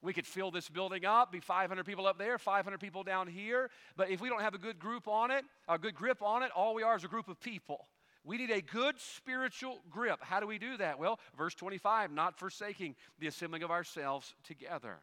We 0.00 0.12
could 0.12 0.26
fill 0.26 0.52
this 0.52 0.68
building 0.68 1.04
up, 1.04 1.32
be 1.32 1.40
500 1.40 1.84
people 1.84 2.06
up 2.06 2.18
there, 2.18 2.38
500 2.38 2.78
people 2.78 3.02
down 3.02 3.26
here. 3.26 3.68
But 3.96 4.10
if 4.10 4.20
we 4.20 4.28
don't 4.28 4.42
have 4.42 4.54
a 4.54 4.58
good 4.58 4.78
group 4.78 5.08
on 5.08 5.32
it, 5.32 5.44
a 5.66 5.76
good 5.76 5.96
grip 5.96 6.22
on 6.22 6.44
it, 6.44 6.52
all 6.54 6.72
we 6.72 6.84
are 6.84 6.96
is 6.96 7.02
a 7.02 7.08
group 7.08 7.28
of 7.28 7.40
people. 7.40 7.88
We 8.22 8.36
need 8.36 8.50
a 8.50 8.60
good 8.60 9.00
spiritual 9.00 9.80
grip. 9.90 10.20
How 10.22 10.38
do 10.38 10.46
we 10.46 10.58
do 10.58 10.76
that? 10.76 11.00
Well, 11.00 11.18
verse 11.36 11.54
25, 11.54 12.12
not 12.12 12.38
forsaking 12.38 12.94
the 13.18 13.26
assembling 13.26 13.64
of 13.64 13.72
ourselves 13.72 14.34
together. 14.44 14.98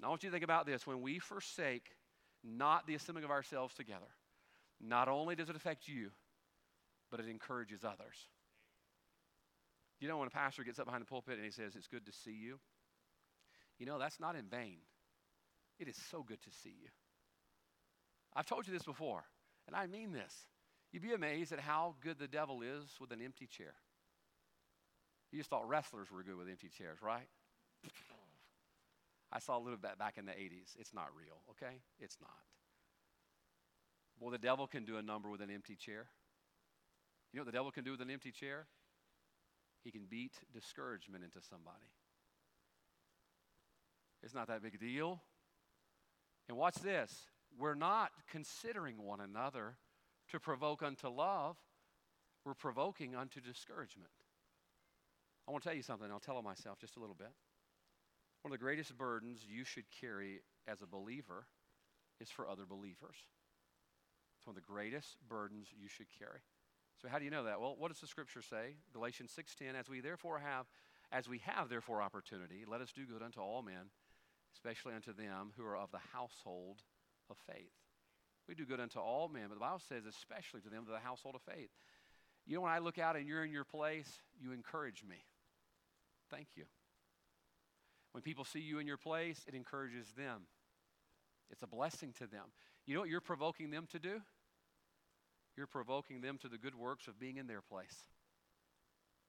Now, 0.00 0.08
I 0.08 0.10
want 0.10 0.22
you 0.22 0.28
to 0.28 0.32
think 0.32 0.44
about 0.44 0.66
this. 0.66 0.86
When 0.86 1.00
we 1.00 1.18
forsake 1.18 1.90
not 2.44 2.86
the 2.86 2.94
assembling 2.94 3.24
of 3.24 3.30
ourselves 3.30 3.74
together, 3.74 4.06
not 4.80 5.08
only 5.08 5.34
does 5.34 5.48
it 5.48 5.56
affect 5.56 5.88
you, 5.88 6.10
but 7.10 7.20
it 7.20 7.28
encourages 7.28 7.84
others. 7.84 8.16
You 10.00 10.08
know, 10.08 10.18
when 10.18 10.28
a 10.28 10.30
pastor 10.30 10.62
gets 10.62 10.78
up 10.78 10.84
behind 10.84 11.02
the 11.02 11.06
pulpit 11.06 11.36
and 11.36 11.44
he 11.44 11.50
says, 11.50 11.74
It's 11.74 11.86
good 11.86 12.04
to 12.06 12.12
see 12.12 12.32
you, 12.32 12.58
you 13.78 13.86
know, 13.86 13.98
that's 13.98 14.20
not 14.20 14.36
in 14.36 14.46
vain. 14.46 14.78
It 15.78 15.88
is 15.88 15.96
so 16.10 16.22
good 16.22 16.42
to 16.42 16.50
see 16.62 16.74
you. 16.82 16.88
I've 18.34 18.46
told 18.46 18.66
you 18.66 18.72
this 18.72 18.84
before, 18.84 19.24
and 19.66 19.74
I 19.74 19.86
mean 19.86 20.12
this. 20.12 20.34
You'd 20.92 21.02
be 21.02 21.14
amazed 21.14 21.52
at 21.52 21.60
how 21.60 21.94
good 22.02 22.18
the 22.18 22.28
devil 22.28 22.62
is 22.62 22.84
with 23.00 23.10
an 23.12 23.20
empty 23.22 23.46
chair. 23.46 23.74
You 25.32 25.38
just 25.38 25.50
thought 25.50 25.68
wrestlers 25.68 26.10
were 26.10 26.22
good 26.22 26.36
with 26.36 26.48
empty 26.48 26.68
chairs, 26.68 26.98
right? 27.02 27.28
I 29.32 29.38
saw 29.38 29.58
a 29.58 29.62
little 29.62 29.78
bit 29.78 29.98
back 29.98 30.18
in 30.18 30.26
the 30.26 30.32
80s. 30.32 30.76
It's 30.78 30.94
not 30.94 31.08
real, 31.16 31.42
okay? 31.50 31.80
It's 31.98 32.18
not. 32.20 32.30
Well, 34.20 34.30
the 34.30 34.38
devil 34.38 34.66
can 34.66 34.84
do 34.84 34.96
a 34.96 35.02
number 35.02 35.28
with 35.30 35.40
an 35.40 35.50
empty 35.50 35.76
chair. 35.76 36.06
You 37.32 37.38
know 37.38 37.44
what 37.44 37.52
the 37.52 37.58
devil 37.58 37.70
can 37.70 37.84
do 37.84 37.90
with 37.90 38.00
an 38.00 38.10
empty 38.10 38.30
chair? 38.30 38.66
He 39.84 39.90
can 39.90 40.06
beat 40.08 40.32
discouragement 40.52 41.22
into 41.24 41.40
somebody. 41.40 41.92
It's 44.22 44.34
not 44.34 44.48
that 44.48 44.62
big 44.62 44.74
a 44.74 44.78
deal. 44.78 45.20
And 46.48 46.56
watch 46.56 46.76
this 46.76 47.26
we're 47.58 47.74
not 47.74 48.10
considering 48.30 49.02
one 49.02 49.20
another 49.20 49.76
to 50.30 50.40
provoke 50.40 50.82
unto 50.82 51.08
love, 51.08 51.56
we're 52.44 52.54
provoking 52.54 53.14
unto 53.14 53.40
discouragement. 53.40 54.10
I 55.46 55.52
want 55.52 55.62
to 55.62 55.68
tell 55.68 55.76
you 55.76 55.82
something. 55.82 56.10
I'll 56.10 56.20
tell 56.20 56.42
myself 56.42 56.78
just 56.78 56.96
a 56.96 57.00
little 57.00 57.14
bit. 57.14 57.32
One 58.46 58.52
of 58.52 58.60
the 58.60 58.64
greatest 58.64 58.96
burdens 58.96 59.40
you 59.44 59.64
should 59.64 59.86
carry 60.00 60.38
as 60.68 60.80
a 60.80 60.86
believer 60.86 61.48
is 62.20 62.30
for 62.30 62.48
other 62.48 62.64
believers. 62.64 63.16
It's 64.38 64.46
one 64.46 64.54
of 64.56 64.62
the 64.62 64.72
greatest 64.72 65.16
burdens 65.28 65.66
you 65.76 65.88
should 65.88 66.06
carry. 66.16 66.38
So 67.02 67.08
how 67.08 67.18
do 67.18 67.24
you 67.24 67.32
know 67.32 67.42
that? 67.42 67.60
Well, 67.60 67.74
what 67.76 67.90
does 67.90 67.98
the 67.98 68.06
scripture 68.06 68.42
say? 68.42 68.76
Galatians 68.92 69.32
6:10, 69.32 69.74
as 69.74 69.88
we 69.88 69.98
therefore 69.98 70.38
have 70.38 70.68
as 71.10 71.28
we 71.28 71.38
have 71.38 71.68
therefore 71.68 72.00
opportunity, 72.00 72.64
let 72.64 72.80
us 72.80 72.92
do 72.92 73.04
good 73.04 73.20
unto 73.20 73.40
all 73.40 73.62
men, 73.62 73.90
especially 74.54 74.94
unto 74.94 75.12
them 75.12 75.52
who 75.56 75.64
are 75.66 75.76
of 75.76 75.90
the 75.90 76.06
household 76.12 76.84
of 77.28 77.36
faith. 77.52 77.74
We 78.46 78.54
do 78.54 78.64
good 78.64 78.78
unto 78.78 79.00
all 79.00 79.28
men, 79.28 79.48
but 79.48 79.54
the 79.54 79.60
Bible 79.60 79.82
says 79.88 80.06
especially 80.06 80.60
to 80.60 80.70
them 80.70 80.82
of 80.82 80.86
the 80.86 81.00
household 81.00 81.34
of 81.34 81.42
faith. 81.42 81.70
You 82.46 82.54
know, 82.54 82.60
when 82.60 82.70
I 82.70 82.78
look 82.78 82.98
out 82.98 83.16
and 83.16 83.26
you're 83.26 83.44
in 83.44 83.50
your 83.50 83.64
place, 83.64 84.22
you 84.38 84.52
encourage 84.52 85.02
me. 85.02 85.26
Thank 86.30 86.50
you. 86.54 86.66
When 88.16 88.22
people 88.22 88.46
see 88.46 88.60
you 88.60 88.78
in 88.78 88.86
your 88.86 88.96
place, 88.96 89.44
it 89.46 89.54
encourages 89.54 90.06
them. 90.16 90.46
It's 91.50 91.62
a 91.62 91.66
blessing 91.66 92.14
to 92.14 92.26
them. 92.26 92.44
You 92.86 92.94
know 92.94 93.00
what 93.00 93.10
you're 93.10 93.20
provoking 93.20 93.70
them 93.70 93.86
to 93.92 93.98
do? 93.98 94.22
You're 95.54 95.66
provoking 95.66 96.22
them 96.22 96.38
to 96.38 96.48
the 96.48 96.56
good 96.56 96.74
works 96.74 97.08
of 97.08 97.20
being 97.20 97.36
in 97.36 97.46
their 97.46 97.60
place. 97.60 98.06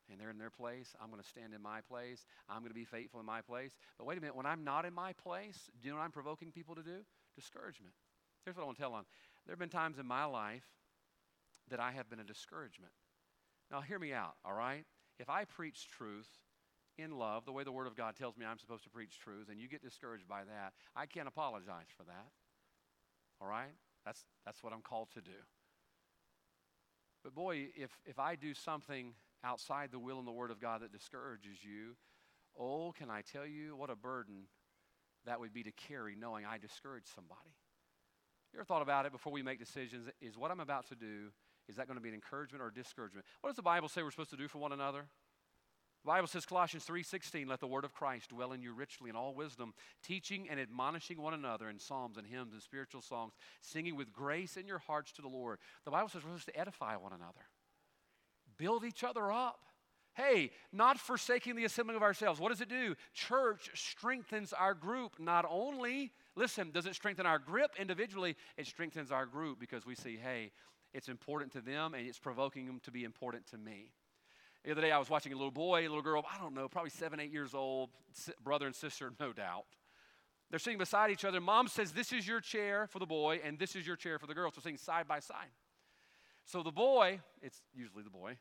And 0.10 0.18
they're 0.18 0.30
in 0.30 0.38
their 0.38 0.50
place. 0.50 0.96
I'm 1.04 1.10
going 1.10 1.22
to 1.22 1.28
stand 1.28 1.54
in 1.54 1.62
my 1.62 1.82
place. 1.82 2.26
I'm 2.48 2.60
going 2.60 2.70
to 2.70 2.74
be 2.74 2.86
faithful 2.86 3.20
in 3.20 3.26
my 3.26 3.42
place. 3.42 3.74
But 3.98 4.08
wait 4.08 4.20
a 4.20 4.22
minute, 4.22 4.38
when 4.38 4.46
I'm 4.46 4.64
not 4.64 4.86
in 4.86 4.94
my 4.94 5.12
place, 5.12 5.70
do 5.82 5.90
you 5.90 5.92
know 5.92 5.98
what 5.98 6.06
I'm 6.06 6.12
provoking 6.12 6.54
people 6.54 6.76
to 6.76 6.82
do? 6.82 7.00
Discouragement. 7.36 7.94
Here's 8.46 8.56
what 8.56 8.64
I 8.64 8.66
want 8.68 8.78
to 8.78 8.84
tell 8.84 8.94
them. 8.94 9.04
There 9.46 9.52
have 9.52 9.60
been 9.60 9.68
times 9.68 10.00
in 10.00 10.08
my 10.08 10.24
life 10.24 10.64
that 11.70 11.82
I 11.82 11.92
have 11.92 12.10
been 12.10 12.22
a 12.22 12.24
discouragement. 12.24 12.94
Now, 13.70 13.82
hear 13.82 14.00
me 14.00 14.14
out, 14.14 14.36
all 14.46 14.54
right? 14.54 14.86
If 15.20 15.30
I 15.30 15.44
preach 15.44 15.90
truth 15.90 16.30
in 16.98 17.18
love, 17.18 17.46
the 17.46 17.52
way 17.52 17.64
the 17.64 17.72
Word 17.72 17.88
of 17.88 17.96
God 17.96 18.16
tells 18.16 18.38
me 18.38 18.46
I'm 18.46 18.60
supposed 18.60 18.84
to 18.84 18.90
preach 18.90 19.20
truth, 19.20 19.50
and 19.50 19.60
you 19.60 19.68
get 19.68 19.82
discouraged 19.82 20.28
by 20.28 20.44
that, 20.44 20.74
I 20.96 21.06
can't 21.06 21.28
apologize 21.28 21.88
for 21.96 22.04
that. 22.04 22.28
All 23.42 23.48
right? 23.48 23.76
That's, 24.06 24.26
that's 24.46 24.64
what 24.64 24.74
I'm 24.74 24.82
called 24.82 25.10
to 25.14 25.22
do. 25.22 25.38
But 27.24 27.36
boy, 27.36 27.68
if, 27.76 27.92
if 28.06 28.20
I 28.20 28.36
do 28.36 28.54
something 28.54 29.14
outside 29.44 29.92
the 29.92 30.00
will 30.00 30.20
and 30.20 30.28
the 30.28 30.32
word 30.32 30.52
of 30.52 30.60
God 30.60 30.82
that 30.82 30.92
discourages 30.92 31.58
you, 31.64 31.96
oh, 32.58 32.94
can 32.98 33.10
I 33.10 33.22
tell 33.22 33.46
you 33.46 33.76
what 33.76 33.90
a 33.90 33.96
burden 33.96 34.48
that 35.26 35.40
would 35.40 35.54
be 35.54 35.64
to 35.64 35.72
carry 35.72 36.16
knowing 36.16 36.46
I 36.46 36.58
discouraged 36.58 37.08
somebody. 37.14 37.54
You 38.54 38.60
ever 38.60 38.66
thought 38.66 38.82
about 38.82 39.06
it 39.06 39.12
before 39.12 39.32
we 39.32 39.44
make 39.44 39.60
decisions? 39.60 40.10
Is 40.22 40.38
what 40.38 40.52
I'm 40.52 40.62
about 40.62 40.88
to 40.88 40.96
do, 40.96 41.32
is 41.68 41.76
that 41.76 41.86
going 41.86 41.98
to 41.98 42.02
be 42.02 42.10
an 42.10 42.16
encouragement 42.16 42.64
or 42.64 42.68
a 42.68 42.74
discouragement? 42.74 43.26
What 43.42 43.50
does 43.50 43.58
the 43.58 43.62
Bible 43.62 43.90
say 43.90 44.02
we're 44.02 44.12
supposed 44.12 44.32
to 44.32 44.38
do 44.38 44.48
for 44.48 44.60
one 44.60 44.72
another? 44.72 45.06
The 46.04 46.08
Bible 46.08 46.28
says, 46.28 46.46
Colossians 46.46 46.86
3.16, 46.86 47.48
let 47.48 47.60
the 47.60 47.68
word 47.68 47.84
of 47.84 47.94
Christ 47.94 48.30
dwell 48.30 48.54
in 48.54 48.62
you 48.62 48.74
richly 48.74 49.10
in 49.10 49.16
all 49.16 49.34
wisdom, 49.34 49.74
teaching 50.04 50.48
and 50.50 50.60
admonishing 50.60 51.22
one 51.22 51.34
another 51.34 51.70
in 51.70 51.80
psalms 51.80 52.18
and 52.18 52.26
hymns 52.26 52.54
and 52.54 52.62
spiritual 52.62 53.02
songs, 53.02 53.34
singing 53.62 53.96
with 53.96 54.14
grace 54.14 54.56
in 54.56 54.68
your 54.68 54.80
hearts 54.80 55.12
to 55.14 55.22
the 55.22 55.28
Lord. 55.28 55.60
The 55.86 55.92
Bible 55.92 56.08
says 56.08 56.24
we're 56.24 56.30
supposed 56.30 56.48
to 56.48 56.60
edify 56.60 56.96
one 56.96 57.14
another, 57.14 57.50
build 58.58 58.86
each 58.86 59.04
other 59.04 59.32
up. 59.32 59.60
Hey, 60.14 60.50
not 60.74 60.98
forsaking 60.98 61.56
the 61.56 61.66
assembling 61.66 61.96
of 61.96 62.02
ourselves. 62.02 62.40
What 62.40 62.50
does 62.50 62.62
it 62.62 62.70
do? 62.70 62.96
Church 63.14 63.70
strengthens 63.76 64.52
our 64.52 64.74
group. 64.74 65.20
Not 65.20 65.46
only, 65.48 66.12
listen, 66.36 66.72
does 66.72 66.88
it 66.88 66.96
strengthen 66.96 67.28
our 67.28 67.38
grip 67.38 67.76
individually, 67.78 68.36
it 68.58 68.66
strengthens 68.66 69.12
our 69.12 69.28
group 69.28 69.60
because 69.60 69.86
we 69.86 69.94
see, 69.94 70.18
hey, 70.18 70.52
it's 70.92 71.08
important 71.08 71.52
to 71.52 71.62
them 71.62 71.94
and 71.94 72.08
it's 72.08 72.18
provoking 72.18 72.66
them 72.66 72.80
to 72.86 72.92
be 72.92 73.04
important 73.04 73.46
to 73.52 73.60
me. 73.60 73.92
The 74.68 74.74
other 74.74 74.82
day, 74.82 74.92
I 74.92 75.00
was 75.00 75.10
watching 75.10 75.32
a 75.32 75.36
little 75.38 75.50
boy, 75.50 75.84
a 75.84 75.88
little 75.88 76.02
girl, 76.02 76.26
I 76.30 76.38
don't 76.40 76.54
know, 76.54 76.68
probably 76.68 76.90
seven, 76.90 77.22
eight 77.22 77.32
years 77.32 77.54
old, 77.54 77.90
brother 78.44 78.66
and 78.66 78.76
sister, 78.76 79.14
no 79.18 79.32
doubt. 79.32 79.64
They're 80.50 80.60
sitting 80.60 80.78
beside 80.78 81.10
each 81.10 81.24
other. 81.24 81.40
Mom 81.40 81.70
says, 81.70 81.94
This 81.94 82.12
is 82.12 82.28
your 82.28 82.42
chair 82.42 82.86
for 82.86 83.00
the 83.00 83.06
boy, 83.06 83.40
and 83.46 83.58
this 83.58 83.78
is 83.78 83.88
your 83.88 83.96
chair 83.96 84.20
for 84.20 84.28
the 84.28 84.34
girl. 84.34 84.52
So 84.52 84.56
they're 84.56 84.64
sitting 84.64 84.78
side 84.78 85.08
by 85.08 85.22
side. 85.22 85.52
So 86.44 86.64
the 86.64 86.74
boy, 86.74 87.22
it's 87.42 87.62
usually 87.74 88.04
the 88.04 88.10
boy, 88.10 88.40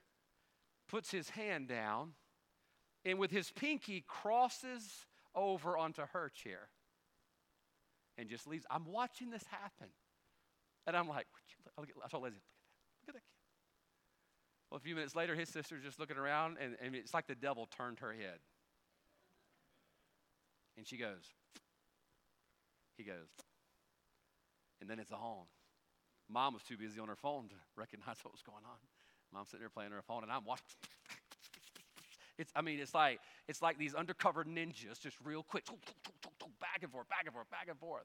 puts 0.88 1.12
his 1.12 1.30
hand 1.30 1.68
down 1.68 2.14
and 3.04 3.20
with 3.20 3.30
his 3.30 3.52
pinky 3.52 4.04
crosses 4.04 5.06
over 5.32 5.78
onto 5.78 6.02
her 6.12 6.28
chair 6.28 6.70
and 8.18 8.28
just 8.28 8.48
leaves. 8.48 8.66
I'm 8.68 8.86
watching 8.86 9.30
this 9.30 9.44
happen. 9.48 9.90
And 10.88 10.96
I'm 10.96 11.08
like, 11.08 11.28
I 11.78 12.08
told 12.08 12.24
Leslie, 12.24 12.40
look 13.06 13.10
at 13.10 13.14
that. 13.14 13.14
Look 13.14 13.14
at 13.14 13.14
that 13.14 13.22
kid. 13.28 13.35
Well, 14.70 14.78
a 14.78 14.80
few 14.80 14.94
minutes 14.94 15.14
later, 15.14 15.34
his 15.34 15.48
sister's 15.48 15.82
just 15.82 16.00
looking 16.00 16.16
around, 16.16 16.58
and, 16.60 16.76
and 16.82 16.94
it's 16.94 17.14
like 17.14 17.26
the 17.26 17.34
devil 17.34 17.68
turned 17.76 18.00
her 18.00 18.12
head. 18.12 18.38
And 20.76 20.86
she 20.86 20.96
goes, 20.96 21.32
he 22.98 23.04
goes, 23.04 23.28
and 24.80 24.90
then 24.90 24.98
it's 24.98 25.12
on. 25.12 25.46
Mom 26.28 26.54
was 26.54 26.62
too 26.62 26.76
busy 26.76 27.00
on 27.00 27.08
her 27.08 27.16
phone 27.16 27.48
to 27.48 27.54
recognize 27.76 28.16
what 28.22 28.32
was 28.32 28.42
going 28.42 28.64
on. 28.64 28.78
Mom's 29.32 29.50
sitting 29.50 29.60
there 29.60 29.70
playing 29.70 29.92
her 29.92 30.02
phone, 30.02 30.22
and 30.22 30.32
I'm 30.32 30.44
watching. 30.44 30.64
It's, 32.38 32.52
I 32.54 32.60
mean, 32.60 32.80
it's 32.80 32.94
like 32.94 33.20
it's 33.48 33.62
like 33.62 33.78
these 33.78 33.94
undercover 33.94 34.44
ninjas, 34.44 35.00
just 35.00 35.16
real 35.24 35.42
quick, 35.42 35.64
back 36.60 36.82
and 36.82 36.92
forth, 36.92 37.08
back 37.08 37.22
and 37.24 37.32
forth, 37.32 37.50
back 37.50 37.68
and 37.68 37.78
forth. 37.78 38.04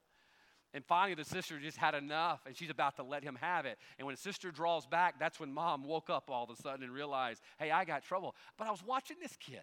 And 0.74 0.86
finally, 0.86 1.16
the 1.16 1.26
sister 1.26 1.60
just 1.60 1.78
had 1.78 1.96
enough, 1.96 2.42
and 2.46 2.56
she's 2.56 2.70
about 2.70 2.96
to 2.96 3.04
let 3.04 3.24
him 3.24 3.38
have 3.42 3.66
it. 3.66 3.78
And 3.98 4.06
when 4.06 4.16
the 4.16 4.22
sister 4.22 4.52
draws 4.52 4.86
back, 4.86 5.20
that's 5.20 5.40
when 5.40 5.54
mom 5.54 5.84
woke 5.84 6.10
up 6.10 6.30
all 6.30 6.46
of 6.46 6.50
a 6.50 6.56
sudden 6.56 6.84
and 6.84 6.94
realized, 6.94 7.42
hey, 7.60 7.72
I 7.72 7.84
got 7.84 8.04
trouble. 8.04 8.36
But 8.58 8.68
I 8.68 8.72
was 8.72 8.84
watching 8.86 9.18
this 9.22 9.36
kid. 9.38 9.62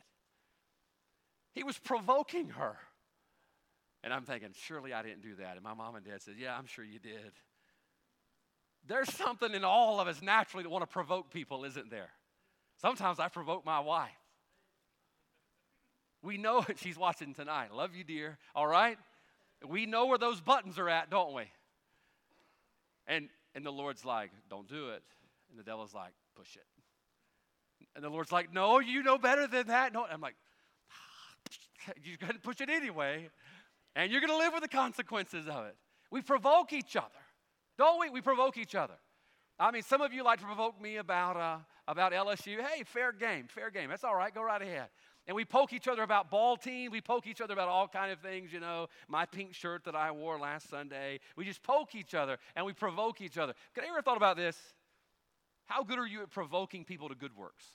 He 1.52 1.64
was 1.64 1.78
provoking 1.78 2.50
her. 2.50 2.76
And 4.04 4.12
I'm 4.12 4.24
thinking, 4.24 4.50
surely 4.52 4.92
I 4.92 5.02
didn't 5.02 5.22
do 5.22 5.36
that. 5.36 5.54
And 5.54 5.62
my 5.62 5.74
mom 5.74 5.96
and 5.96 6.04
dad 6.04 6.22
said, 6.22 6.34
yeah, 6.38 6.56
I'm 6.56 6.66
sure 6.66 6.84
you 6.84 6.98
did. 6.98 7.32
There's 8.86 9.12
something 9.12 9.54
in 9.54 9.64
all 9.64 10.00
of 10.00 10.08
us 10.08 10.22
naturally 10.22 10.62
that 10.62 10.70
want 10.70 10.82
to 10.82 10.86
provoke 10.86 11.32
people, 11.32 11.64
isn't 11.64 11.90
there? 11.90 12.10
Sometimes 12.80 13.18
I 13.18 13.28
provoke 13.28 13.64
my 13.64 13.80
wife. 13.80 14.10
We 16.22 16.36
know 16.36 16.58
it. 16.68 16.78
She's 16.78 16.98
watching 16.98 17.34
tonight. 17.34 17.74
Love 17.74 17.94
you, 17.94 18.04
dear. 18.04 18.38
All 18.54 18.66
right? 18.66 18.98
We 19.66 19.86
know 19.86 20.06
where 20.06 20.18
those 20.18 20.40
buttons 20.40 20.78
are 20.78 20.88
at, 20.88 21.10
don't 21.10 21.34
we? 21.34 21.44
And 23.06 23.28
and 23.54 23.64
the 23.64 23.72
Lord's 23.72 24.04
like, 24.04 24.30
don't 24.48 24.68
do 24.68 24.90
it. 24.90 25.02
And 25.50 25.58
the 25.58 25.64
devil's 25.64 25.94
like, 25.94 26.12
push 26.36 26.56
it. 26.56 26.64
And 27.96 28.04
the 28.04 28.08
Lord's 28.08 28.30
like, 28.30 28.52
no, 28.52 28.78
you 28.78 29.02
know 29.02 29.18
better 29.18 29.46
than 29.46 29.68
that. 29.68 29.92
No, 29.92 30.04
I'm 30.04 30.20
like, 30.20 30.36
you're 32.04 32.18
going 32.18 32.34
to 32.34 32.38
push 32.38 32.60
it 32.60 32.68
anyway, 32.68 33.28
and 33.96 34.12
you're 34.12 34.20
going 34.20 34.32
to 34.32 34.36
live 34.36 34.52
with 34.52 34.62
the 34.62 34.68
consequences 34.68 35.46
of 35.48 35.66
it. 35.66 35.76
We 36.10 36.22
provoke 36.22 36.72
each 36.72 36.96
other. 36.96 37.08
Don't 37.76 38.00
we? 38.00 38.10
We 38.10 38.20
provoke 38.20 38.56
each 38.56 38.74
other. 38.74 38.94
I 39.58 39.70
mean, 39.70 39.82
some 39.82 40.00
of 40.00 40.12
you 40.12 40.22
like 40.22 40.38
to 40.40 40.46
provoke 40.46 40.80
me 40.80 40.96
about, 40.96 41.36
uh, 41.36 41.58
about 41.86 42.12
LSU. 42.12 42.60
Hey, 42.60 42.84
fair 42.84 43.12
game, 43.12 43.46
fair 43.48 43.70
game. 43.70 43.90
That's 43.90 44.04
all 44.04 44.14
right. 44.14 44.32
Go 44.32 44.42
right 44.42 44.62
ahead. 44.62 44.88
And 45.28 45.34
we 45.34 45.44
poke 45.44 45.74
each 45.74 45.86
other 45.86 46.02
about 46.02 46.30
ball 46.30 46.56
team. 46.56 46.90
We 46.90 47.02
poke 47.02 47.26
each 47.26 47.42
other 47.42 47.52
about 47.52 47.68
all 47.68 47.86
kind 47.86 48.10
of 48.10 48.18
things, 48.20 48.50
you 48.50 48.60
know, 48.60 48.88
my 49.08 49.26
pink 49.26 49.54
shirt 49.54 49.84
that 49.84 49.94
I 49.94 50.10
wore 50.10 50.38
last 50.38 50.70
Sunday. 50.70 51.20
We 51.36 51.44
just 51.44 51.62
poke 51.62 51.94
each 51.94 52.14
other 52.14 52.38
and 52.56 52.64
we 52.64 52.72
provoke 52.72 53.20
each 53.20 53.36
other. 53.36 53.52
Can 53.74 53.84
you 53.84 53.90
ever 53.90 54.00
thought 54.00 54.16
about 54.16 54.38
this? 54.38 54.56
How 55.66 55.84
good 55.84 55.98
are 55.98 56.06
you 56.06 56.22
at 56.22 56.30
provoking 56.30 56.82
people 56.82 57.10
to 57.10 57.14
good 57.14 57.36
works? 57.36 57.66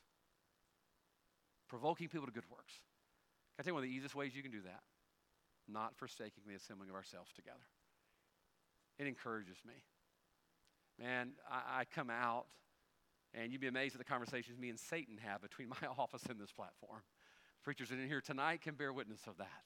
Provoking 1.69 2.09
people 2.09 2.25
to 2.25 2.33
good 2.33 2.49
works. 2.49 2.73
Can 3.55 3.61
I 3.61 3.63
tell 3.63 3.69
you 3.69 3.75
one 3.75 3.83
of 3.83 3.89
the 3.89 3.95
easiest 3.95 4.15
ways 4.15 4.35
you 4.35 4.41
can 4.41 4.51
do 4.51 4.61
that? 4.63 4.81
Not 5.71 5.95
forsaking 5.95 6.43
the 6.47 6.55
assembling 6.55 6.89
of 6.89 6.95
ourselves 6.95 7.31
together. 7.35 7.61
It 8.97 9.05
encourages 9.05 9.57
me. 9.63 9.75
Man, 10.99 11.33
I, 11.49 11.81
I 11.81 11.85
come 11.85 12.09
out, 12.09 12.47
and 13.35 13.51
you'd 13.51 13.61
be 13.61 13.67
amazed 13.67 13.93
at 13.93 13.99
the 13.99 14.05
conversations 14.05 14.57
me 14.57 14.69
and 14.69 14.79
Satan 14.79 15.19
have 15.23 15.43
between 15.43 15.69
my 15.69 15.87
office 15.99 16.23
and 16.27 16.39
this 16.39 16.51
platform. 16.51 17.01
Preachers 17.63 17.91
in 17.91 18.07
here 18.07 18.21
tonight 18.21 18.61
can 18.61 18.75
bear 18.75 18.91
witness 18.91 19.21
of 19.27 19.37
that. 19.37 19.63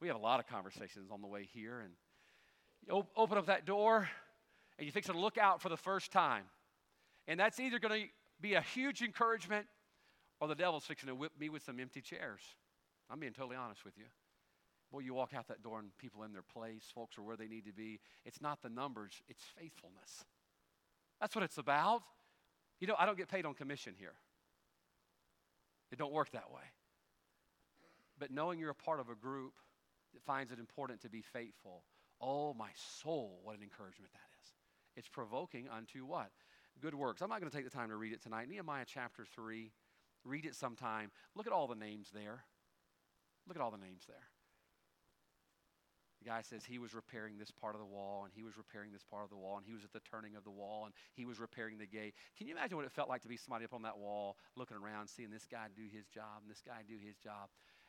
We 0.00 0.08
have 0.08 0.16
a 0.16 0.20
lot 0.20 0.40
of 0.40 0.46
conversations 0.46 1.10
on 1.10 1.20
the 1.20 1.26
way 1.26 1.46
here, 1.52 1.80
and 1.80 1.92
you 2.86 3.06
open 3.16 3.36
up 3.36 3.46
that 3.46 3.66
door, 3.66 4.08
and 4.78 4.86
you 4.86 4.92
fix 4.92 5.08
to 5.08 5.18
look 5.18 5.36
out 5.36 5.60
for 5.60 5.68
the 5.68 5.76
first 5.76 6.10
time. 6.10 6.44
And 7.26 7.38
that's 7.38 7.60
either 7.60 7.78
going 7.78 8.02
to 8.02 8.08
be 8.40 8.54
a 8.54 8.60
huge 8.60 9.02
encouragement 9.02 9.66
or 10.40 10.48
the 10.48 10.54
devil's 10.54 10.84
fixing 10.84 11.08
to 11.08 11.14
whip 11.14 11.32
me 11.38 11.48
with 11.48 11.62
some 11.62 11.80
empty 11.80 12.00
chairs. 12.00 12.40
I'm 13.10 13.20
being 13.20 13.32
totally 13.32 13.56
honest 13.56 13.84
with 13.84 13.98
you. 13.98 14.04
Boy, 14.90 15.00
you 15.00 15.12
walk 15.12 15.34
out 15.34 15.48
that 15.48 15.62
door 15.62 15.80
and 15.80 15.90
people 15.98 16.22
in 16.22 16.32
their 16.32 16.42
place, 16.42 16.84
folks 16.94 17.18
are 17.18 17.22
where 17.22 17.36
they 17.36 17.48
need 17.48 17.66
to 17.66 17.72
be. 17.72 18.00
It's 18.24 18.40
not 18.40 18.62
the 18.62 18.70
numbers, 18.70 19.20
it's 19.28 19.42
faithfulness. 19.58 20.24
That's 21.20 21.34
what 21.34 21.44
it's 21.44 21.58
about. 21.58 22.02
You 22.80 22.86
know, 22.86 22.94
I 22.98 23.04
don't 23.04 23.18
get 23.18 23.28
paid 23.28 23.44
on 23.44 23.54
commission 23.54 23.94
here. 23.98 24.14
It 25.90 25.98
don't 25.98 26.12
work 26.12 26.30
that 26.30 26.50
way. 26.50 26.62
But 28.18 28.30
knowing 28.30 28.58
you're 28.58 28.70
a 28.70 28.74
part 28.74 29.00
of 29.00 29.08
a 29.08 29.14
group 29.14 29.54
that 30.14 30.22
finds 30.22 30.52
it 30.52 30.58
important 30.58 31.00
to 31.02 31.08
be 31.08 31.22
faithful, 31.22 31.84
oh 32.20 32.54
my 32.54 32.70
soul, 32.74 33.40
what 33.42 33.56
an 33.56 33.62
encouragement 33.62 34.12
that 34.12 34.28
is. 34.42 34.50
It's 34.96 35.08
provoking 35.08 35.68
unto 35.68 36.04
what? 36.04 36.30
Good 36.80 36.94
works. 36.94 37.22
I'm 37.22 37.28
not 37.28 37.40
going 37.40 37.50
to 37.50 37.56
take 37.56 37.64
the 37.64 37.76
time 37.76 37.90
to 37.90 37.96
read 37.96 38.12
it 38.12 38.22
tonight. 38.22 38.48
Nehemiah 38.48 38.84
chapter 38.86 39.24
3. 39.24 39.72
Read 40.24 40.44
it 40.44 40.54
sometime. 40.54 41.10
Look 41.34 41.46
at 41.46 41.52
all 41.52 41.66
the 41.66 41.74
names 41.74 42.10
there. 42.12 42.44
Look 43.46 43.56
at 43.56 43.62
all 43.62 43.70
the 43.70 43.78
names 43.78 44.04
there. 44.06 44.28
The 46.22 46.28
guy 46.28 46.42
says 46.42 46.64
he 46.64 46.78
was 46.78 46.94
repairing 46.94 47.38
this 47.38 47.52
part 47.52 47.74
of 47.76 47.80
the 47.80 47.86
wall, 47.86 48.24
and 48.24 48.32
he 48.34 48.42
was 48.42 48.56
repairing 48.58 48.90
this 48.92 49.04
part 49.04 49.22
of 49.22 49.30
the 49.30 49.36
wall, 49.36 49.56
and 49.56 49.64
he 49.64 49.72
was 49.72 49.84
at 49.84 49.92
the 49.92 50.00
turning 50.00 50.34
of 50.34 50.42
the 50.42 50.50
wall, 50.50 50.84
and 50.84 50.94
he 51.14 51.24
was 51.24 51.38
repairing 51.38 51.78
the 51.78 51.86
gate. 51.86 52.14
Can 52.36 52.48
you 52.48 52.54
imagine 52.54 52.76
what 52.76 52.86
it 52.86 52.92
felt 52.92 53.08
like 53.08 53.22
to 53.22 53.28
be 53.28 53.36
somebody 53.36 53.64
up 53.64 53.72
on 53.72 53.82
that 53.82 53.98
wall, 53.98 54.36
looking 54.56 54.76
around, 54.76 55.06
seeing 55.06 55.30
this 55.30 55.46
guy 55.46 55.66
do 55.74 55.86
his 55.90 56.06
job, 56.08 56.42
and 56.42 56.50
this 56.50 56.60
guy 56.60 56.82
do 56.86 56.96
his 56.98 57.16
job? 57.16 57.48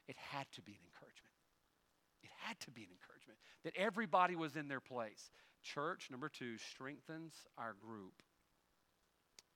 It 0.10 0.18
had 0.18 0.48
to 0.54 0.62
be 0.64 0.72
an 0.72 0.82
encouragement. 0.84 1.38
It 2.24 2.32
had 2.42 2.60
to 2.62 2.72
be 2.72 2.82
an 2.82 2.90
encouragement 2.90 3.38
that 3.64 3.76
everybody 3.78 4.36
was 4.36 4.56
in 4.56 4.68
their 4.68 4.80
place. 4.80 5.30
Church, 5.62 6.08
number 6.10 6.30
two, 6.30 6.58
strengthens 6.58 7.36
our 7.60 7.76
group. 7.80 8.24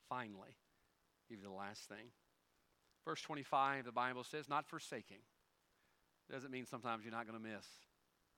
Finally, 0.08 0.56
give 1.28 1.40
you 1.40 1.44
the 1.44 1.52
last 1.52 1.90
thing. 1.90 2.14
Verse 3.04 3.20
25, 3.22 3.86
the 3.86 3.92
Bible 3.92 4.24
says, 4.24 4.48
not 4.48 4.68
forsaking. 4.68 5.26
Doesn't 6.32 6.52
mean 6.52 6.68
sometimes 6.68 7.04
you're 7.04 7.12
not 7.12 7.28
going 7.28 7.42
to 7.42 7.44
miss. 7.44 7.66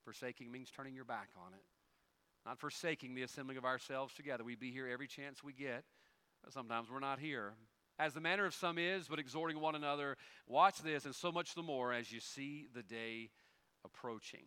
Forsaking 0.02 0.50
means 0.50 0.70
turning 0.70 0.94
your 0.94 1.04
back 1.04 1.28
on 1.36 1.52
it. 1.52 1.64
Not 2.46 2.58
forsaking 2.58 3.14
the 3.14 3.22
assembling 3.24 3.58
of 3.58 3.66
ourselves 3.66 4.14
together. 4.14 4.42
We 4.42 4.54
be 4.54 4.70
here 4.70 4.88
every 4.88 5.06
chance 5.06 5.44
we 5.44 5.52
get. 5.52 5.84
Sometimes 6.48 6.88
we're 6.90 7.00
not 7.00 7.18
here. 7.18 7.54
As 7.98 8.12
the 8.12 8.20
manner 8.20 8.44
of 8.44 8.54
some 8.54 8.78
is, 8.78 9.08
but 9.08 9.18
exhorting 9.18 9.58
one 9.60 9.74
another. 9.74 10.16
Watch 10.46 10.82
this, 10.82 11.06
and 11.06 11.14
so 11.14 11.32
much 11.32 11.54
the 11.54 11.62
more 11.62 11.92
as 11.92 12.12
you 12.12 12.20
see 12.20 12.66
the 12.74 12.82
day 12.82 13.30
approaching. 13.84 14.44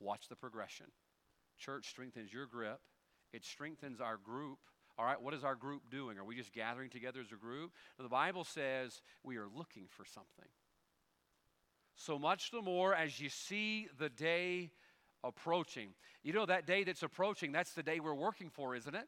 Watch 0.00 0.28
the 0.28 0.36
progression. 0.36 0.86
Church 1.58 1.88
strengthens 1.88 2.32
your 2.32 2.46
grip, 2.46 2.80
it 3.32 3.44
strengthens 3.44 4.00
our 4.00 4.16
group. 4.16 4.58
All 4.98 5.04
right, 5.04 5.20
what 5.20 5.32
is 5.32 5.44
our 5.44 5.54
group 5.54 5.82
doing? 5.90 6.18
Are 6.18 6.24
we 6.24 6.34
just 6.34 6.52
gathering 6.52 6.90
together 6.90 7.20
as 7.20 7.32
a 7.32 7.36
group? 7.36 7.72
the 7.98 8.08
Bible 8.08 8.44
says 8.44 9.00
we 9.22 9.36
are 9.36 9.46
looking 9.46 9.84
for 9.88 10.04
something. 10.04 10.48
So 11.96 12.18
much 12.18 12.50
the 12.50 12.62
more 12.62 12.94
as 12.94 13.20
you 13.20 13.28
see 13.28 13.88
the 13.98 14.08
day 14.08 14.72
approaching. 15.22 15.90
You 16.22 16.32
know, 16.32 16.46
that 16.46 16.66
day 16.66 16.84
that's 16.84 17.02
approaching, 17.02 17.52
that's 17.52 17.72
the 17.72 17.82
day 17.82 18.00
we're 18.00 18.14
working 18.14 18.50
for, 18.50 18.74
isn't 18.74 18.94
it? 18.94 19.06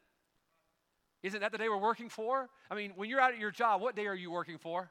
Isn't 1.22 1.40
that 1.40 1.52
the 1.52 1.58
day 1.58 1.68
we're 1.68 1.76
working 1.76 2.08
for? 2.08 2.48
I 2.70 2.74
mean, 2.74 2.92
when 2.96 3.08
you're 3.08 3.20
out 3.20 3.32
at 3.32 3.38
your 3.38 3.50
job, 3.50 3.80
what 3.80 3.94
day 3.94 4.06
are 4.06 4.14
you 4.14 4.30
working 4.30 4.58
for? 4.58 4.90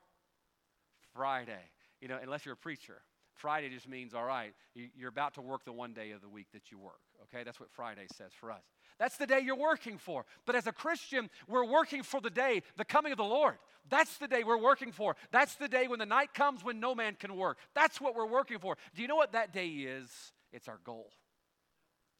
Friday. 1.13 1.69
You 1.99 2.07
know, 2.07 2.17
unless 2.21 2.45
you're 2.45 2.53
a 2.53 2.57
preacher. 2.57 3.01
Friday 3.33 3.69
just 3.69 3.87
means, 3.87 4.13
all 4.13 4.25
right, 4.25 4.53
you're 4.75 5.09
about 5.09 5.33
to 5.35 5.41
work 5.41 5.65
the 5.65 5.71
one 5.71 5.93
day 5.93 6.11
of 6.11 6.21
the 6.21 6.29
week 6.29 6.47
that 6.53 6.71
you 6.71 6.77
work. 6.77 6.99
Okay, 7.23 7.43
that's 7.43 7.59
what 7.59 7.69
Friday 7.71 8.05
says 8.15 8.31
for 8.39 8.51
us. 8.51 8.63
That's 8.99 9.17
the 9.17 9.25
day 9.25 9.39
you're 9.39 9.55
working 9.57 9.97
for. 9.97 10.25
But 10.45 10.55
as 10.55 10.67
a 10.67 10.71
Christian, 10.71 11.29
we're 11.47 11.65
working 11.65 12.03
for 12.03 12.21
the 12.21 12.29
day, 12.29 12.61
the 12.77 12.85
coming 12.85 13.11
of 13.11 13.17
the 13.17 13.23
Lord. 13.23 13.57
That's 13.89 14.17
the 14.17 14.27
day 14.27 14.43
we're 14.43 14.61
working 14.61 14.91
for. 14.91 15.15
That's 15.31 15.55
the 15.55 15.67
day 15.67 15.87
when 15.87 15.99
the 15.99 16.05
night 16.05 16.33
comes 16.33 16.63
when 16.63 16.79
no 16.79 16.93
man 16.93 17.15
can 17.19 17.35
work. 17.35 17.57
That's 17.73 17.99
what 17.99 18.15
we're 18.15 18.27
working 18.27 18.59
for. 18.59 18.77
Do 18.93 19.01
you 19.01 19.07
know 19.07 19.15
what 19.15 19.31
that 19.31 19.53
day 19.53 19.67
is? 19.67 20.09
It's 20.53 20.67
our 20.67 20.79
goal. 20.83 21.09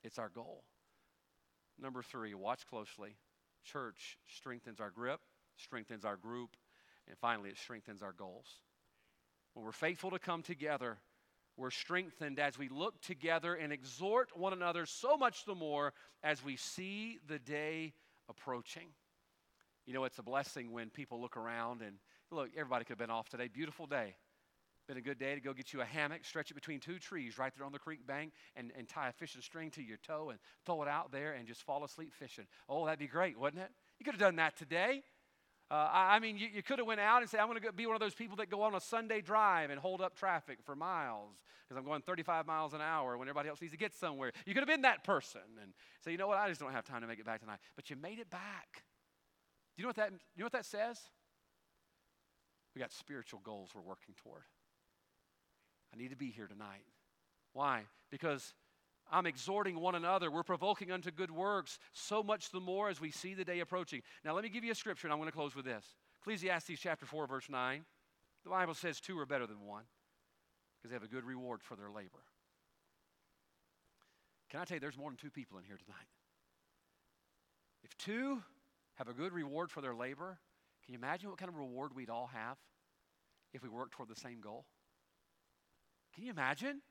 It's 0.04 0.18
our 0.18 0.30
goal. 0.30 0.64
Number 1.80 2.02
three, 2.02 2.34
watch 2.34 2.66
closely. 2.68 3.16
Church 3.64 4.18
strengthens 4.28 4.80
our 4.80 4.90
grip, 4.90 5.22
strengthens 5.58 6.06
our 6.06 6.18
group, 6.18 6.56
and 7.08 7.18
finally, 7.18 7.50
it 7.50 7.58
strengthens 7.58 8.02
our 8.02 8.14
goals. 8.14 8.48
When 9.54 9.66
we're 9.66 9.72
faithful 9.72 10.12
to 10.12 10.20
come 10.20 10.44
together, 10.44 10.98
we're 11.58 11.72
strengthened 11.72 12.40
as 12.40 12.58
we 12.58 12.70
look 12.70 13.02
together 13.02 13.56
and 13.56 13.74
exhort 13.74 14.30
one 14.38 14.54
another 14.54 14.86
so 14.86 15.18
much 15.18 15.46
the 15.46 15.56
more 15.56 15.94
as 16.24 16.44
we 16.44 16.56
see 16.56 17.20
the 17.28 17.40
day 17.40 17.94
approaching. 18.30 18.88
You 19.86 19.94
know, 19.94 20.06
it's 20.06 20.20
a 20.20 20.24
blessing 20.24 20.72
when 20.72 20.90
people 20.90 21.20
look 21.20 21.36
around 21.36 21.82
and 21.82 21.98
look, 22.32 22.50
everybody 22.56 22.86
could 22.86 22.94
have 22.94 23.00
been 23.00 23.10
off 23.10 23.30
today. 23.30 23.48
Beautiful 23.48 23.88
day. 23.88 24.16
Been 24.88 24.98
a 24.98 25.02
good 25.02 25.20
day 25.20 25.36
to 25.36 25.42
go 25.42 25.54
get 25.54 25.74
you 25.74 25.82
a 25.82 25.86
hammock, 25.86 26.26
stretch 26.26 26.52
it 26.52 26.56
between 26.56 26.80
two 26.80 27.00
trees 27.00 27.38
right 27.38 27.54
there 27.56 27.66
on 27.66 27.72
the 27.72 27.80
creek 27.80 28.06
bank, 28.06 28.34
and, 28.56 28.72
and 28.78 28.90
tie 28.90 29.10
a 29.10 29.12
fishing 29.14 29.42
string 29.42 29.72
to 29.72 29.82
your 29.82 29.98
toe 29.98 30.32
and 30.32 30.40
throw 30.66 30.82
it 30.82 30.88
out 30.88 31.12
there 31.12 31.34
and 31.34 31.48
just 31.48 31.64
fall 31.64 31.84
asleep 31.84 32.14
fishing. 32.14 32.46
Oh, 32.68 32.86
that'd 32.86 33.00
be 33.00 33.08
great, 33.08 33.40
wouldn't 33.40 33.62
it? 33.62 33.72
You 34.00 34.06
could 34.06 34.16
have 34.16 34.22
done 34.22 34.36
that 34.38 34.58
today. 34.58 35.04
Uh, 35.72 35.88
I, 35.90 36.20
mean, 36.20 36.38
you, 36.38 36.50
you 36.54 36.62
could 36.62 36.80
have 36.80 36.88
went 36.88 37.00
out 37.00 37.22
and 37.22 37.30
said, 37.30 37.40
I'm 37.40 37.48
going 37.48 37.62
to 37.62 37.72
be 37.72 37.86
one 37.86 37.96
of 37.96 38.02
those 38.02 38.14
people 38.14 38.36
that 38.38 38.50
go 38.50 38.64
on 38.64 38.76
a 38.76 38.82
Sunday 38.82 39.22
drive 39.22 39.70
and 39.70 39.80
hold 39.80 40.02
up 40.02 40.18
traffic 40.18 40.58
for 40.66 40.76
miles 40.76 41.38
because 41.64 41.78
I'm 41.78 41.86
going 41.86 42.02
35 42.02 42.46
miles 42.46 42.74
an 42.74 42.82
hour 42.82 43.18
when 43.18 43.30
everybody 43.30 43.48
else 43.48 43.62
needs 43.62 43.72
to 43.72 43.78
get 43.78 43.96
somewhere. 43.96 44.34
You 44.46 44.54
could 44.54 44.60
have 44.60 44.68
been 44.68 44.82
that 44.82 45.06
person 45.06 45.40
and 45.62 45.72
say, 46.04 46.12
you 46.12 46.18
know 46.18 46.28
what, 46.28 46.40
I 46.40 46.50
just 46.50 46.60
don't 46.60 46.74
have 46.74 46.84
time 46.84 47.00
to 47.00 47.08
make 47.08 47.20
it 47.20 47.26
back 47.26 47.40
tonight. 47.40 47.60
But 47.78 47.90
you 47.90 47.96
made 47.96 48.20
it 48.20 48.30
back. 48.30 48.84
Do 49.78 49.82
you 49.82 49.84
know 49.84 49.90
what 49.90 49.96
that, 49.96 50.12
you 50.12 50.40
know 50.40 50.46
what 50.46 50.52
that 50.52 50.66
says? 50.66 51.00
We 52.76 52.82
got 52.82 52.92
spiritual 52.92 53.40
goals 53.42 53.70
we're 53.74 53.82
working 53.82 54.14
toward. 54.22 54.44
I 55.94 55.98
need 55.98 56.10
to 56.10 56.16
be 56.16 56.32
here 56.32 56.48
tonight. 56.48 56.86
Why? 57.54 57.84
Because 58.10 58.54
I'm 59.12 59.26
exhorting 59.26 59.80
one 59.80 59.96
another. 59.96 60.32
We're 60.32 60.44
provoking 60.44 60.92
unto 60.92 61.12
good 61.12 61.32
works, 61.32 61.80
so 61.94 62.24
much 62.24 62.52
the 62.52 62.60
more 62.60 62.90
as 62.90 63.02
we 63.02 63.12
see 63.12 63.34
the 63.34 63.44
day 63.44 63.60
approaching. 63.60 64.02
Now, 64.24 64.34
let 64.34 64.44
me 64.44 64.50
give 64.50 64.64
you 64.64 64.72
a 64.72 64.76
scripture, 64.76 65.08
and 65.08 65.14
I'm 65.14 65.20
going 65.20 65.30
to 65.30 65.36
close 65.36 65.56
with 65.56 65.66
this 65.66 65.86
Ecclesiastes 66.22 66.80
chapter 66.80 67.06
4, 67.06 67.28
verse 67.28 67.50
9. 67.50 67.84
The 68.44 68.50
Bible 68.50 68.74
says 68.74 69.00
two 69.00 69.20
are 69.20 69.26
better 69.26 69.46
than 69.46 69.66
one 69.66 69.84
because 70.78 70.90
they 70.90 70.96
have 70.96 71.04
a 71.04 71.14
good 71.14 71.26
reward 71.26 71.62
for 71.62 71.76
their 71.76 71.90
labor. 71.90 72.24
Can 74.50 74.60
I 74.60 74.66
tell 74.66 74.76
you, 74.76 74.82
there's 74.82 74.98
more 74.98 75.10
than 75.10 75.18
two 75.18 75.30
people 75.30 75.58
in 75.58 75.64
here 75.64 75.78
tonight. 75.78 76.08
If 77.84 77.96
two 77.98 78.42
have 78.96 79.08
a 79.08 79.14
good 79.14 79.32
reward 79.32 79.72
for 79.72 79.82
their 79.82 79.94
labor, 79.94 80.40
can 80.86 80.94
you 80.94 80.98
imagine 81.00 81.30
what 81.30 81.38
kind 81.38 81.50
of 81.50 81.56
reward 81.56 81.96
we'd 81.96 82.10
all 82.10 82.30
have 82.34 82.58
if 83.54 83.62
we 83.62 83.70
worked 83.70 83.94
toward 83.94 84.10
the 84.10 84.20
same 84.20 84.42
goal? 84.42 84.66
Can 86.16 86.24
you 86.26 86.32
imagine? 86.32 86.82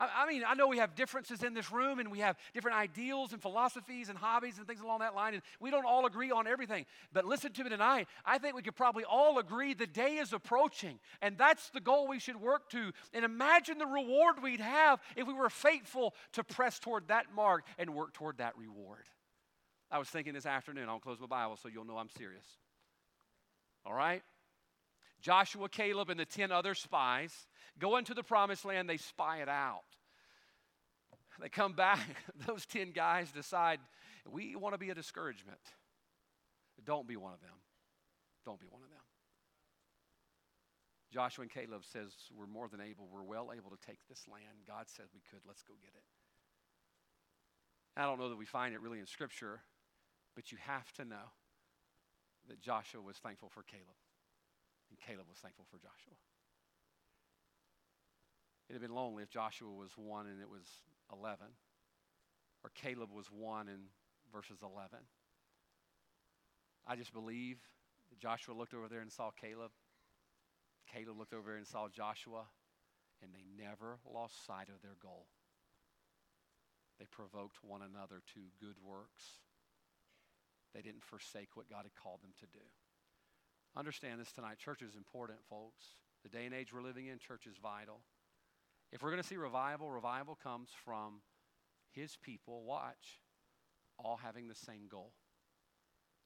I, 0.00 0.26
mean, 0.26 0.42
I 0.46 0.54
know 0.54 0.66
we 0.66 0.78
have 0.78 0.94
differences 0.94 1.42
in 1.42 1.54
this 1.54 1.70
room 1.70 2.00
and 2.00 2.10
we 2.10 2.18
have 2.20 2.36
different 2.54 2.76
ideals 2.76 3.32
and 3.32 3.40
philosophies 3.40 4.08
and 4.08 4.18
hobbies 4.18 4.58
and 4.58 4.66
things 4.66 4.80
along 4.80 5.00
that 5.00 5.14
line, 5.14 5.34
and 5.34 5.42
we 5.60 5.70
don't 5.70 5.86
all 5.86 6.06
agree 6.06 6.30
on 6.30 6.46
everything. 6.46 6.86
But 7.12 7.24
listen 7.24 7.52
to 7.52 7.64
me 7.64 7.70
tonight. 7.70 8.08
I 8.24 8.38
think 8.38 8.56
we 8.56 8.62
could 8.62 8.74
probably 8.74 9.04
all 9.04 9.38
agree 9.38 9.74
the 9.74 9.86
day 9.86 10.16
is 10.16 10.32
approaching, 10.32 10.98
and 11.20 11.38
that's 11.38 11.70
the 11.70 11.80
goal 11.80 12.08
we 12.08 12.18
should 12.18 12.36
work 12.36 12.68
to. 12.70 12.92
And 13.12 13.24
imagine 13.24 13.78
the 13.78 13.86
reward 13.86 14.42
we'd 14.42 14.60
have 14.60 15.00
if 15.16 15.26
we 15.26 15.34
were 15.34 15.50
faithful 15.50 16.14
to 16.32 16.42
press 16.42 16.78
toward 16.78 17.08
that 17.08 17.26
mark 17.34 17.64
and 17.78 17.90
work 17.90 18.12
toward 18.12 18.38
that 18.38 18.56
reward. 18.58 19.04
I 19.90 19.98
was 19.98 20.08
thinking 20.08 20.32
this 20.32 20.46
afternoon, 20.46 20.88
I'll 20.88 20.98
close 20.98 21.20
my 21.20 21.26
Bible 21.26 21.56
so 21.56 21.68
you'll 21.68 21.84
know 21.84 21.98
I'm 21.98 22.08
serious. 22.08 22.46
All 23.84 23.94
right? 23.94 24.22
Joshua, 25.22 25.68
Caleb, 25.68 26.10
and 26.10 26.18
the 26.18 26.24
10 26.24 26.50
other 26.52 26.74
spies 26.74 27.32
go 27.78 27.96
into 27.96 28.12
the 28.12 28.22
promised 28.22 28.64
land, 28.64 28.88
they 28.88 28.96
spy 28.96 29.38
it 29.38 29.48
out. 29.48 29.84
They 31.40 31.48
come 31.48 31.72
back, 31.72 32.00
those 32.46 32.66
10 32.66 32.92
guys 32.92 33.32
decide, 33.32 33.78
we 34.30 34.54
want 34.56 34.74
to 34.74 34.78
be 34.78 34.90
a 34.90 34.94
discouragement. 34.94 35.60
Don't 36.84 37.06
be 37.06 37.16
one 37.16 37.32
of 37.32 37.40
them. 37.40 37.56
Don't 38.44 38.60
be 38.60 38.66
one 38.68 38.82
of 38.82 38.90
them. 38.90 38.98
Joshua 41.12 41.42
and 41.42 41.50
Caleb 41.50 41.82
says, 41.84 42.10
we're 42.34 42.46
more 42.46 42.68
than 42.68 42.80
able, 42.80 43.06
we're 43.12 43.22
well 43.22 43.52
able 43.54 43.70
to 43.70 43.76
take 43.86 43.98
this 44.08 44.24
land. 44.26 44.66
God 44.66 44.86
said 44.86 45.06
we 45.14 45.20
could, 45.30 45.40
let's 45.46 45.62
go 45.62 45.74
get 45.80 45.92
it. 45.94 46.04
I 47.96 48.06
don't 48.06 48.18
know 48.18 48.30
that 48.30 48.38
we 48.38 48.46
find 48.46 48.74
it 48.74 48.80
really 48.80 48.98
in 48.98 49.06
Scripture, 49.06 49.60
but 50.34 50.50
you 50.50 50.58
have 50.60 50.90
to 50.94 51.04
know 51.04 51.30
that 52.48 52.60
Joshua 52.60 53.02
was 53.02 53.18
thankful 53.18 53.50
for 53.50 53.62
Caleb, 53.62 54.00
and 54.92 55.00
Caleb 55.00 55.24
was 55.28 55.38
thankful 55.38 55.64
for 55.70 55.78
Joshua. 55.78 56.12
It'd 58.68 58.76
have 58.76 58.86
been 58.86 58.94
lonely 58.94 59.22
if 59.22 59.30
Joshua 59.30 59.72
was 59.72 59.90
one 59.96 60.26
and 60.26 60.40
it 60.40 60.48
was 60.48 60.68
11, 61.10 61.46
or 62.62 62.70
Caleb 62.74 63.08
was 63.10 63.26
one 63.32 63.68
in 63.68 63.88
versus 64.32 64.60
11. 64.62 64.98
I 66.86 66.96
just 66.96 67.12
believe 67.12 67.56
Joshua 68.20 68.52
looked 68.52 68.74
over 68.74 68.88
there 68.88 69.00
and 69.00 69.10
saw 69.10 69.30
Caleb. 69.30 69.72
Caleb 70.92 71.18
looked 71.18 71.32
over 71.32 71.48
there 71.48 71.56
and 71.56 71.66
saw 71.66 71.88
Joshua, 71.88 72.44
and 73.22 73.32
they 73.32 73.44
never 73.56 73.98
lost 74.04 74.44
sight 74.44 74.68
of 74.68 74.82
their 74.82 74.96
goal. 75.00 75.26
They 76.98 77.06
provoked 77.06 77.56
one 77.62 77.80
another 77.80 78.20
to 78.34 78.40
good 78.60 78.76
works. 78.84 79.40
They 80.74 80.82
didn't 80.82 81.02
forsake 81.02 81.56
what 81.56 81.70
God 81.70 81.84
had 81.84 81.94
called 81.94 82.20
them 82.22 82.34
to 82.40 82.46
do. 82.46 82.64
Understand 83.76 84.20
this 84.20 84.32
tonight. 84.32 84.58
Church 84.58 84.82
is 84.82 84.96
important, 84.96 85.38
folks. 85.48 85.84
The 86.22 86.28
day 86.28 86.44
and 86.44 86.54
age 86.54 86.72
we're 86.72 86.82
living 86.82 87.06
in, 87.06 87.18
church 87.18 87.46
is 87.46 87.56
vital. 87.62 88.00
If 88.92 89.02
we're 89.02 89.10
going 89.10 89.22
to 89.22 89.26
see 89.28 89.36
revival, 89.36 89.90
revival 89.90 90.38
comes 90.42 90.68
from 90.84 91.22
his 91.92 92.16
people, 92.22 92.64
watch, 92.64 93.20
all 93.98 94.18
having 94.22 94.48
the 94.48 94.54
same 94.54 94.88
goal. 94.88 95.12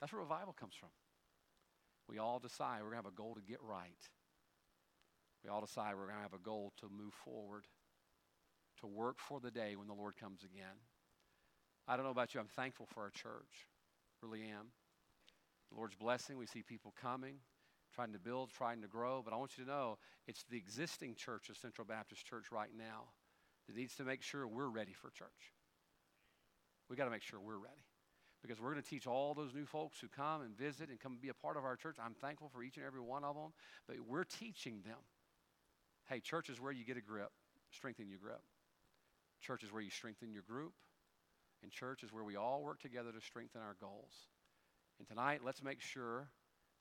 That's 0.00 0.12
where 0.12 0.22
revival 0.22 0.52
comes 0.52 0.74
from. 0.74 0.88
We 2.08 2.18
all 2.18 2.40
decide 2.40 2.78
we're 2.82 2.90
going 2.90 3.02
to 3.02 3.06
have 3.08 3.12
a 3.12 3.16
goal 3.16 3.34
to 3.34 3.42
get 3.42 3.62
right. 3.62 3.90
We 5.44 5.50
all 5.50 5.60
decide 5.60 5.94
we're 5.94 6.06
going 6.06 6.16
to 6.16 6.22
have 6.22 6.34
a 6.34 6.42
goal 6.42 6.72
to 6.80 6.88
move 6.88 7.14
forward, 7.24 7.66
to 8.80 8.86
work 8.86 9.18
for 9.18 9.38
the 9.38 9.50
day 9.52 9.76
when 9.76 9.86
the 9.86 9.94
Lord 9.94 10.16
comes 10.16 10.42
again. 10.42 10.82
I 11.86 11.96
don't 11.96 12.04
know 12.04 12.10
about 12.10 12.34
you, 12.34 12.40
I'm 12.40 12.48
thankful 12.48 12.86
for 12.92 13.04
our 13.04 13.10
church. 13.10 13.68
Really 14.20 14.42
am. 14.42 14.66
The 15.70 15.76
Lord's 15.76 15.94
blessing, 15.94 16.38
we 16.38 16.46
see 16.46 16.62
people 16.62 16.94
coming, 17.00 17.36
trying 17.94 18.12
to 18.12 18.18
build, 18.18 18.50
trying 18.50 18.82
to 18.82 18.88
grow. 18.88 19.22
But 19.24 19.32
I 19.34 19.36
want 19.36 19.58
you 19.58 19.64
to 19.64 19.70
know 19.70 19.98
it's 20.26 20.44
the 20.50 20.56
existing 20.56 21.14
church 21.16 21.48
of 21.48 21.56
Central 21.56 21.86
Baptist 21.86 22.24
Church 22.26 22.46
right 22.52 22.70
now 22.76 23.04
that 23.66 23.76
needs 23.76 23.96
to 23.96 24.04
make 24.04 24.22
sure 24.22 24.46
we're 24.46 24.68
ready 24.68 24.92
for 24.92 25.10
church. 25.10 25.52
We 26.88 26.96
got 26.96 27.06
to 27.06 27.10
make 27.10 27.22
sure 27.22 27.40
we're 27.40 27.58
ready 27.58 27.84
because 28.42 28.60
we're 28.60 28.70
going 28.70 28.82
to 28.82 28.88
teach 28.88 29.06
all 29.06 29.34
those 29.34 29.54
new 29.54 29.66
folks 29.66 29.98
who 29.98 30.08
come 30.08 30.42
and 30.42 30.56
visit 30.56 30.88
and 30.88 31.00
come 31.00 31.18
be 31.20 31.30
a 31.30 31.34
part 31.34 31.56
of 31.56 31.64
our 31.64 31.74
church. 31.74 31.96
I'm 32.02 32.14
thankful 32.14 32.48
for 32.48 32.62
each 32.62 32.76
and 32.76 32.86
every 32.86 33.00
one 33.00 33.24
of 33.24 33.34
them, 33.34 33.52
but 33.88 33.96
we're 34.06 34.24
teaching 34.24 34.82
them. 34.84 34.98
Hey, 36.08 36.20
church 36.20 36.48
is 36.48 36.60
where 36.60 36.70
you 36.70 36.84
get 36.84 36.96
a 36.96 37.00
grip, 37.00 37.30
strengthen 37.72 38.08
your 38.08 38.20
grip. 38.20 38.40
Church 39.40 39.64
is 39.64 39.72
where 39.72 39.82
you 39.82 39.90
strengthen 39.90 40.32
your 40.32 40.42
group, 40.42 40.72
and 41.62 41.72
church 41.72 42.02
is 42.02 42.12
where 42.12 42.24
we 42.24 42.36
all 42.36 42.62
work 42.62 42.80
together 42.80 43.10
to 43.10 43.20
strengthen 43.20 43.60
our 43.60 43.76
goals. 43.80 44.14
And 44.98 45.08
tonight, 45.08 45.40
let's 45.44 45.62
make 45.62 45.80
sure 45.80 46.28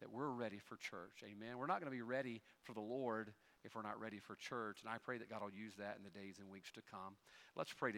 that 0.01 0.11
we're 0.11 0.29
ready 0.29 0.59
for 0.59 0.77
church. 0.77 1.23
Amen. 1.23 1.57
We're 1.57 1.67
not 1.67 1.79
going 1.79 1.91
to 1.91 1.95
be 1.95 2.01
ready 2.01 2.41
for 2.63 2.73
the 2.73 2.81
Lord 2.81 3.33
if 3.63 3.75
we're 3.75 3.81
not 3.81 3.99
ready 3.99 4.19
for 4.19 4.35
church. 4.35 4.79
And 4.81 4.89
I 4.89 4.97
pray 5.03 5.17
that 5.17 5.29
God 5.29 5.41
will 5.41 5.51
use 5.51 5.73
that 5.77 5.97
in 5.97 6.03
the 6.03 6.09
days 6.09 6.37
and 6.39 6.49
weeks 6.49 6.71
to 6.73 6.81
come. 6.89 7.15
Let's 7.55 7.73
pray 7.73 7.91
together. 7.91 7.93